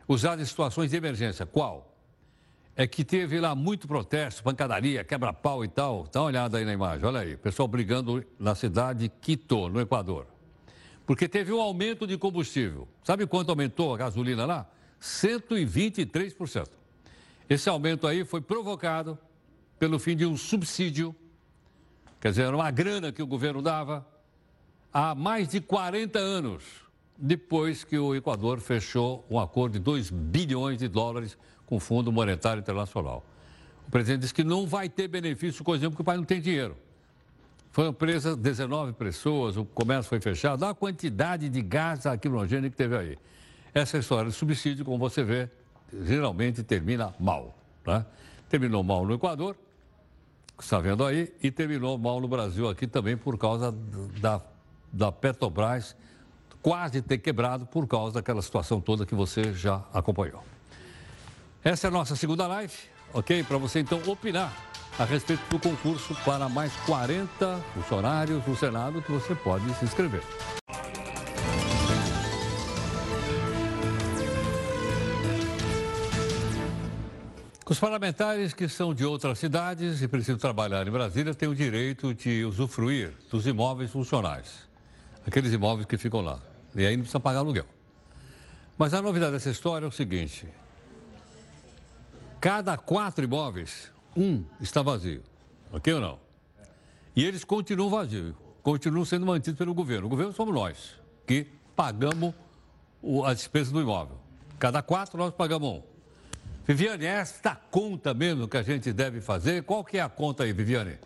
Usado 0.08 0.42
em 0.42 0.46
situações 0.46 0.92
de 0.92 0.98
emergência. 0.98 1.46
Qual? 1.46 1.91
É 2.76 2.88
que 2.88 3.04
teve 3.04 3.40
lá 3.40 3.54
muito 3.54 3.88
protesto, 3.88 4.44
pancadaria, 4.44 5.04
quebra-pau 5.04 5.64
e 5.64 5.68
tal. 5.68 6.08
Dá 6.12 6.22
uma 6.22 6.28
olhada 6.28 6.58
aí 6.58 6.66
na 6.66 6.74
imagem, 6.74 7.06
olha 7.06 7.20
aí. 7.20 7.38
Pessoal 7.38 7.68
brigando 7.68 8.24
na 8.40 8.56
cidade 8.56 9.00
de 9.00 9.10
Quito, 9.10 9.68
no 9.68 9.82
Equador. 9.82 10.28
Porque 11.06 11.28
teve 11.28 11.52
um 11.52 11.60
aumento 11.60 12.08
de 12.08 12.18
combustível. 12.18 12.88
Sabe 13.04 13.28
quanto 13.28 13.50
aumentou 13.50 13.94
a 13.94 13.98
gasolina 13.98 14.46
lá? 14.46 14.70
123%. 15.02 16.68
Esse 17.50 17.68
aumento 17.68 18.08
aí 18.08 18.24
foi 18.24 18.40
provocado 18.40 19.18
pelo 19.78 20.00
fim 20.00 20.16
de 20.16 20.26
um 20.26 20.38
subsídio, 20.38 21.14
quer 22.20 22.30
dizer, 22.30 22.44
era 22.44 22.56
uma 22.56 22.70
grana 22.70 23.12
que 23.12 23.22
o 23.22 23.28
governo 23.28 23.62
dava 23.62 24.08
há 24.94 25.16
mais 25.16 25.50
de 25.50 25.60
40 25.60 26.20
anos, 26.20 26.64
depois 27.18 27.84
que 27.84 27.98
o 27.98 28.16
Equador 28.16 28.60
fechou 28.60 29.26
um 29.30 29.40
acordo 29.40 29.74
de 29.74 29.80
2 29.80 30.12
bilhões 30.12 30.78
de 30.78 30.88
dólares 30.88 31.38
com 31.72 31.78
o 31.78 31.80
Fundo 31.80 32.12
Monetário 32.12 32.60
Internacional. 32.60 33.24
O 33.88 33.92
presidente 33.92 34.24
disse 34.24 34.34
que 34.34 34.44
não 34.44 34.68
vai 34.68 34.90
ter 34.90 35.08
benefício, 35.08 35.64
por 35.64 35.74
exemplo, 35.74 35.92
porque 35.92 36.02
o 36.02 36.06
pai 36.06 36.18
não 36.18 36.26
tem 36.26 36.42
dinheiro. 36.42 36.76
Foram 37.72 37.94
presas 37.94 38.36
19 38.36 38.92
pessoas, 38.92 39.56
o 39.56 39.64
comércio 39.64 40.10
foi 40.10 40.20
fechado. 40.20 40.64
Olha 40.64 40.74
a 40.74 40.76
quantidade 40.76 41.48
de 41.48 41.62
gás 41.62 42.04
lacrimogêneo 42.04 42.70
que 42.70 42.76
teve 42.76 42.98
aí. 42.98 43.18
Essa 43.74 43.98
história 43.98 44.30
de 44.30 44.36
subsídio, 44.36 44.84
como 44.84 44.98
você 44.98 45.24
vê, 45.24 45.50
geralmente 46.04 46.62
termina 46.62 47.16
mal. 47.18 47.56
Né? 47.88 48.06
Terminou 48.50 48.84
mal 48.84 49.06
no 49.06 49.14
Equador, 49.14 49.56
está 50.60 50.78
vendo 50.78 51.06
aí, 51.06 51.34
e 51.42 51.50
terminou 51.50 51.98
mal 51.98 52.20
no 52.20 52.28
Brasil 52.28 52.68
aqui 52.68 52.86
também 52.86 53.16
por 53.16 53.38
causa 53.38 53.74
da, 54.20 54.42
da 54.92 55.10
Petrobras 55.10 55.96
quase 56.62 57.02
ter 57.02 57.20
quebrado 57.20 57.66
por 57.66 57.88
causa 57.88 58.16
daquela 58.16 58.42
situação 58.42 58.82
toda 58.82 59.06
que 59.06 59.16
você 59.16 59.54
já 59.54 59.82
acompanhou. 59.94 60.44
Essa 61.64 61.86
é 61.86 61.90
a 61.90 61.92
nossa 61.92 62.16
segunda 62.16 62.48
live, 62.48 62.74
ok? 63.14 63.44
Para 63.44 63.60
você 63.60 63.82
então 63.82 64.02
opinar 64.08 64.52
a 64.98 65.06
respeito 65.06 65.44
do 65.48 65.60
concurso 65.60 66.16
para 66.26 66.50
mais 66.50 66.74
40 66.88 67.62
funcionários 67.76 68.44
do 68.44 68.56
Senado 68.56 69.00
que 69.00 69.12
você 69.12 69.36
pode 69.36 69.72
se 69.76 69.86
inscrever. 69.86 70.24
Os 77.70 77.80
parlamentares 77.80 78.56
que 78.56 78.68
são 78.68 78.92
de 78.92 79.06
outras 79.06 79.38
cidades 79.38 80.02
e 80.02 80.08
precisam 80.08 80.40
trabalhar 80.40 80.88
em 80.88 80.92
Brasília 80.92 81.36
têm 81.36 81.48
o 81.48 81.54
direito 81.54 82.12
de 82.12 82.44
usufruir 82.44 83.14
dos 83.30 83.46
imóveis 83.46 83.92
funcionais, 83.92 84.68
aqueles 85.28 85.54
imóveis 85.54 85.86
que 85.86 85.96
ficam 85.96 86.22
lá. 86.22 86.40
E 86.76 86.88
aí 86.88 86.98
não 86.98 87.04
precisa 87.04 87.20
pagar 87.20 87.40
aluguel. 87.40 87.66
Mas 88.80 88.96
a 88.96 89.02
novidade 89.02 89.34
dessa 89.34 89.52
história 89.52 89.86
é 89.86 89.88
o 89.88 89.92
seguinte: 89.92 90.48
Cada 92.42 92.76
quatro 92.76 93.24
imóveis, 93.24 93.92
um 94.18 94.44
está 94.60 94.82
vazio. 94.82 95.22
Ok 95.72 95.94
ou 95.94 96.02
não? 96.02 96.20
E 97.16 97.24
eles 97.24 97.44
continuam 97.44 97.92
vazios, 97.92 98.34
continuam 98.64 99.06
sendo 99.06 99.28
mantidos 99.28 99.60
pelo 99.60 99.76
governo. 99.76 100.08
O 100.08 100.10
governo 100.10 100.34
somos 100.34 100.52
nós, 100.52 100.96
que 101.28 101.46
pagamos 101.76 102.34
a 103.28 103.34
despesa 103.36 103.72
do 103.72 103.80
imóvel. 103.80 104.18
Cada 104.58 104.82
quatro 104.82 105.20
nós 105.20 105.32
pagamos 105.32 105.70
um. 105.70 105.84
Viviane, 106.66 107.06
esta 107.06 107.56
conta 107.56 108.12
mesmo 108.12 108.48
que 108.48 108.58
a 108.58 108.64
gente 108.64 108.92
deve 108.92 109.22
fazer, 109.22 109.62
qual 109.62 109.84
que 109.84 110.00
é 110.00 110.02
a 110.02 110.10
conta 110.10 110.44
aí, 110.44 110.52
Viviane? 110.52 110.98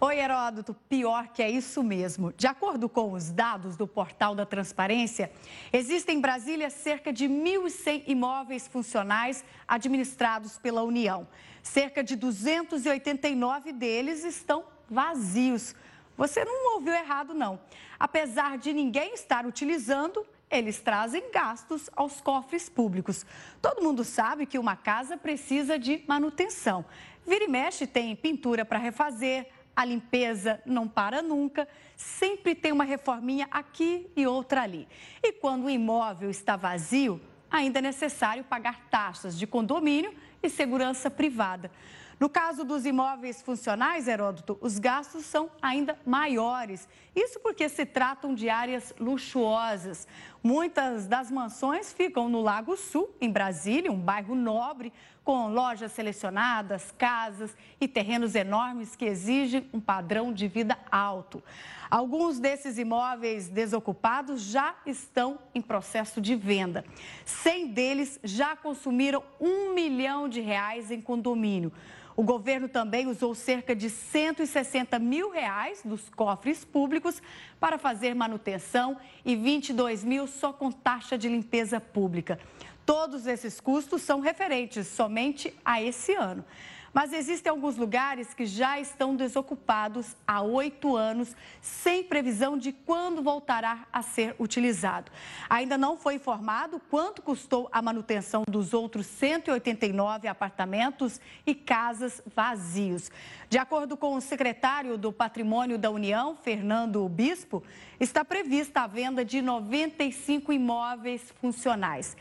Oi, 0.00 0.20
Heródoto, 0.20 0.74
pior 0.88 1.26
que 1.26 1.42
é 1.42 1.50
isso 1.50 1.82
mesmo. 1.82 2.32
De 2.34 2.46
acordo 2.46 2.88
com 2.88 3.14
os 3.14 3.32
dados 3.32 3.76
do 3.76 3.84
portal 3.84 4.32
da 4.32 4.46
Transparência, 4.46 5.28
existem 5.72 6.18
em 6.18 6.20
Brasília 6.20 6.70
cerca 6.70 7.12
de 7.12 7.28
1.100 7.28 8.04
imóveis 8.06 8.68
funcionais 8.68 9.44
administrados 9.66 10.56
pela 10.56 10.84
União. 10.84 11.26
Cerca 11.64 12.04
de 12.04 12.14
289 12.14 13.72
deles 13.72 14.22
estão 14.22 14.66
vazios. 14.88 15.74
Você 16.16 16.44
não 16.44 16.74
ouviu 16.76 16.94
errado, 16.94 17.34
não. 17.34 17.58
Apesar 17.98 18.56
de 18.56 18.72
ninguém 18.72 19.14
estar 19.14 19.44
utilizando, 19.46 20.24
eles 20.48 20.78
trazem 20.78 21.28
gastos 21.32 21.90
aos 21.96 22.20
cofres 22.20 22.68
públicos. 22.68 23.26
Todo 23.60 23.82
mundo 23.82 24.04
sabe 24.04 24.46
que 24.46 24.60
uma 24.60 24.76
casa 24.76 25.16
precisa 25.16 25.76
de 25.76 26.04
manutenção. 26.06 26.84
Vira 27.26 27.44
e 27.44 27.48
mexe 27.48 27.84
tem 27.84 28.14
pintura 28.14 28.64
para 28.64 28.78
refazer 28.78 29.57
a 29.78 29.84
limpeza 29.84 30.60
não 30.66 30.88
para 30.88 31.22
nunca, 31.22 31.68
sempre 31.96 32.52
tem 32.52 32.72
uma 32.72 32.82
reforminha 32.82 33.46
aqui 33.48 34.10
e 34.16 34.26
outra 34.26 34.62
ali. 34.62 34.88
E 35.22 35.32
quando 35.34 35.66
o 35.66 35.70
imóvel 35.70 36.28
está 36.30 36.56
vazio, 36.56 37.20
ainda 37.48 37.78
é 37.78 37.82
necessário 37.82 38.42
pagar 38.42 38.88
taxas 38.90 39.38
de 39.38 39.46
condomínio 39.46 40.12
e 40.42 40.50
segurança 40.50 41.08
privada. 41.08 41.70
No 42.18 42.28
caso 42.28 42.64
dos 42.64 42.84
imóveis 42.84 43.40
funcionais, 43.40 44.08
Heródoto, 44.08 44.58
os 44.60 44.80
gastos 44.80 45.24
são 45.24 45.48
ainda 45.62 45.96
maiores. 46.04 46.88
Isso 47.14 47.38
porque 47.38 47.68
se 47.68 47.86
tratam 47.86 48.34
de 48.34 48.50
áreas 48.50 48.92
luxuosas. 48.98 50.08
Muitas 50.42 51.06
das 51.06 51.30
mansões 51.30 51.92
ficam 51.92 52.28
no 52.28 52.40
Lago 52.40 52.76
Sul, 52.76 53.14
em 53.20 53.30
Brasília, 53.30 53.92
um 53.92 54.00
bairro 54.00 54.34
nobre, 54.34 54.92
com 55.28 55.50
lojas 55.50 55.92
selecionadas, 55.92 56.90
casas 56.96 57.54
e 57.78 57.86
terrenos 57.86 58.34
enormes 58.34 58.96
que 58.96 59.04
exigem 59.04 59.68
um 59.74 59.78
padrão 59.78 60.32
de 60.32 60.48
vida 60.48 60.78
alto. 60.90 61.44
Alguns 61.90 62.38
desses 62.38 62.78
imóveis 62.78 63.46
desocupados 63.46 64.40
já 64.40 64.74
estão 64.86 65.38
em 65.54 65.60
processo 65.60 66.18
de 66.18 66.34
venda. 66.34 66.82
Cem 67.26 67.66
deles 67.66 68.18
já 68.24 68.56
consumiram 68.56 69.22
um 69.38 69.74
milhão 69.74 70.30
de 70.30 70.40
reais 70.40 70.90
em 70.90 70.98
condomínio. 70.98 71.74
O 72.16 72.22
governo 72.22 72.66
também 72.66 73.06
usou 73.06 73.34
cerca 73.34 73.76
de 73.76 73.90
160 73.90 74.98
mil 74.98 75.30
reais 75.30 75.82
dos 75.84 76.08
cofres 76.08 76.64
públicos 76.64 77.20
para 77.60 77.76
fazer 77.76 78.14
manutenção 78.14 78.96
e 79.26 79.36
22 79.36 80.04
mil 80.04 80.26
só 80.26 80.54
com 80.54 80.72
taxa 80.72 81.18
de 81.18 81.28
limpeza 81.28 81.78
pública. 81.78 82.40
Todos 82.88 83.26
esses 83.26 83.60
custos 83.60 84.00
são 84.00 84.18
referentes 84.18 84.86
somente 84.86 85.52
a 85.62 85.82
esse 85.82 86.14
ano. 86.14 86.42
Mas 86.90 87.12
existem 87.12 87.50
alguns 87.50 87.76
lugares 87.76 88.32
que 88.32 88.46
já 88.46 88.80
estão 88.80 89.14
desocupados 89.14 90.16
há 90.26 90.40
oito 90.40 90.96
anos, 90.96 91.36
sem 91.60 92.02
previsão 92.02 92.56
de 92.56 92.72
quando 92.72 93.22
voltará 93.22 93.86
a 93.92 94.00
ser 94.00 94.34
utilizado. 94.38 95.12
Ainda 95.50 95.76
não 95.76 95.98
foi 95.98 96.14
informado 96.14 96.80
quanto 96.88 97.20
custou 97.20 97.68
a 97.70 97.82
manutenção 97.82 98.42
dos 98.48 98.72
outros 98.72 99.06
189 99.06 100.26
apartamentos 100.26 101.20
e 101.46 101.54
casas 101.54 102.22
vazios. 102.34 103.10
De 103.50 103.58
acordo 103.58 103.98
com 103.98 104.14
o 104.14 104.20
secretário 104.22 104.96
do 104.96 105.12
Patrimônio 105.12 105.76
da 105.76 105.90
União, 105.90 106.38
Fernando 106.42 107.06
Bispo, 107.06 107.62
está 108.00 108.24
prevista 108.24 108.80
a 108.80 108.86
venda 108.86 109.22
de 109.26 109.42
95 109.42 110.54
imóveis 110.54 111.34
funcionais. 111.38 112.16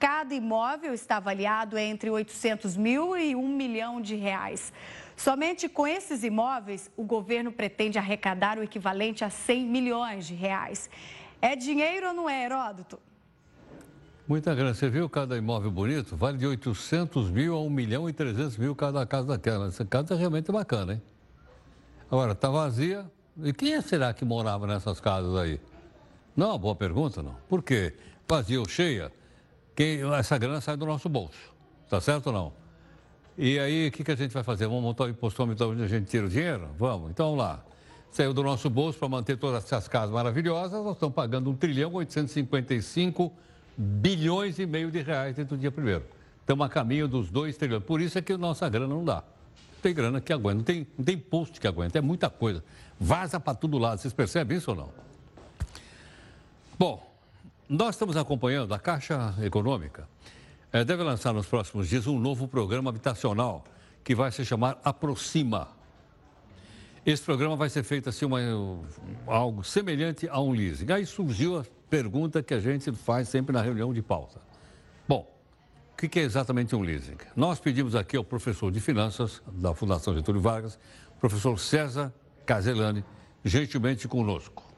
Cada 0.00 0.34
imóvel 0.34 0.94
está 0.94 1.18
avaliado 1.18 1.76
entre 1.76 2.08
800 2.08 2.74
mil 2.74 3.14
e 3.18 3.36
1 3.36 3.48
milhão 3.48 4.00
de 4.00 4.16
reais. 4.16 4.72
Somente 5.14 5.68
com 5.68 5.86
esses 5.86 6.24
imóveis, 6.24 6.90
o 6.96 7.04
governo 7.04 7.52
pretende 7.52 7.98
arrecadar 7.98 8.58
o 8.58 8.62
equivalente 8.62 9.22
a 9.22 9.28
100 9.28 9.66
milhões 9.66 10.26
de 10.26 10.34
reais. 10.34 10.88
É 11.42 11.54
dinheiro 11.54 12.08
ou 12.08 12.14
não 12.14 12.30
é, 12.30 12.46
Heródoto? 12.46 12.98
Muita 14.26 14.54
grana. 14.54 14.72
Você 14.72 14.88
viu 14.88 15.06
cada 15.06 15.36
imóvel 15.36 15.70
bonito? 15.70 16.16
Vale 16.16 16.38
de 16.38 16.46
800 16.46 17.30
mil 17.30 17.54
a 17.54 17.60
1 17.60 17.68
milhão 17.68 18.08
e 18.08 18.12
300 18.14 18.56
mil 18.56 18.74
cada 18.74 19.04
casa 19.04 19.28
daquela. 19.28 19.66
Essa 19.66 19.84
casa 19.84 20.14
é 20.14 20.16
realmente 20.16 20.50
bacana, 20.50 20.94
hein? 20.94 21.02
Agora, 22.10 22.32
está 22.32 22.48
vazia. 22.48 23.04
E 23.42 23.52
quem 23.52 23.78
será 23.82 24.14
que 24.14 24.24
morava 24.24 24.66
nessas 24.66 24.98
casas 24.98 25.36
aí? 25.36 25.60
Não, 26.34 26.58
boa 26.58 26.74
pergunta, 26.74 27.22
não. 27.22 27.36
Por 27.50 27.62
quê? 27.62 27.94
Vazia 28.26 28.58
ou 28.58 28.66
cheia? 28.66 29.12
Que 29.74 30.00
essa 30.18 30.36
grana 30.38 30.60
sai 30.60 30.76
do 30.76 30.86
nosso 30.86 31.08
bolso. 31.08 31.38
Tá 31.88 32.00
certo 32.00 32.28
ou 32.28 32.32
não? 32.32 32.52
E 33.36 33.58
aí, 33.58 33.88
o 33.88 33.92
que, 33.92 34.04
que 34.04 34.10
a 34.10 34.16
gente 34.16 34.32
vai 34.32 34.42
fazer? 34.42 34.66
Vamos 34.66 34.82
montar 34.82 35.04
o 35.04 35.08
impostômetro 35.08 35.70
onde 35.70 35.82
a 35.82 35.86
gente 35.86 36.08
tira 36.08 36.26
o 36.26 36.28
dinheiro? 36.28 36.68
Vamos. 36.78 37.10
Então, 37.10 37.26
vamos 37.26 37.42
lá. 37.42 37.64
Saiu 38.10 38.34
do 38.34 38.42
nosso 38.42 38.68
bolso 38.68 38.98
para 38.98 39.08
manter 39.08 39.36
todas 39.36 39.64
essas 39.64 39.86
casas 39.86 40.10
maravilhosas, 40.10 40.82
nós 40.84 40.94
estamos 40.94 41.14
pagando 41.14 41.48
1 41.50 41.56
trilhão 41.56 41.92
855 41.94 43.32
bilhões 43.76 44.58
e 44.58 44.66
meio 44.66 44.90
de 44.90 45.00
reais 45.00 45.36
dentro 45.36 45.56
do 45.56 45.60
dia 45.60 45.70
primeiro. 45.70 46.04
Estamos 46.40 46.66
a 46.66 46.68
caminho 46.68 47.06
dos 47.06 47.30
2 47.30 47.56
trilhões. 47.56 47.84
Por 47.84 48.00
isso 48.00 48.18
é 48.18 48.22
que 48.22 48.36
nossa 48.36 48.68
grana 48.68 48.88
não 48.88 49.04
dá. 49.04 49.22
Tem 49.80 49.94
grana 49.94 50.20
que 50.20 50.32
aguenta, 50.32 50.56
não 50.56 50.64
tem, 50.64 50.86
não 50.98 51.04
tem 51.04 51.24
que 51.58 51.66
aguenta, 51.66 51.98
é 51.98 52.02
muita 52.02 52.28
coisa. 52.28 52.62
Vaza 52.98 53.40
para 53.40 53.54
todo 53.54 53.78
lado. 53.78 53.98
Vocês 53.98 54.12
percebem 54.12 54.58
isso 54.58 54.72
ou 54.72 54.76
não? 54.76 54.88
Bom, 56.78 57.09
nós 57.70 57.94
estamos 57.94 58.16
acompanhando 58.16 58.74
a 58.74 58.80
Caixa 58.80 59.32
Econômica. 59.44 60.08
É, 60.72 60.84
deve 60.84 61.04
lançar 61.04 61.32
nos 61.32 61.46
próximos 61.46 61.88
dias 61.88 62.08
um 62.08 62.18
novo 62.18 62.48
programa 62.48 62.90
habitacional 62.90 63.62
que 64.02 64.12
vai 64.12 64.32
se 64.32 64.44
chamar 64.44 64.80
Aproxima. 64.82 65.68
Esse 67.06 67.22
programa 67.22 67.54
vai 67.54 67.70
ser 67.70 67.84
feito 67.84 68.08
assim, 68.08 68.24
uma, 68.24 68.40
algo 69.24 69.62
semelhante 69.62 70.28
a 70.28 70.40
um 70.40 70.50
leasing. 70.50 70.90
Aí 70.90 71.06
surgiu 71.06 71.60
a 71.60 71.64
pergunta 71.88 72.42
que 72.42 72.52
a 72.54 72.58
gente 72.58 72.90
faz 72.90 73.28
sempre 73.28 73.52
na 73.52 73.62
reunião 73.62 73.94
de 73.94 74.02
pauta. 74.02 74.40
Bom, 75.06 75.32
o 75.92 75.96
que 75.96 76.18
é 76.18 76.22
exatamente 76.22 76.74
um 76.74 76.80
leasing? 76.80 77.18
Nós 77.36 77.60
pedimos 77.60 77.94
aqui 77.94 78.16
ao 78.16 78.24
professor 78.24 78.72
de 78.72 78.80
finanças 78.80 79.40
da 79.46 79.72
Fundação 79.76 80.12
Getúlio 80.12 80.40
Vargas, 80.40 80.76
professor 81.20 81.56
César 81.56 82.12
Caselani, 82.44 83.04
gentilmente 83.44 84.08
conosco. 84.08 84.69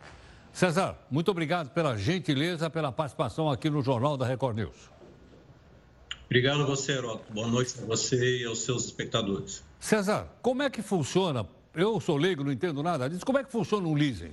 César, 0.53 0.99
muito 1.11 1.31
obrigado 1.31 1.71
pela 1.71 1.97
gentileza, 1.97 2.69
pela 2.69 2.93
participação 2.93 3.51
aqui 3.51 3.71
no 3.71 3.83
Jornal 3.83 4.17
da 4.17 4.27
Record 4.27 4.57
News. 4.57 4.77
Obrigado 6.27 6.63
a 6.63 6.67
você, 6.67 6.93
Heródoto. 6.93 7.33
Boa 7.33 7.49
noite 7.49 7.75
a 7.83 7.85
você 7.85 8.39
e 8.39 8.45
aos 8.45 8.61
seus 8.61 8.85
espectadores. 8.85 9.63
César, 9.81 10.29
como 10.41 10.63
é 10.63 10.71
que 10.71 10.83
funciona? 10.83 11.47
Eu 11.75 11.99
sou 12.01 12.17
leigo, 12.17 12.45
não 12.45 12.53
entendo 12.53 12.83
nada 12.83 13.09
disso. 13.09 13.25
Como 13.25 13.39
é 13.39 13.45
que 13.45 13.51
funciona 13.51 13.87
um 13.89 13.95
leasing? 13.95 14.33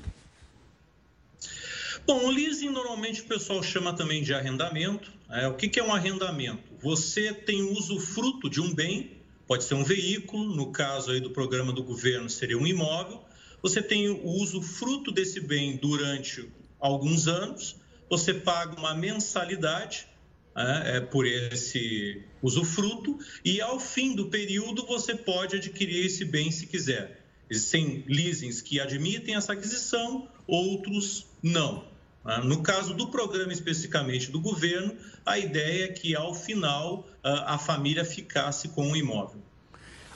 Bom, 2.05 2.25
o 2.25 2.31
leasing 2.31 2.69
normalmente 2.69 3.21
o 3.21 3.25
pessoal 3.25 3.63
chama 3.63 3.93
também 3.93 4.21
de 4.21 4.33
arrendamento. 4.33 5.11
É, 5.29 5.47
o 5.47 5.53
que, 5.53 5.69
que 5.69 5.79
é 5.79 5.83
um 5.83 5.93
arrendamento? 5.93 6.63
Você 6.81 7.33
tem 7.33 7.61
uso 7.61 7.99
fruto 7.99 8.49
de 8.49 8.59
um 8.59 8.73
bem, 8.73 9.11
pode 9.47 9.63
ser 9.63 9.75
um 9.75 9.83
veículo, 9.83 10.55
no 10.55 10.71
caso 10.71 11.11
aí 11.11 11.19
do 11.19 11.29
programa 11.29 11.71
do 11.71 11.83
governo 11.83 12.29
seria 12.29 12.57
um 12.57 12.67
imóvel, 12.67 13.21
você 13.61 13.81
tem 13.81 14.09
o 14.09 14.27
uso 14.27 14.61
fruto 14.61 15.11
desse 15.11 15.39
bem 15.39 15.77
durante 15.77 16.49
alguns 16.79 17.27
anos, 17.27 17.75
você 18.09 18.33
paga 18.33 18.79
uma 18.79 18.93
mensalidade 18.93 20.07
é, 20.55 20.97
é, 20.97 20.99
por 20.99 21.25
esse 21.25 22.23
usufruto 22.41 23.17
e 23.45 23.61
ao 23.61 23.79
fim 23.79 24.15
do 24.15 24.27
período 24.27 24.85
você 24.85 25.15
pode 25.15 25.55
adquirir 25.55 26.05
esse 26.05 26.25
bem 26.25 26.51
se 26.51 26.65
quiser. 26.65 27.23
Existem 27.49 28.03
leasings 28.07 28.61
que 28.61 28.79
admitem 28.79 29.35
essa 29.35 29.53
aquisição, 29.53 30.27
outros 30.47 31.27
não. 31.41 31.85
É, 32.25 32.41
no 32.43 32.61
caso 32.61 32.93
do 32.93 33.07
programa 33.07 33.53
especificamente 33.53 34.31
do 34.31 34.39
governo, 34.39 34.95
a 35.25 35.37
ideia 35.37 35.85
é 35.85 35.87
que 35.89 36.15
ao 36.15 36.33
final 36.33 37.07
a 37.23 37.57
família 37.57 38.03
ficasse 38.03 38.69
com 38.69 38.91
o 38.91 38.95
imóvel. 38.95 39.41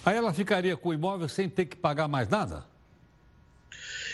Aí 0.05 0.17
ela 0.17 0.33
ficaria 0.33 0.75
com 0.75 0.89
o 0.89 0.93
imóvel 0.93 1.29
sem 1.29 1.47
ter 1.47 1.65
que 1.65 1.77
pagar 1.77 2.07
mais 2.07 2.27
nada? 2.27 2.65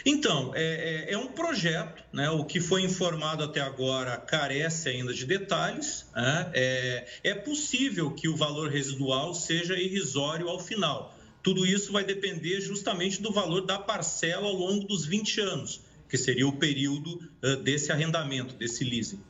Então, 0.06 0.52
é, 0.56 1.08
é, 1.10 1.14
é, 1.14 1.18
um 1.18 1.28
projeto, 1.28 2.04
né? 2.12 2.30
o 2.30 2.44
que 2.46 2.60
foi 2.60 2.82
informado 2.84 3.44
até 3.44 3.62
agora 3.62 4.18
carece 4.18 4.90
ainda 4.90 5.14
de 5.14 5.26
detalhes. 5.26 6.06
Né? 6.16 6.52
É, 6.54 7.08
é 7.24 7.34
possível 7.34 8.12
que 8.12 8.28
o 8.28 8.36
valor 8.36 8.70
residual 8.70 9.34
seja 9.34 9.76
irrisório 9.76 10.48
ao 10.50 10.60
final. 10.60 11.16
Tudo 11.42 11.66
isso 11.66 11.92
vai 11.92 12.04
depender 12.04 12.62
justamente 12.62 13.22
do 13.22 13.32
valor 13.32 13.66
da 13.66 13.80
parcela 13.80 14.48
ao 14.48 14.54
longo 14.54 14.86
dos 14.86 15.06
20 15.06 15.42
anos, 15.42 15.82
que 16.10 16.18
seria 16.18 16.48
o 16.48 16.58
período 16.58 17.20
desse 17.64 17.92
arrendamento, 17.94 18.56
desse 18.56 18.84
leasing. 18.84 19.24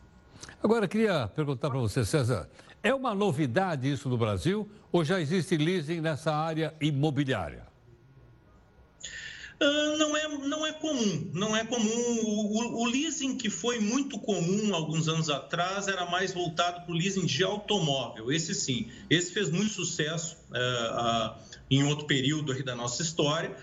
Agora, 0.62 0.88
queria 0.88 1.28
perguntar 1.28 1.70
para 1.70 1.80
você, 1.80 2.04
César, 2.04 2.50
é 2.82 2.94
uma 2.94 3.14
novidade 3.14 3.92
isso 3.92 4.10
no 4.10 4.18
Brasil 4.18 4.70
ou 4.92 5.04
já 5.04 5.20
existe 5.22 5.56
leasing 5.58 6.02
nessa 6.02 6.34
área 6.34 6.74
imobiliária? 6.82 7.69
Uh, 9.62 9.98
não, 9.98 10.16
é, 10.16 10.28
não 10.48 10.66
é 10.66 10.72
comum, 10.72 11.32
não 11.34 11.56
é 11.56 11.66
comum. 11.66 12.20
O, 12.24 12.58
o, 12.58 12.82
o, 12.82 12.86
leasing 12.86 13.36
que 13.38 13.50
foi 13.50 13.78
muito 13.78 14.18
comum 14.18 14.74
alguns 14.74 15.10
anos 15.10 15.30
atrás 15.30 15.90
era 15.90 16.06
mais 16.06 16.34
voltado 16.34 16.86
para 16.86 16.92
o 16.92 16.96
leasing 16.96 17.26
de 17.26 17.44
automóvel. 17.44 18.32
Esse 18.32 18.56
sim, 18.56 18.90
esse 19.10 19.34
fez 19.34 19.50
muito 19.50 19.72
sucesso 19.72 20.38
uh, 20.52 21.38
em 21.70 21.84
outro 21.84 22.08
período 22.08 22.64
da 22.64 22.74
nossa 22.74 23.02
história. 23.02 23.54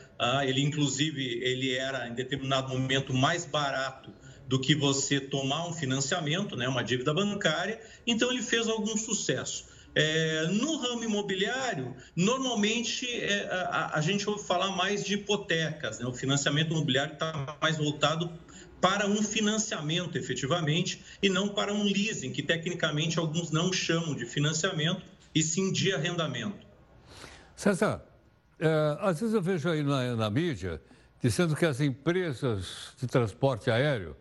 ele, 0.47 0.61
inclusive, 0.61 1.41
ele 1.43 1.75
era 1.75 2.07
em 2.09 2.15
determinado 2.15 2.69
momento 2.69 3.15
mais 3.15 3.47
barato 3.47 4.11
do 4.47 4.61
que 4.61 4.75
você 4.75 5.19
tomar 5.19 5.67
um 5.67 5.73
financiamento, 5.73 6.57
né, 6.57 6.69
uma 6.69 6.85
dívida 6.85 7.13
bancária. 7.15 7.81
Então, 8.07 8.31
ele 8.31 8.43
fez 8.43 8.69
algum 8.69 8.97
sucesso. 8.97 9.65
É, 9.99 10.49
no 10.49 10.77
ramo 10.77 11.05
imobiliário, 11.05 11.97
normalmente 12.15 13.07
é, 13.11 13.49
a, 13.71 13.97
a, 13.97 14.01
gente 14.03 14.29
ouve 14.29 14.47
falar 14.47 14.71
mais 14.77 15.03
de 15.03 15.15
hipotecas, 15.15 15.99
né? 15.99 16.07
o 16.07 16.13
financiamento 16.13 16.71
imobiliário 16.71 17.15
está 17.15 17.57
mais 17.63 17.79
voltado 17.79 18.31
para 18.79 19.07
um 19.07 19.23
financiamento 19.23 20.19
efetivamente 20.19 21.03
e 21.23 21.31
não 21.31 21.49
para 21.49 21.73
um 21.73 21.83
leasing, 21.83 22.31
que 22.31 22.43
tecnicamente 22.43 23.19
alguns 23.19 23.51
não 23.51 23.73
chamam 23.73 24.15
de 24.15 24.27
financiamento 24.27 25.03
e 25.35 25.43
sim 25.43 25.73
de 25.73 25.95
arrendamento. 25.95 26.67
César, 27.55 28.05
é, 28.61 28.99
às 29.01 29.19
vezes 29.19 29.35
eu 29.35 29.41
vejo 29.41 29.71
aí 29.71 29.83
na, 29.83 30.15
na 30.15 30.29
mídia 30.29 30.79
dizendo 31.23 31.57
que 31.57 31.65
as 31.65 31.81
empresas 31.81 32.93
de 33.01 33.07
transporte 33.07 33.71
aéreo 33.71 34.15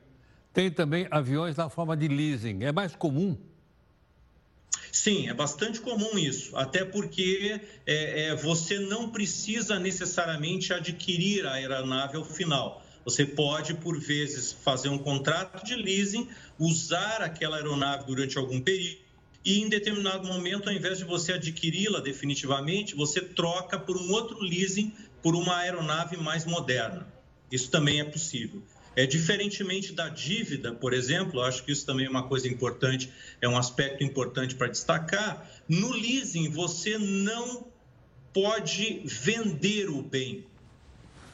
têm 0.53 0.71
também 0.71 1.05
aviões 1.11 1.57
na 1.57 1.67
forma 1.67 1.97
de 1.97 2.07
leasing. 2.07 2.63
É 2.63 2.71
mais 2.71 2.95
comum? 2.95 3.37
Sim, 4.95 5.27
é 5.27 5.33
bastante 5.33 5.81
comum 5.81 6.17
isso, 6.17 6.55
até 6.55 6.85
porque 6.85 7.59
é, 7.85 8.27
é, 8.27 8.35
você 8.35 8.79
não 8.79 9.09
precisa 9.09 9.77
necessariamente 9.77 10.71
adquirir 10.71 11.45
a 11.45 11.55
aeronave 11.55 12.15
ao 12.15 12.23
final. 12.23 12.81
Você 13.03 13.25
pode, 13.25 13.73
por 13.73 13.99
vezes, 13.99 14.53
fazer 14.53 14.87
um 14.87 14.97
contrato 14.97 15.65
de 15.65 15.75
leasing, 15.75 16.29
usar 16.57 17.21
aquela 17.21 17.57
aeronave 17.57 18.05
durante 18.05 18.37
algum 18.37 18.61
período 18.61 19.01
e, 19.43 19.61
em 19.61 19.67
determinado 19.67 20.25
momento, 20.29 20.69
ao 20.69 20.73
invés 20.73 20.97
de 20.97 21.03
você 21.03 21.33
adquiri-la 21.33 21.99
definitivamente, 21.99 22.95
você 22.95 23.19
troca 23.19 23.77
por 23.77 23.97
um 23.97 24.11
outro 24.13 24.39
leasing 24.39 24.93
por 25.21 25.35
uma 25.35 25.57
aeronave 25.57 26.15
mais 26.15 26.45
moderna. 26.45 27.05
Isso 27.51 27.69
também 27.69 27.99
é 27.99 28.05
possível. 28.05 28.63
É, 28.95 29.05
diferentemente 29.05 29.91
da 29.91 30.07
dívida, 30.07 30.73
por 30.73 30.93
exemplo, 30.93 31.41
acho 31.41 31.63
que 31.63 31.71
isso 31.71 31.85
também 31.85 32.05
é 32.05 32.09
uma 32.09 32.27
coisa 32.27 32.47
importante, 32.47 33.11
é 33.41 33.47
um 33.47 33.57
aspecto 33.57 34.03
importante 34.03 34.55
para 34.55 34.67
destacar. 34.67 35.49
No 35.67 35.91
leasing, 35.91 36.49
você 36.49 36.97
não 36.97 37.67
pode 38.33 39.01
vender 39.05 39.89
o 39.89 40.01
bem 40.01 40.45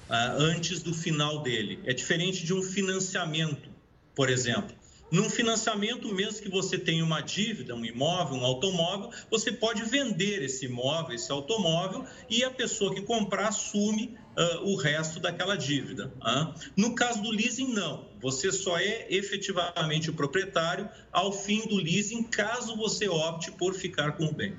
ah, 0.10 0.36
antes 0.38 0.82
do 0.82 0.94
final 0.94 1.42
dele. 1.42 1.80
É 1.86 1.94
diferente 1.94 2.46
de 2.46 2.54
um 2.54 2.62
financiamento, 2.62 3.70
por 4.16 4.30
exemplo. 4.30 4.76
Num 5.12 5.30
financiamento, 5.30 6.14
mesmo 6.14 6.42
que 6.42 6.50
você 6.50 6.78
tenha 6.78 7.04
uma 7.04 7.20
dívida, 7.20 7.76
um 7.76 7.84
imóvel, 7.84 8.38
um 8.38 8.46
automóvel, 8.46 9.10
você 9.30 9.52
pode 9.52 9.84
vender 9.84 10.42
esse 10.42 10.66
imóvel, 10.66 11.16
esse 11.16 11.30
automóvel, 11.32 12.06
e 12.30 12.44
a 12.46 12.50
pessoa 12.50 12.96
que 12.96 13.02
comprar 13.02 13.50
assume 13.50 14.18
uh, 14.38 14.70
o 14.70 14.76
resto 14.76 15.20
daquela 15.20 15.56
dívida. 15.56 16.12
Uh. 16.22 16.54
No 16.76 16.96
caso 16.96 17.22
do 17.22 17.32
leasing, 17.32 17.74
não. 17.74 18.06
Você 18.22 18.52
só 18.52 18.78
é 18.78 19.08
efetivamente 19.10 20.10
o 20.10 20.14
proprietário 20.14 20.90
ao 21.12 21.32
fim 21.32 21.68
do 21.68 21.76
leasing, 21.76 22.24
caso 22.24 22.76
você 22.76 23.08
opte 23.08 23.52
por 23.52 23.74
ficar 23.74 24.14
com 24.14 24.26
o 24.26 24.34
bem. 24.34 24.56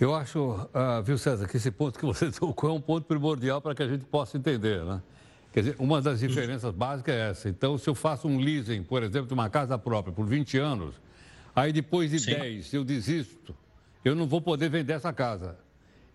Eu 0.00 0.14
acho, 0.14 0.38
uh, 0.38 1.02
viu, 1.02 1.18
César, 1.18 1.48
que 1.48 1.56
esse 1.56 1.70
ponto 1.70 1.98
que 1.98 2.06
você 2.06 2.30
tocou 2.32 2.70
é 2.70 2.72
um 2.72 2.80
ponto 2.80 3.04
primordial 3.04 3.60
para 3.60 3.74
que 3.74 3.82
a 3.82 3.88
gente 3.88 4.04
possa 4.04 4.36
entender, 4.36 4.84
né? 4.84 5.02
Quer 5.52 5.60
dizer, 5.60 5.76
uma 5.78 6.00
das 6.00 6.20
diferenças 6.20 6.72
básicas 6.72 7.14
é 7.14 7.30
essa. 7.30 7.48
Então, 7.48 7.78
se 7.78 7.88
eu 7.88 7.94
faço 7.94 8.28
um 8.28 8.38
leasing, 8.38 8.82
por 8.82 9.02
exemplo, 9.02 9.26
de 9.26 9.34
uma 9.34 9.48
casa 9.48 9.78
própria 9.78 10.12
por 10.12 10.26
20 10.26 10.58
anos, 10.58 10.94
aí 11.56 11.72
depois 11.72 12.10
de 12.10 12.20
Sim. 12.20 12.34
10 12.34 12.74
eu 12.74 12.84
desisto, 12.84 13.56
eu 14.04 14.14
não 14.14 14.26
vou 14.26 14.40
poder 14.40 14.68
vender 14.68 14.92
essa 14.92 15.12
casa. 15.12 15.56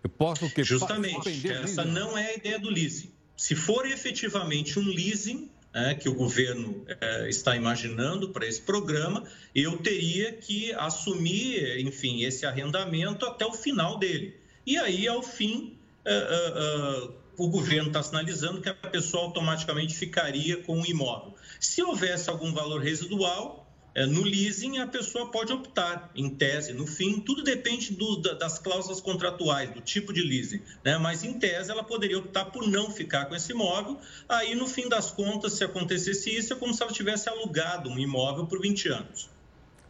Eu 0.04 0.10
posso 0.10 0.44
o 0.44 0.50
quê? 0.50 0.62
Justamente, 0.62 1.50
essa 1.50 1.84
não 1.84 2.16
é 2.16 2.28
a 2.28 2.34
ideia 2.34 2.58
do 2.58 2.68
leasing. 2.68 3.10
Se 3.36 3.56
for 3.56 3.86
efetivamente 3.86 4.78
um 4.78 4.86
leasing, 4.86 5.50
é, 5.72 5.94
que 5.94 6.08
o 6.08 6.14
governo 6.14 6.84
é, 7.00 7.28
está 7.28 7.56
imaginando 7.56 8.28
para 8.28 8.46
esse 8.46 8.60
programa, 8.60 9.24
eu 9.54 9.78
teria 9.78 10.32
que 10.32 10.72
assumir, 10.74 11.80
enfim, 11.80 12.22
esse 12.22 12.46
arrendamento 12.46 13.26
até 13.26 13.44
o 13.44 13.52
final 13.52 13.98
dele. 13.98 14.36
E 14.64 14.76
aí, 14.76 15.08
ao 15.08 15.22
fim, 15.22 15.76
é, 16.04 16.14
é, 16.14 17.10
é 17.10 17.24
o 17.36 17.48
governo 17.48 17.88
está 17.88 18.02
sinalizando 18.02 18.60
que 18.60 18.68
a 18.68 18.74
pessoa 18.74 19.24
automaticamente 19.24 19.94
ficaria 19.94 20.56
com 20.58 20.80
o 20.80 20.86
imóvel. 20.86 21.34
Se 21.58 21.82
houvesse 21.82 22.30
algum 22.30 22.52
valor 22.52 22.80
residual, 22.80 23.63
no 23.94 24.22
leasing 24.22 24.78
a 24.78 24.86
pessoa 24.86 25.30
pode 25.30 25.52
optar, 25.52 26.10
em 26.16 26.28
tese, 26.28 26.72
no 26.72 26.86
fim, 26.86 27.20
tudo 27.20 27.44
depende 27.44 27.94
do, 27.94 28.16
das 28.36 28.58
cláusulas 28.58 29.00
contratuais, 29.00 29.70
do 29.70 29.80
tipo 29.80 30.12
de 30.12 30.20
leasing, 30.20 30.60
né? 30.84 30.98
mas 30.98 31.22
em 31.22 31.38
tese 31.38 31.70
ela 31.70 31.84
poderia 31.84 32.18
optar 32.18 32.46
por 32.46 32.66
não 32.66 32.90
ficar 32.90 33.26
com 33.26 33.36
esse 33.36 33.52
imóvel, 33.52 33.98
aí 34.28 34.54
no 34.54 34.66
fim 34.66 34.88
das 34.88 35.12
contas, 35.12 35.52
se 35.52 35.62
acontecesse 35.62 36.36
isso, 36.36 36.52
é 36.52 36.56
como 36.56 36.74
se 36.74 36.82
ela 36.82 36.92
tivesse 36.92 37.28
alugado 37.28 37.88
um 37.88 37.98
imóvel 37.98 38.46
por 38.46 38.60
20 38.60 38.88
anos. 38.88 39.30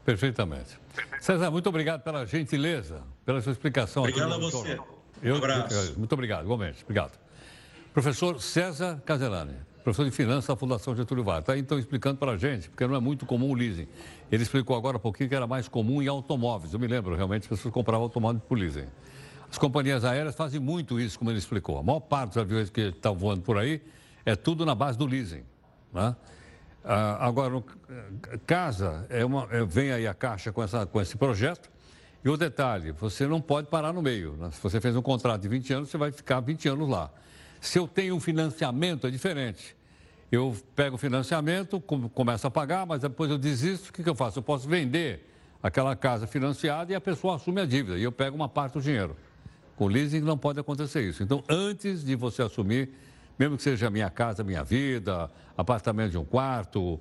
Perfeitamente. 0.04 0.78
César, 1.18 1.50
muito 1.50 1.68
obrigado 1.68 2.02
pela 2.02 2.26
gentileza, 2.26 3.02
pela 3.24 3.40
sua 3.40 3.52
explicação. 3.52 4.02
Obrigado 4.02 4.34
a 4.34 4.38
você. 4.38 4.78
Eu, 5.22 5.34
um 5.34 5.38
abraço. 5.38 5.98
Muito 5.98 6.12
obrigado, 6.12 6.44
igualmente. 6.44 6.82
Obrigado. 6.82 7.18
Professor 7.94 8.40
César 8.40 9.00
Caselani, 9.06 9.56
professor 9.84 10.06
de 10.06 10.10
finanças 10.10 10.46
da 10.46 10.56
Fundação 10.56 10.96
Getúlio 10.96 11.22
Vargas. 11.22 11.42
Está 11.42 11.58
então 11.58 11.78
explicando 11.78 12.18
para 12.18 12.32
a 12.32 12.38
gente, 12.38 12.70
porque 12.70 12.86
não 12.86 12.96
é 12.96 13.00
muito 13.00 13.26
comum 13.26 13.50
o 13.50 13.54
leasing. 13.54 13.86
Ele 14.32 14.42
explicou 14.42 14.74
agora 14.74 14.96
um 14.96 15.00
pouquinho 15.00 15.28
que 15.28 15.34
era 15.34 15.46
mais 15.46 15.68
comum 15.68 16.00
em 16.00 16.08
automóveis. 16.08 16.72
Eu 16.72 16.80
me 16.80 16.86
lembro, 16.86 17.14
realmente, 17.14 17.42
as 17.42 17.48
pessoas 17.48 17.72
compravam 17.72 18.04
automóveis 18.04 18.42
por 18.48 18.58
leasing. 18.58 18.86
As 19.50 19.58
companhias 19.58 20.02
aéreas 20.02 20.34
fazem 20.34 20.58
muito 20.58 20.98
isso, 20.98 21.18
como 21.18 21.30
ele 21.30 21.38
explicou. 21.38 21.78
A 21.78 21.82
maior 21.82 22.00
parte 22.00 22.30
dos 22.30 22.38
aviões 22.38 22.70
que 22.70 22.80
estão 22.80 23.14
voando 23.14 23.42
por 23.42 23.58
aí 23.58 23.82
é 24.24 24.34
tudo 24.34 24.64
na 24.64 24.74
base 24.74 24.96
do 24.96 25.04
leasing. 25.04 25.44
Né? 25.92 26.16
Ah, 26.82 27.26
agora, 27.26 27.50
no, 27.50 27.62
casa, 28.46 29.06
é 29.10 29.22
uma, 29.22 29.46
é, 29.50 29.62
vem 29.66 29.92
aí 29.92 30.06
a 30.06 30.14
Caixa 30.14 30.50
com, 30.50 30.62
essa, 30.62 30.86
com 30.86 30.98
esse 30.98 31.16
projeto. 31.18 31.70
E 32.24 32.28
o 32.30 32.38
detalhe, 32.38 32.90
você 32.92 33.26
não 33.26 33.38
pode 33.38 33.68
parar 33.68 33.92
no 33.92 34.00
meio. 34.00 34.32
Né? 34.38 34.50
Se 34.50 34.62
você 34.62 34.80
fez 34.80 34.96
um 34.96 35.02
contrato 35.02 35.42
de 35.42 35.48
20 35.48 35.72
anos, 35.74 35.90
você 35.90 35.98
vai 35.98 36.10
ficar 36.10 36.40
20 36.40 36.70
anos 36.70 36.88
lá. 36.88 37.10
Se 37.64 37.78
eu 37.78 37.88
tenho 37.88 38.14
um 38.14 38.20
financiamento, 38.20 39.06
é 39.06 39.10
diferente. 39.10 39.74
Eu 40.30 40.54
pego 40.76 40.96
o 40.96 40.98
financiamento, 40.98 41.80
começo 41.80 42.46
a 42.46 42.50
pagar, 42.50 42.84
mas 42.84 43.00
depois 43.00 43.30
eu 43.30 43.38
desisto, 43.38 43.88
o 43.88 43.92
que, 43.92 44.02
que 44.02 44.08
eu 44.08 44.14
faço? 44.14 44.38
Eu 44.38 44.42
posso 44.42 44.68
vender 44.68 45.26
aquela 45.62 45.96
casa 45.96 46.26
financiada 46.26 46.92
e 46.92 46.94
a 46.94 47.00
pessoa 47.00 47.36
assume 47.36 47.62
a 47.62 47.64
dívida 47.64 47.96
e 47.96 48.02
eu 48.02 48.12
pego 48.12 48.36
uma 48.36 48.50
parte 48.50 48.74
do 48.74 48.82
dinheiro. 48.82 49.16
Com 49.76 49.86
leasing 49.86 50.20
não 50.20 50.36
pode 50.36 50.60
acontecer 50.60 51.08
isso. 51.08 51.22
Então, 51.22 51.42
antes 51.48 52.04
de 52.04 52.14
você 52.14 52.42
assumir, 52.42 52.90
mesmo 53.38 53.56
que 53.56 53.62
seja 53.62 53.88
minha 53.88 54.10
casa, 54.10 54.44
minha 54.44 54.62
vida, 54.62 55.30
apartamento 55.56 56.10
de 56.10 56.18
um 56.18 56.24
quarto, 56.24 56.80
uh, 56.80 57.00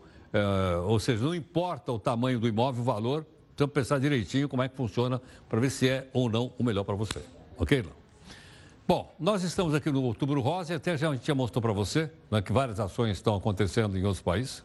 ou 0.87 0.97
seja, 0.97 1.25
não 1.25 1.35
importa 1.35 1.91
o 1.91 1.99
tamanho 1.99 2.39
do 2.39 2.47
imóvel, 2.47 2.81
o 2.81 2.85
valor, 2.85 3.25
precisa 3.53 3.67
pensar 3.67 3.99
direitinho 3.99 4.47
como 4.47 4.63
é 4.63 4.69
que 4.69 4.77
funciona 4.77 5.21
para 5.49 5.59
ver 5.59 5.69
se 5.69 5.89
é 5.89 6.07
ou 6.13 6.29
não 6.29 6.53
o 6.57 6.63
melhor 6.63 6.85
para 6.85 6.95
você. 6.95 7.19
Ok, 7.57 7.83
não? 7.83 8.02
Bom, 8.85 9.15
nós 9.17 9.43
estamos 9.43 9.73
aqui 9.73 9.89
no 9.89 10.03
Outubro 10.03 10.41
Rosa 10.41 10.73
e 10.73 10.75
até 10.75 10.97
já 10.97 11.09
a 11.09 11.13
gente 11.13 11.25
já 11.25 11.33
mostrou 11.33 11.61
para 11.61 11.71
você 11.71 12.11
né, 12.29 12.41
que 12.41 12.51
várias 12.51 12.81
ações 12.81 13.11
estão 13.11 13.33
acontecendo 13.33 13.97
em 13.97 14.03
outros 14.03 14.21
países. 14.21 14.61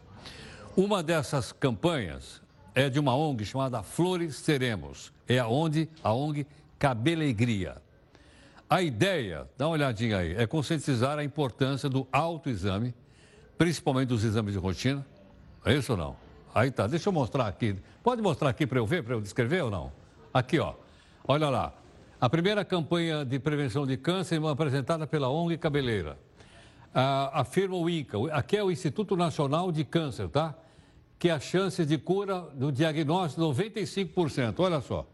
Uma 0.77 1.05
dessas 1.05 1.53
campanhas 1.53 2.43
é 2.75 2.91
de 2.91 2.99
uma 2.99 3.15
ONG 3.15 3.45
chamada 3.45 3.81
Flores 3.81 4.35
Seremos. 4.35 5.13
É 5.29 5.39
aonde 5.39 5.89
a 6.03 6.13
ONG 6.13 6.49
Cabelegria. 6.81 7.81
A 8.69 8.83
ideia, 8.83 9.49
dá 9.57 9.67
uma 9.69 9.75
olhadinha 9.75 10.19
aí, 10.19 10.35
é 10.35 10.49
conscientizar 10.49 11.17
a 11.17 11.23
importância 11.23 11.89
do 11.89 12.05
autoexame, 12.11 12.93
principalmente 13.57 14.09
dos 14.09 14.25
exames 14.25 14.53
de 14.53 14.59
rotina. 14.59 15.07
É 15.65 15.75
isso 15.75 15.93
ou 15.93 15.99
não? 15.99 16.17
Aí 16.53 16.73
tá, 16.73 16.89
deixa 16.89 17.09
eu 17.09 17.13
mostrar 17.13 17.47
aqui. 17.47 17.77
Pode 18.03 18.21
mostrar 18.21 18.49
aqui 18.49 18.67
para 18.67 18.81
eu 18.81 18.87
ver, 18.87 19.05
para 19.05 19.15
eu 19.15 19.21
descrever 19.21 19.63
ou 19.63 19.71
não? 19.71 19.93
Aqui, 20.35 20.59
ó. 20.59 20.75
Olha 21.25 21.49
lá. 21.49 21.73
A 22.21 22.29
primeira 22.29 22.65
campanha 22.65 23.25
de 23.25 23.39
prevenção 23.39 23.87
de 23.87 23.97
câncer 23.97 24.43
é 24.43 24.49
apresentada 24.49 25.07
pela 25.07 25.29
ONG 25.29 25.57
Cabeleira. 25.57 26.19
Ah, 26.93 27.31
afirma 27.43 27.77
o 27.77 27.89
INCA, 27.89 28.19
aqui 28.33 28.57
é 28.57 28.65
o 28.65 28.73
Instituto 28.73 29.17
Nacional 29.17 29.71
de 29.71 29.85
Câncer, 29.85 30.29
tá? 30.29 30.53
Que 31.17 31.31
a 31.31 31.39
chance 31.39 31.87
de 31.87 31.97
cura 31.97 32.41
do 32.55 32.73
diagnóstico 32.73 33.41
95%. 33.43 34.59
Olha 34.59 34.81
só. 34.81 35.07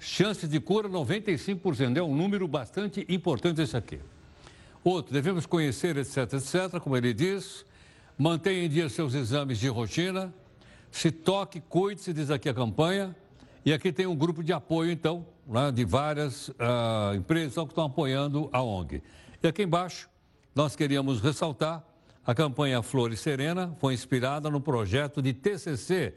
Chance 0.00 0.48
de 0.48 0.58
cura 0.58 0.88
95%. 0.88 1.96
É 1.96 2.02
um 2.02 2.16
número 2.16 2.48
bastante 2.48 3.06
importante 3.08 3.62
esse 3.62 3.76
aqui. 3.76 4.00
Outro, 4.82 5.12
devemos 5.12 5.46
conhecer, 5.46 5.96
etc, 5.96 6.32
etc, 6.32 6.80
como 6.80 6.96
ele 6.96 7.14
diz. 7.14 7.64
Mantenha 8.18 8.64
em 8.64 8.68
dia 8.68 8.88
seus 8.88 9.14
exames 9.14 9.60
de 9.60 9.68
rotina. 9.68 10.34
Se 10.90 11.12
toque, 11.12 11.60
cuide-se, 11.60 12.12
diz 12.12 12.32
aqui 12.32 12.48
a 12.48 12.54
campanha. 12.54 13.14
E 13.66 13.72
aqui 13.72 13.92
tem 13.92 14.06
um 14.06 14.14
grupo 14.14 14.44
de 14.44 14.52
apoio, 14.52 14.92
então, 14.92 15.26
né, 15.44 15.72
de 15.72 15.84
várias 15.84 16.50
uh, 16.50 17.16
empresas 17.16 17.52
que 17.52 17.60
estão 17.64 17.86
apoiando 17.86 18.48
a 18.52 18.62
ONG. 18.62 19.02
E 19.42 19.48
aqui 19.48 19.64
embaixo, 19.64 20.08
nós 20.54 20.76
queríamos 20.76 21.20
ressaltar 21.20 21.82
a 22.24 22.32
campanha 22.32 22.80
Flores 22.80 23.18
Serena 23.18 23.74
foi 23.80 23.94
inspirada 23.94 24.48
no 24.48 24.60
projeto 24.60 25.20
de 25.20 25.32
TCC, 25.32 26.14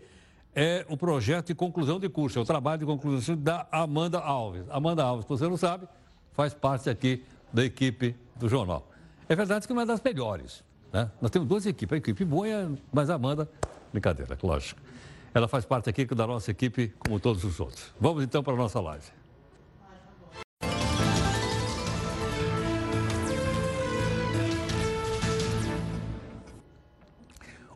é 0.56 0.86
o 0.90 0.96
projeto 0.96 1.48
de 1.48 1.56
conclusão 1.56 2.00
de 2.00 2.08
curso, 2.08 2.38
é 2.38 2.42
o 2.44 2.46
trabalho 2.46 2.82
de 2.82 2.86
conclusão 2.86 3.36
da 3.36 3.68
Amanda 3.72 4.20
Alves. 4.20 4.66
Amanda 4.70 5.04
Alves, 5.04 5.26
se 5.26 5.30
você 5.30 5.48
não 5.48 5.58
sabe, 5.58 5.88
faz 6.34 6.54
parte 6.54 6.88
aqui 6.88 7.24
da 7.52 7.66
equipe 7.66 8.16
do 8.36 8.48
jornal. 8.48 8.92
É 9.28 9.36
verdade 9.36 9.68
que 9.68 9.74
é 9.74 9.86
das 9.88 10.02
melhores, 10.02 10.64
né? 10.94 11.10
Nós 11.20 11.32
temos 11.32 11.48
duas 11.48 11.66
equipes, 11.66 11.96
a 11.96 11.98
equipe 11.98 12.24
boa, 12.24 12.72
mas 12.94 13.10
a 13.10 13.16
Amanda, 13.16 13.50
brincadeira, 13.92 14.38
lógico. 14.44 14.80
Ela 15.34 15.48
faz 15.48 15.66
parte 15.66 15.90
aqui 15.90 16.06
da 16.06 16.26
nossa 16.26 16.52
equipe, 16.52 16.94
como 17.00 17.20
todos 17.20 17.44
os 17.44 17.60
outros. 17.60 17.94
Vamos 18.00 18.24
então 18.24 18.44
para 18.44 18.54
a 18.54 18.58
nossa 18.58 18.80
live. 18.80 19.06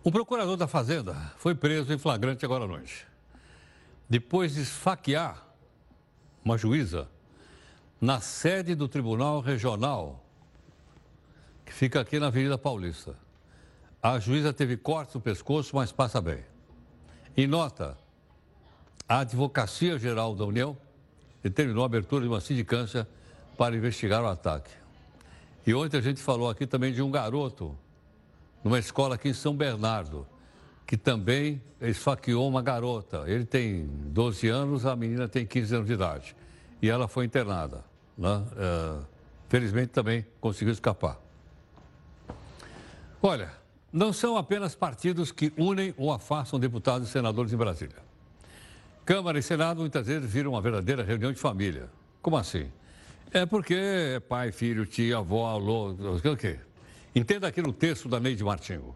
O 0.04 0.12
procurador 0.12 0.58
da 0.58 0.68
Fazenda 0.68 1.16
foi 1.38 1.56
preso 1.56 1.94
em 1.94 1.98
flagrante 1.98 2.44
agora 2.44 2.66
à 2.66 2.68
noite. 2.68 3.08
Depois 4.10 4.56
de 4.56 4.62
esfaquear 4.62 5.42
uma 6.44 6.58
juíza 6.58 7.08
na 8.02 8.20
sede 8.20 8.76
do 8.76 8.90
Tribunal 8.90 9.40
Regional, 9.40 10.22
que 11.66 11.72
fica 11.72 12.02
aqui 12.02 12.20
na 12.20 12.28
Avenida 12.28 12.58
Paulista. 12.58 13.16
A 14.02 14.20
juíza 14.20 14.52
teve 14.52 14.76
cortes 14.76 15.16
no 15.16 15.22
pescoço, 15.22 15.74
mas 15.74 15.94
passa 15.94 16.20
bem. 16.20 16.44
Em 17.36 17.48
nota, 17.48 17.98
a 19.10 19.20
Advocacia 19.20 19.98
Geral 19.98 20.36
da 20.36 20.46
União 20.46 20.78
determinou 21.42 21.84
a 21.84 21.88
abertura 21.88 22.22
de 22.22 22.28
uma 22.28 22.40
sindicância 22.40 23.08
para 23.58 23.76
investigar 23.76 24.24
o 24.24 24.28
ataque. 24.28 24.72
E 25.66 25.74
ontem 25.74 25.98
a 25.98 26.02
gente 26.02 26.22
falou 26.22 26.50
aqui 26.50 26.68
também 26.68 26.94
de 26.94 27.02
um 27.02 27.10
garoto 27.10 27.76
numa 28.64 28.78
escola 28.78 29.16
aqui 29.16 29.30
em 29.30 29.34
São 29.34 29.56
Bernardo, 29.56 30.28
que 30.86 30.96
também 30.96 31.62
esfaqueou 31.82 32.48
uma 32.48 32.62
garota. 32.62 33.24
Ele 33.26 33.46
tem 33.46 33.88
12 33.88 34.48
anos, 34.48 34.86
a 34.86 34.96
menina 34.96 35.28
tem 35.28 35.46
15 35.46 35.76
anos 35.76 35.88
de 35.88 35.94
idade. 35.94 36.36
E 36.82 36.90
ela 36.90 37.08
foi 37.08 37.26
internada. 37.26 37.84
Né? 38.18 38.44
É, 38.56 39.00
felizmente 39.50 39.88
também 39.88 40.26
conseguiu 40.40 40.74
escapar. 40.74 41.20
Olha, 43.22 43.52
não 43.94 44.12
são 44.12 44.36
apenas 44.36 44.74
partidos 44.74 45.32
que 45.32 45.54
unem 45.56 45.94
ou 45.96 46.12
afastam 46.12 46.60
deputados 46.60 47.08
e 47.08 47.12
senadores 47.12 47.54
em 47.54 47.58
Brasília. 47.58 47.98
Câmara 49.06 49.38
e 49.38 49.44
Senado 49.44 49.82
muitas 49.82 50.08
vezes 50.08 50.30
viram 50.30 50.52
uma 50.52 50.62
verdadeira 50.62 51.04
reunião 51.04 51.32
de 51.32 51.40
família. 51.40 51.88
Como 52.20 52.36
assim? 52.36 52.72
É 53.32 53.46
porque 53.46 53.76
é 53.76 54.20
pai, 54.20 54.52
filho, 54.52 54.86
tia, 54.86 55.18
avó, 55.18 55.46
alô, 55.48 55.92
o 55.92 56.38
quê? 56.38 56.58
Entenda 57.16 57.48
aqui 57.48 57.62
no 57.62 57.72
texto 57.72 58.10
da 58.10 58.20
Neide 58.20 58.44
Martinho. 58.44 58.96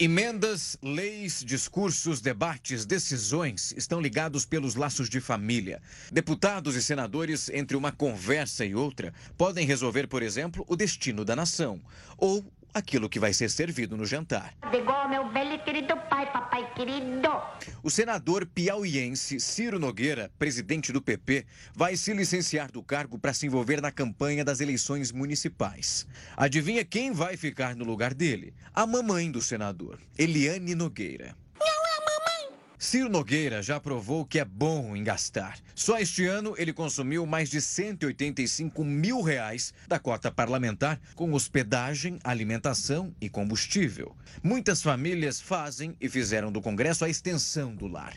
Emendas, 0.00 0.76
leis, 0.80 1.42
discursos, 1.44 2.20
debates, 2.20 2.86
decisões 2.86 3.74
estão 3.76 4.00
ligados 4.00 4.44
pelos 4.44 4.76
laços 4.76 5.08
de 5.08 5.20
família. 5.20 5.82
Deputados 6.12 6.76
e 6.76 6.82
senadores, 6.82 7.48
entre 7.48 7.76
uma 7.76 7.90
conversa 7.90 8.64
e 8.64 8.76
outra, 8.76 9.12
podem 9.36 9.66
resolver, 9.66 10.06
por 10.06 10.22
exemplo, 10.22 10.64
o 10.68 10.76
destino 10.76 11.24
da 11.24 11.34
nação 11.34 11.80
ou 12.16 12.44
aquilo 12.72 13.08
que 13.08 13.18
vai 13.18 13.32
ser 13.32 13.50
servido 13.50 13.96
no 13.96 14.04
jantar. 14.04 14.54
Igual 14.72 15.08
meu 15.08 15.28
velho 15.30 15.54
e 15.54 15.58
querido 15.58 15.96
pai, 16.08 16.30
papai 16.32 16.72
querido. 16.74 17.28
O 17.82 17.90
senador 17.90 18.46
piauiense 18.46 19.40
Ciro 19.40 19.78
Nogueira, 19.78 20.30
presidente 20.38 20.92
do 20.92 21.02
PP, 21.02 21.46
vai 21.74 21.96
se 21.96 22.12
licenciar 22.12 22.70
do 22.70 22.82
cargo 22.82 23.18
para 23.18 23.32
se 23.32 23.46
envolver 23.46 23.80
na 23.80 23.90
campanha 23.90 24.44
das 24.44 24.60
eleições 24.60 25.12
municipais. 25.12 26.06
Adivinha 26.36 26.84
quem 26.84 27.12
vai 27.12 27.36
ficar 27.36 27.74
no 27.74 27.84
lugar 27.84 28.14
dele? 28.14 28.54
A 28.74 28.86
mamãe 28.86 29.30
do 29.30 29.40
senador, 29.40 29.98
Eliane 30.16 30.74
Nogueira. 30.74 31.34
Ciro 32.78 33.08
Nogueira 33.08 33.60
já 33.60 33.80
provou 33.80 34.24
que 34.24 34.38
é 34.38 34.44
bom 34.44 34.94
em 34.94 35.02
gastar. 35.02 35.58
Só 35.74 35.98
este 35.98 36.26
ano 36.26 36.54
ele 36.56 36.72
consumiu 36.72 37.26
mais 37.26 37.50
de 37.50 37.60
185 37.60 38.84
mil 38.84 39.20
reais 39.20 39.74
da 39.88 39.98
cota 39.98 40.30
parlamentar 40.30 41.00
com 41.16 41.32
hospedagem, 41.32 42.20
alimentação 42.22 43.12
e 43.20 43.28
combustível. 43.28 44.16
Muitas 44.42 44.80
famílias 44.80 45.40
fazem 45.40 45.96
e 46.00 46.08
fizeram 46.08 46.52
do 46.52 46.60
Congresso 46.60 47.04
a 47.04 47.08
extensão 47.08 47.74
do 47.74 47.88
lar. 47.88 48.14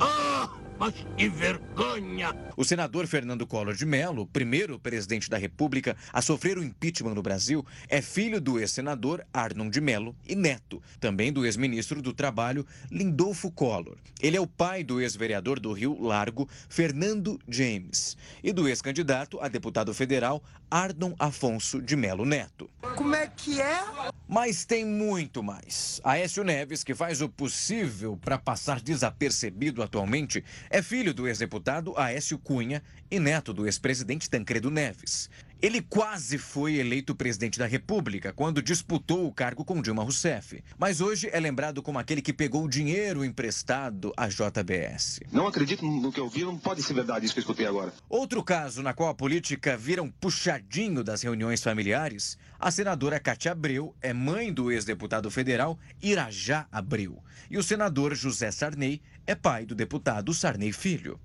Ah! 0.00 0.61
Mas 0.82 0.94
que 1.16 1.28
vergonha! 1.28 2.34
O 2.56 2.64
senador 2.64 3.06
Fernando 3.06 3.46
Collor 3.46 3.72
de 3.72 3.86
Mello, 3.86 4.26
primeiro 4.26 4.80
presidente 4.80 5.30
da 5.30 5.38
República 5.38 5.96
a 6.12 6.20
sofrer 6.20 6.58
o 6.58 6.64
impeachment 6.64 7.14
no 7.14 7.22
Brasil, 7.22 7.64
é 7.88 8.02
filho 8.02 8.40
do 8.40 8.58
ex-senador 8.58 9.24
Arnon 9.32 9.70
de 9.70 9.80
Mello 9.80 10.16
e 10.26 10.34
neto, 10.34 10.82
também 10.98 11.32
do 11.32 11.46
ex-ministro 11.46 12.02
do 12.02 12.12
Trabalho 12.12 12.66
Lindolfo 12.90 13.48
Collor. 13.52 13.96
Ele 14.20 14.36
é 14.36 14.40
o 14.40 14.46
pai 14.46 14.82
do 14.82 15.00
ex-vereador 15.00 15.60
do 15.60 15.72
Rio 15.72 15.96
Largo, 16.02 16.48
Fernando 16.68 17.38
James, 17.48 18.16
e 18.42 18.52
do 18.52 18.66
ex-candidato 18.66 19.38
a 19.40 19.46
deputado 19.46 19.94
federal 19.94 20.42
Arnon 20.68 21.14
Afonso 21.16 21.80
de 21.80 21.94
Mello 21.94 22.24
Neto. 22.24 22.68
Como 22.96 23.14
é 23.14 23.28
que 23.28 23.60
é? 23.60 23.84
Mas 24.26 24.64
tem 24.64 24.86
muito 24.86 25.42
mais. 25.42 26.00
Aécio 26.02 26.42
Neves, 26.42 26.82
que 26.82 26.94
faz 26.94 27.20
o 27.20 27.28
possível 27.28 28.16
para 28.16 28.38
passar 28.38 28.80
desapercebido 28.80 29.82
atualmente, 29.82 30.42
é 30.72 30.80
filho 30.80 31.12
do 31.12 31.28
ex-deputado 31.28 31.92
Aécio 31.98 32.38
Cunha 32.38 32.82
e 33.10 33.20
neto 33.20 33.52
do 33.52 33.66
ex-presidente 33.66 34.30
Tancredo 34.30 34.70
Neves. 34.70 35.28
Ele 35.60 35.80
quase 35.80 36.38
foi 36.38 36.76
eleito 36.76 37.14
presidente 37.14 37.56
da 37.56 37.66
República 37.66 38.32
quando 38.32 38.60
disputou 38.60 39.28
o 39.28 39.32
cargo 39.32 39.64
com 39.64 39.80
Dilma 39.80 40.02
Rousseff, 40.02 40.64
mas 40.76 41.00
hoje 41.00 41.28
é 41.30 41.38
lembrado 41.38 41.80
como 41.82 42.00
aquele 42.00 42.20
que 42.20 42.32
pegou 42.32 42.64
o 42.64 42.68
dinheiro 42.68 43.24
emprestado 43.24 44.12
à 44.16 44.26
JBS. 44.26 45.20
Não 45.30 45.46
acredito 45.46 45.86
no 45.86 46.10
que 46.10 46.18
eu 46.18 46.28
vi, 46.28 46.42
não 46.42 46.58
pode 46.58 46.82
ser 46.82 46.94
verdade 46.94 47.26
isso 47.26 47.34
que 47.34 47.38
eu 47.38 47.42
escutei 47.42 47.66
agora. 47.66 47.92
Outro 48.08 48.42
caso 48.42 48.82
na 48.82 48.92
qual 48.92 49.10
a 49.10 49.14
política 49.14 49.76
vira 49.76 50.02
um 50.02 50.10
puxadinho 50.10 51.04
das 51.04 51.22
reuniões 51.22 51.62
familiares, 51.62 52.36
a 52.58 52.70
senadora 52.70 53.20
Cátia 53.20 53.52
Abreu 53.52 53.94
é 54.02 54.12
mãe 54.12 54.52
do 54.52 54.72
ex-deputado 54.72 55.30
federal 55.30 55.78
Irajá 56.02 56.66
Abreu, 56.72 57.22
e 57.48 57.56
o 57.56 57.62
senador 57.62 58.16
José 58.16 58.50
Sarney 58.50 59.00
é 59.26 59.34
pai 59.34 59.64
do 59.64 59.74
deputado 59.74 60.34
Sarney 60.34 60.72
Filho. 60.72 61.18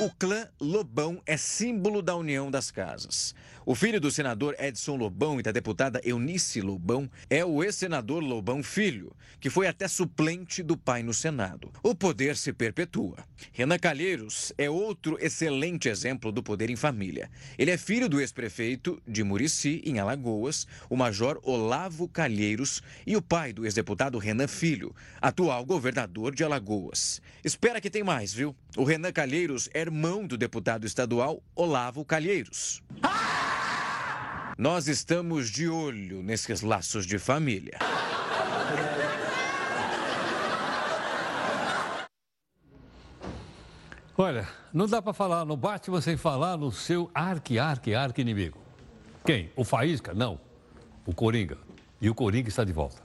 O 0.00 0.08
clã 0.10 0.46
Lobão 0.60 1.20
é 1.26 1.36
símbolo 1.36 2.00
da 2.00 2.14
união 2.14 2.52
das 2.52 2.70
casas. 2.70 3.34
O 3.66 3.74
filho 3.74 4.00
do 4.00 4.12
senador 4.12 4.54
Edson 4.58 4.94
Lobão 4.94 5.40
e 5.40 5.42
da 5.42 5.50
deputada 5.50 6.00
Eunice 6.04 6.60
Lobão 6.60 7.10
é 7.28 7.44
o 7.44 7.62
ex-senador 7.64 8.22
Lobão 8.22 8.62
Filho, 8.62 9.12
que 9.40 9.50
foi 9.50 9.66
até 9.66 9.88
suplente 9.88 10.62
do 10.62 10.76
pai 10.76 11.02
no 11.02 11.12
Senado. 11.12 11.70
O 11.82 11.94
poder 11.94 12.36
se 12.36 12.52
perpetua. 12.52 13.16
Renan 13.52 13.76
Calheiros 13.76 14.52
é 14.56 14.70
outro 14.70 15.18
excelente 15.20 15.88
exemplo 15.88 16.30
do 16.30 16.42
poder 16.42 16.70
em 16.70 16.76
família. 16.76 17.28
Ele 17.58 17.72
é 17.72 17.76
filho 17.76 18.08
do 18.08 18.20
ex-prefeito 18.20 19.02
de 19.06 19.24
Murici, 19.24 19.82
em 19.84 19.98
Alagoas, 19.98 20.66
o 20.88 20.96
major 20.96 21.40
Olavo 21.42 22.08
Calheiros, 22.08 22.82
e 23.06 23.16
o 23.16 23.22
pai 23.22 23.52
do 23.52 23.66
ex-deputado 23.66 24.16
Renan 24.16 24.48
Filho, 24.48 24.94
atual 25.20 25.66
governador 25.66 26.34
de 26.34 26.44
Alagoas. 26.44 27.20
Espera 27.44 27.80
que 27.80 27.90
tem 27.90 28.04
mais, 28.04 28.32
viu? 28.32 28.56
O 28.76 28.84
Renan 28.84 29.12
Calheiros 29.12 29.68
é 29.74 29.87
irmão 29.88 30.26
do 30.26 30.36
deputado 30.36 30.86
estadual 30.86 31.42
Olavo 31.56 32.04
Calheiros. 32.04 32.82
Nós 34.58 34.86
estamos 34.86 35.48
de 35.48 35.66
olho 35.66 36.22
nesses 36.22 36.60
laços 36.60 37.06
de 37.06 37.18
família. 37.18 37.78
Olha, 44.16 44.46
não 44.74 44.86
dá 44.86 45.00
para 45.00 45.14
falar 45.14 45.46
no 45.46 45.56
Batman 45.56 46.02
sem 46.02 46.16
falar 46.16 46.58
no 46.58 46.70
seu 46.70 47.10
arque, 47.14 47.58
arque, 47.58 47.94
arque 47.94 48.20
inimigo. 48.20 48.58
Quem? 49.24 49.50
O 49.56 49.64
Faísca? 49.64 50.12
Não. 50.12 50.38
O 51.06 51.14
Coringa. 51.14 51.56
E 52.00 52.10
o 52.10 52.14
Coringa 52.14 52.48
está 52.48 52.62
de 52.62 52.72
volta. 52.72 53.00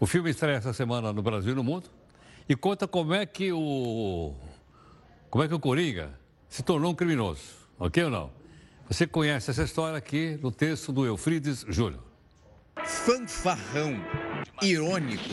O 0.00 0.06
filme 0.06 0.30
estreia 0.30 0.56
essa 0.56 0.72
semana 0.72 1.12
no 1.12 1.22
Brasil 1.22 1.52
e 1.52 1.54
no 1.54 1.62
mundo 1.62 1.88
e 2.48 2.56
conta 2.56 2.88
como 2.88 3.14
é 3.14 3.24
que 3.26 3.52
o 3.52 4.34
como 5.30 5.44
é 5.44 5.48
que 5.48 5.54
o 5.54 5.60
Coringa 5.60 6.18
se 6.48 6.62
tornou 6.62 6.92
um 6.92 6.94
criminoso, 6.94 7.42
ok 7.78 8.04
ou 8.04 8.10
não? 8.10 8.30
Você 8.88 9.06
conhece 9.06 9.50
essa 9.50 9.62
história 9.62 9.98
aqui 9.98 10.38
no 10.42 10.50
texto 10.50 10.90
do 10.92 11.04
Eufrides 11.04 11.64
Júnior. 11.68 12.02
Fanfarrão, 12.84 14.02
irônico, 14.62 15.28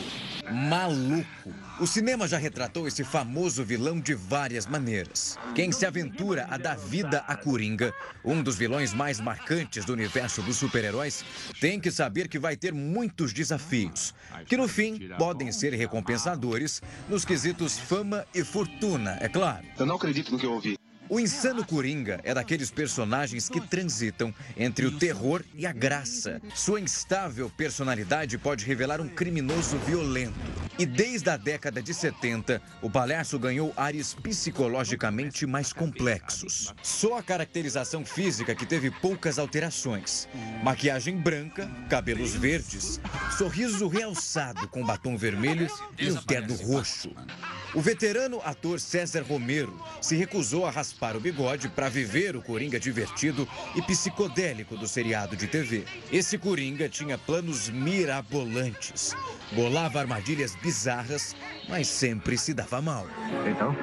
maluco. 0.51 1.53
O 1.79 1.85
cinema 1.85 2.27
já 2.27 2.37
retratou 2.37 2.87
esse 2.87 3.03
famoso 3.03 3.63
vilão 3.63 3.99
de 3.99 4.13
várias 4.13 4.65
maneiras. 4.65 5.37
Quem 5.53 5.71
se 5.71 5.85
aventura 5.85 6.47
a 6.49 6.57
dar 6.57 6.77
vida 6.77 7.23
a 7.27 7.35
Coringa, 7.35 7.93
um 8.23 8.41
dos 8.41 8.55
vilões 8.55 8.93
mais 8.93 9.19
marcantes 9.19 9.83
do 9.83 9.93
universo 9.93 10.41
dos 10.41 10.57
super-heróis, 10.57 11.25
tem 11.59 11.79
que 11.79 11.91
saber 11.91 12.27
que 12.27 12.39
vai 12.39 12.55
ter 12.55 12.73
muitos 12.73 13.33
desafios, 13.33 14.13
que 14.45 14.55
no 14.55 14.67
fim 14.67 15.09
podem 15.17 15.51
ser 15.51 15.73
recompensadores 15.73 16.81
nos 17.09 17.25
quesitos 17.25 17.77
fama 17.77 18.25
e 18.33 18.43
fortuna, 18.43 19.17
é 19.19 19.27
claro. 19.27 19.65
Eu 19.77 19.85
não 19.85 19.95
acredito 19.95 20.31
no 20.31 20.39
que 20.39 20.45
eu 20.45 20.53
ouvi. 20.53 20.77
O 21.07 21.19
insano 21.19 21.63
Coringa 21.63 22.19
é 22.23 22.33
daqueles 22.33 22.71
personagens 22.71 23.47
que 23.47 23.61
transitam 23.61 24.33
entre 24.57 24.87
o 24.87 24.97
terror 24.97 25.43
e 25.53 25.65
a 25.65 25.71
graça. 25.71 26.41
Sua 26.55 26.79
instável 26.79 27.47
personalidade 27.55 28.39
pode 28.39 28.65
revelar 28.65 28.99
um 28.99 29.07
criminoso 29.07 29.77
violento. 29.79 30.33
E 30.79 30.85
desde 30.85 31.29
a 31.29 31.37
década 31.37 31.81
de 31.81 31.93
70, 31.93 32.59
o 32.81 32.89
palhaço 32.89 33.37
ganhou 33.37 33.71
ares 33.77 34.15
psicologicamente 34.15 35.45
mais 35.45 35.71
complexos. 35.71 36.73
Só 36.81 37.19
a 37.19 37.23
caracterização 37.23 38.03
física 38.03 38.55
que 38.55 38.65
teve 38.65 38.89
poucas 38.89 39.37
alterações. 39.37 40.27
Maquiagem 40.63 41.17
branca, 41.17 41.69
cabelos 41.87 42.33
verdes, 42.33 42.99
sorriso 43.37 43.87
realçado 43.87 44.67
com 44.67 44.83
batom 44.83 45.15
vermelho 45.15 45.67
e 45.99 46.11
um 46.11 46.15
terno 46.15 46.55
roxo. 46.55 47.11
O 47.75 47.81
veterano 47.81 48.39
ator 48.45 48.79
César 48.79 49.21
Romero 49.21 49.75
se 49.99 50.15
recusou 50.15 50.65
a 50.65 50.71
raspar 50.71 51.17
o 51.17 51.19
bigode 51.19 51.67
para 51.67 51.89
viver 51.89 52.33
o 52.33 52.41
Coringa 52.41 52.79
divertido 52.79 53.45
e 53.75 53.81
psicodélico 53.81 54.77
do 54.77 54.87
seriado 54.87 55.35
de 55.35 55.45
TV. 55.45 55.83
Esse 56.09 56.37
Coringa 56.37 56.87
tinha 56.87 57.17
planos 57.17 57.69
mirabolantes, 57.69 59.13
bolava 59.51 59.99
armadilhas 59.99 60.55
bizarras, 60.55 61.35
mas 61.67 61.87
sempre 61.87 62.37
se 62.37 62.53
dava 62.53 62.81
mal. 62.81 63.05
Então, 63.45 63.75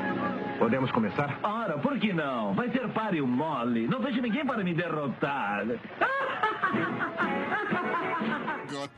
podemos 0.58 0.90
começar? 0.92 1.38
Ora, 1.42 1.76
por 1.76 1.98
que 1.98 2.14
não? 2.14 2.54
Vai 2.54 2.70
ser 2.70 2.88
páreo 2.94 3.26
mole. 3.26 3.86
Não 3.88 4.00
vejo 4.00 4.22
ninguém 4.22 4.46
para 4.46 4.64
me 4.64 4.72
derrotar. 4.72 5.66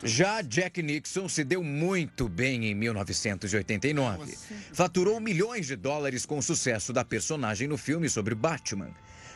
Já 0.02 0.42
Jack 0.42 0.82
Nixon 0.82 1.28
se 1.28 1.44
deu 1.44 1.62
muito 1.62 2.28
bem 2.28 2.66
em 2.66 2.74
1989. 2.74 4.36
Faturou 4.72 5.20
milhões 5.20 5.66
de 5.66 5.76
dólares 5.76 6.26
com 6.26 6.38
o 6.38 6.42
sucesso 6.42 6.92
da 6.92 7.04
personagem 7.04 7.68
no 7.68 7.76
filme 7.76 8.08
sobre 8.08 8.34
Batman. 8.34 8.90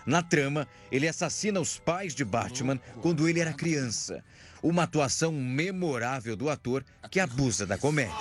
Na 0.06 0.22
trama, 0.22 0.66
ele 0.90 1.06
assassina 1.06 1.60
os 1.60 1.78
pais 1.78 2.14
de 2.14 2.24
Batman 2.24 2.80
quando 3.02 3.28
ele 3.28 3.40
era 3.40 3.52
criança. 3.52 4.24
Uma 4.62 4.84
atuação 4.84 5.32
memorável 5.32 6.34
do 6.34 6.48
ator 6.48 6.84
que 7.10 7.20
abusa 7.20 7.66
da 7.66 7.76
comédia. 7.76 8.14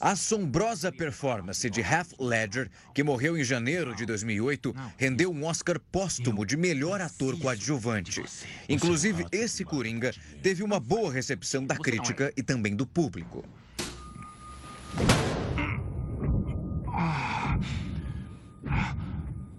A 0.00 0.10
assombrosa 0.10 0.90
performance 0.90 1.68
de 1.70 1.80
Heath 1.80 2.14
Ledger, 2.18 2.70
que 2.94 3.02
morreu 3.02 3.38
em 3.38 3.44
janeiro 3.44 3.94
de 3.94 4.04
2008, 4.04 4.74
rendeu 4.96 5.30
um 5.30 5.44
Oscar 5.44 5.78
póstumo 5.92 6.44
de 6.44 6.56
melhor 6.56 7.00
ator 7.00 7.38
coadjuvante. 7.38 8.22
Inclusive, 8.68 9.26
esse 9.30 9.64
Coringa 9.64 10.12
teve 10.42 10.62
uma 10.62 10.80
boa 10.80 11.12
recepção 11.12 11.64
da 11.64 11.76
crítica 11.76 12.32
e 12.36 12.42
também 12.42 12.74
do 12.74 12.86
público. 12.86 13.44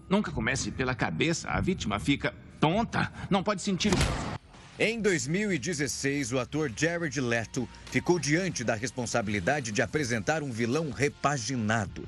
Nunca 0.09 0.31
comece 0.31 0.71
pela 0.71 0.93
cabeça, 0.93 1.49
a 1.49 1.59
vítima 1.59 1.99
fica 1.99 2.33
tonta, 2.59 3.11
não 3.29 3.43
pode 3.43 3.61
sentir. 3.61 3.91
Em 4.77 4.99
2016, 4.99 6.33
o 6.33 6.39
ator 6.39 6.69
Jared 6.75 7.21
Leto 7.21 7.67
ficou 7.85 8.19
diante 8.19 8.61
da 8.61 8.75
responsabilidade 8.75 9.71
de 9.71 9.81
apresentar 9.81 10.43
um 10.43 10.51
vilão 10.51 10.91
repaginado. 10.91 12.05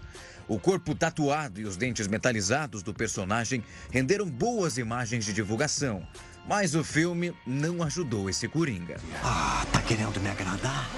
O 0.49 0.59
corpo 0.59 0.93
tatuado 0.93 1.61
e 1.61 1.63
os 1.63 1.78
dentes 1.78 2.07
metalizados 2.07 2.84
do 2.84 2.93
personagem 2.93 3.63
renderam 3.89 4.30
boas 4.30 4.78
imagens 4.78 5.24
de 5.24 5.32
divulgação. 5.32 6.05
Mas 6.45 6.76
o 6.76 6.84
filme 6.84 7.34
não 7.45 7.82
ajudou 7.84 8.30
esse 8.30 8.49
Coringa. 8.49 8.97
Ah, 9.24 9.65
tá 9.72 9.82
querendo 9.82 10.20
me 10.20 10.30
agradar? 10.30 10.89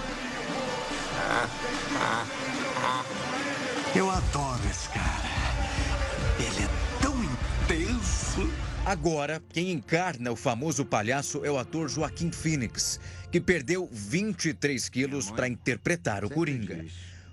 Eu 3.95 4.09
adoro 4.09 4.61
esse 4.72 4.89
cara. 4.89 5.18
Agora, 8.89 9.39
quem 9.53 9.71
encarna 9.71 10.31
o 10.31 10.35
famoso 10.35 10.83
palhaço 10.83 11.45
é 11.45 11.51
o 11.51 11.59
ator 11.59 11.87
Joaquim 11.87 12.31
Phoenix, 12.31 12.99
que 13.31 13.39
perdeu 13.39 13.87
23 13.91 14.89
quilos 14.89 15.29
para 15.29 15.47
interpretar 15.47 16.25
o 16.25 16.29
Coringa. 16.29 16.83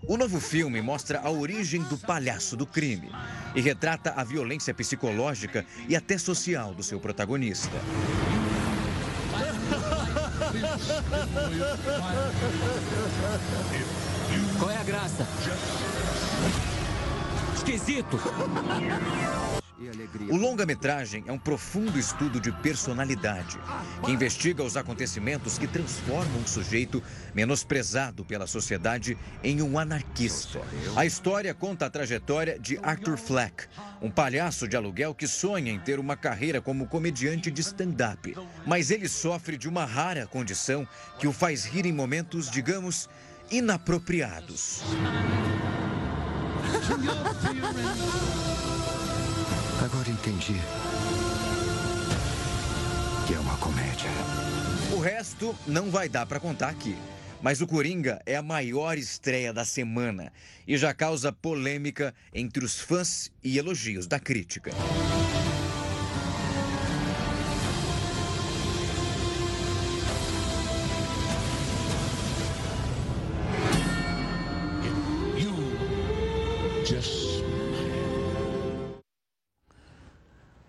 O 0.06 0.18
novo 0.18 0.38
filme 0.38 0.82
mostra 0.82 1.18
a 1.20 1.30
origem 1.30 1.82
do 1.84 1.96
palhaço 1.96 2.58
do 2.58 2.66
crime 2.66 3.10
e 3.54 3.62
retrata 3.62 4.12
a 4.14 4.22
violência 4.22 4.74
psicológica 4.74 5.64
e 5.88 5.96
até 5.96 6.18
social 6.18 6.74
do 6.74 6.82
seu 6.82 7.00
protagonista. 7.00 7.80
Qual 14.58 14.70
é 14.70 14.76
a 14.76 14.84
graça? 14.84 15.26
Esquisito! 17.54 18.20
O 20.30 20.36
longa-metragem 20.36 21.22
é 21.26 21.32
um 21.32 21.38
profundo 21.38 21.98
estudo 21.98 22.40
de 22.40 22.50
personalidade, 22.50 23.58
que 24.02 24.10
investiga 24.10 24.62
os 24.62 24.74
acontecimentos 24.74 25.58
que 25.58 25.66
transformam 25.66 26.38
um 26.40 26.46
sujeito 26.46 27.02
menosprezado 27.34 28.24
pela 28.24 28.46
sociedade 28.46 29.18
em 29.44 29.60
um 29.60 29.78
anarquista. 29.78 30.62
A 30.96 31.04
história 31.04 31.52
conta 31.52 31.84
a 31.84 31.90
trajetória 31.90 32.58
de 32.58 32.78
Arthur 32.78 33.18
Fleck, 33.18 33.66
um 34.00 34.10
palhaço 34.10 34.66
de 34.66 34.78
aluguel 34.78 35.14
que 35.14 35.28
sonha 35.28 35.70
em 35.70 35.78
ter 35.78 35.98
uma 35.98 36.16
carreira 36.16 36.62
como 36.62 36.86
comediante 36.86 37.50
de 37.50 37.60
stand-up. 37.60 38.34
Mas 38.66 38.90
ele 38.90 39.08
sofre 39.08 39.58
de 39.58 39.68
uma 39.68 39.84
rara 39.84 40.26
condição 40.26 40.88
que 41.18 41.28
o 41.28 41.32
faz 41.32 41.66
rir 41.66 41.84
em 41.84 41.92
momentos, 41.92 42.50
digamos, 42.50 43.10
inapropriados. 43.50 44.82
Agora 49.84 50.08
entendi 50.08 50.60
que 53.26 53.34
é 53.34 53.38
uma 53.40 53.56
comédia. 53.58 54.10
O 54.94 55.00
resto 55.00 55.54
não 55.66 55.90
vai 55.90 56.08
dar 56.08 56.26
para 56.26 56.38
contar 56.38 56.68
aqui. 56.68 56.96
Mas 57.42 57.60
o 57.60 57.66
Coringa 57.66 58.20
é 58.24 58.36
a 58.36 58.42
maior 58.42 58.96
estreia 58.96 59.52
da 59.52 59.64
semana 59.64 60.32
e 60.66 60.76
já 60.78 60.94
causa 60.94 61.32
polêmica 61.32 62.14
entre 62.32 62.64
os 62.64 62.80
fãs 62.80 63.30
e 63.42 63.58
elogios 63.58 64.06
da 64.06 64.18
crítica. 64.18 64.70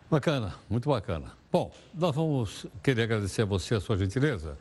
Bacana, 0.10 0.56
muito 0.70 0.88
bacana. 0.88 1.34
Bom, 1.52 1.70
nós 1.94 2.16
vamos 2.16 2.66
querer 2.82 3.04
agradecer 3.04 3.42
a 3.42 3.46
você 3.46 3.76
a 3.76 3.82
sua 3.82 3.98
gentileza, 3.98 4.58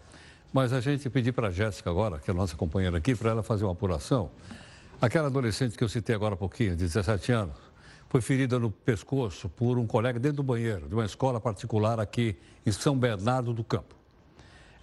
mas 0.53 0.73
a 0.73 0.81
gente 0.81 1.09
pedir 1.09 1.31
para 1.31 1.49
a 1.49 1.51
Jéssica 1.53 1.89
agora, 1.89 2.19
que 2.19 2.29
é 2.29 2.35
a 2.35 2.37
nossa 2.37 2.57
companheira 2.57 2.99
aqui, 2.99 3.15
para 3.15 3.31
ela 3.31 3.45
fazer 3.45 3.65
uma 3.65 3.73
apuração. 3.73 4.29
Aquela 5.01 5.29
adolescente 5.29 5.79
que 5.79 5.85
eu 5.85 5.89
citei 5.89 6.17
agora 6.17 6.35
há 6.35 6.37
pouquinho, 6.37 6.71
de 6.71 6.83
17 6.83 7.31
anos, 7.31 7.55
foi 8.09 8.21
ferida 8.21 8.59
no 8.59 8.73
pescoço 8.73 9.49
por 9.49 9.79
um 9.79 9.87
colega 9.87 10.19
dentro 10.19 10.39
do 10.39 10.43
banheiro 10.43 10.89
de 10.89 10.95
uma 10.95 11.05
escola 11.05 11.41
particular 11.41 12.01
aqui 12.01 12.37
em 12.65 12.73
São 12.73 12.99
Bernardo 12.99 13.53
do 13.53 13.63
Campo. 13.63 13.95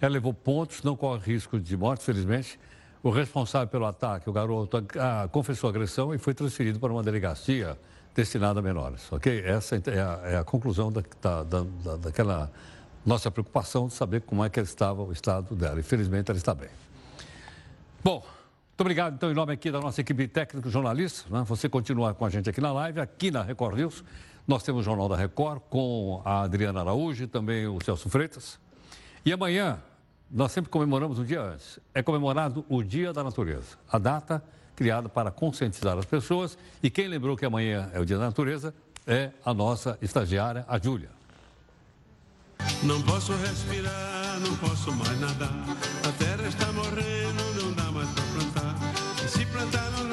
Ela 0.00 0.14
levou 0.14 0.32
pontos, 0.32 0.82
não 0.82 0.96
corre 0.96 1.34
risco 1.34 1.60
de 1.60 1.76
morte, 1.76 2.04
felizmente. 2.04 2.58
O 3.02 3.10
responsável 3.10 3.68
pelo 3.68 3.84
ataque, 3.84 4.30
o 4.30 4.32
garoto, 4.32 4.82
confessou 5.30 5.68
a 5.68 5.70
agressão 5.70 6.14
e 6.14 6.16
foi 6.16 6.32
transferido 6.32 6.80
para 6.80 6.90
uma 6.90 7.02
delegacia 7.02 7.78
destinada 8.14 8.60
a 8.60 8.62
menores, 8.62 9.12
ok? 9.12 9.42
Essa 9.44 9.76
é 9.76 10.00
a, 10.00 10.20
é 10.30 10.36
a 10.36 10.44
conclusão 10.44 10.92
da, 10.92 11.02
da, 11.20 11.42
da, 11.42 11.96
daquela 11.96 12.50
nossa 13.04 13.30
preocupação 13.30 13.88
de 13.88 13.94
saber 13.94 14.22
como 14.22 14.44
é 14.44 14.48
que 14.48 14.60
estava 14.60 15.02
o 15.02 15.12
estado 15.12 15.54
dela. 15.54 15.78
Infelizmente, 15.80 16.30
ela 16.30 16.38
está 16.38 16.54
bem. 16.54 16.70
Bom, 18.02 18.20
muito 18.20 18.80
obrigado, 18.80 19.14
então, 19.14 19.30
em 19.30 19.34
nome 19.34 19.52
aqui 19.52 19.70
da 19.70 19.80
nossa 19.80 20.00
equipe 20.00 20.26
técnica 20.28 20.68
jornalista. 20.70 21.28
Né? 21.28 21.44
Você 21.46 21.68
continuar 21.68 22.14
com 22.14 22.24
a 22.24 22.30
gente 22.30 22.48
aqui 22.48 22.60
na 22.60 22.72
live, 22.72 23.00
aqui 23.00 23.30
na 23.30 23.42
Record 23.42 23.76
News. 23.76 24.04
Nós 24.46 24.62
temos 24.62 24.82
o 24.82 24.84
Jornal 24.84 25.08
da 25.08 25.16
Record 25.16 25.60
com 25.70 26.20
a 26.24 26.42
Adriana 26.42 26.80
Araújo 26.80 27.24
e 27.24 27.26
também 27.26 27.66
o 27.66 27.78
Celso 27.82 28.08
Freitas. 28.08 28.58
E 29.24 29.32
amanhã, 29.32 29.78
nós 30.30 30.52
sempre 30.52 30.70
comemoramos 30.70 31.18
um 31.18 31.24
dia 31.24 31.40
antes. 31.40 31.78
É 31.94 32.02
comemorado 32.02 32.64
o 32.68 32.82
Dia 32.82 33.12
da 33.12 33.24
Natureza. 33.24 33.78
A 33.90 33.98
data 33.98 34.42
criada 34.74 35.08
para 35.08 35.30
conscientizar 35.30 35.96
as 35.98 36.04
pessoas. 36.04 36.58
E 36.82 36.90
quem 36.90 37.08
lembrou 37.08 37.36
que 37.36 37.44
amanhã 37.44 37.90
é 37.92 38.00
o 38.00 38.04
Dia 38.04 38.18
da 38.18 38.26
Natureza 38.26 38.74
é 39.06 39.30
a 39.44 39.52
nossa 39.52 39.98
estagiária, 40.00 40.64
a 40.68 40.78
Júlia. 40.78 41.10
Não 42.82 43.00
posso 43.02 43.32
respirar, 43.32 44.40
não 44.40 44.56
posso 44.56 44.92
mais 44.92 45.20
nadar. 45.20 45.64
A 46.08 46.12
terra 46.12 46.48
está 46.48 46.72
morrendo, 46.72 47.62
não 47.62 47.72
dá 47.72 47.90
mais 47.92 48.08
para 48.10 48.22
plantar. 48.22 48.74
E 49.24 49.28
se 49.28 49.46
plantar 49.46 49.90
não 49.92 50.03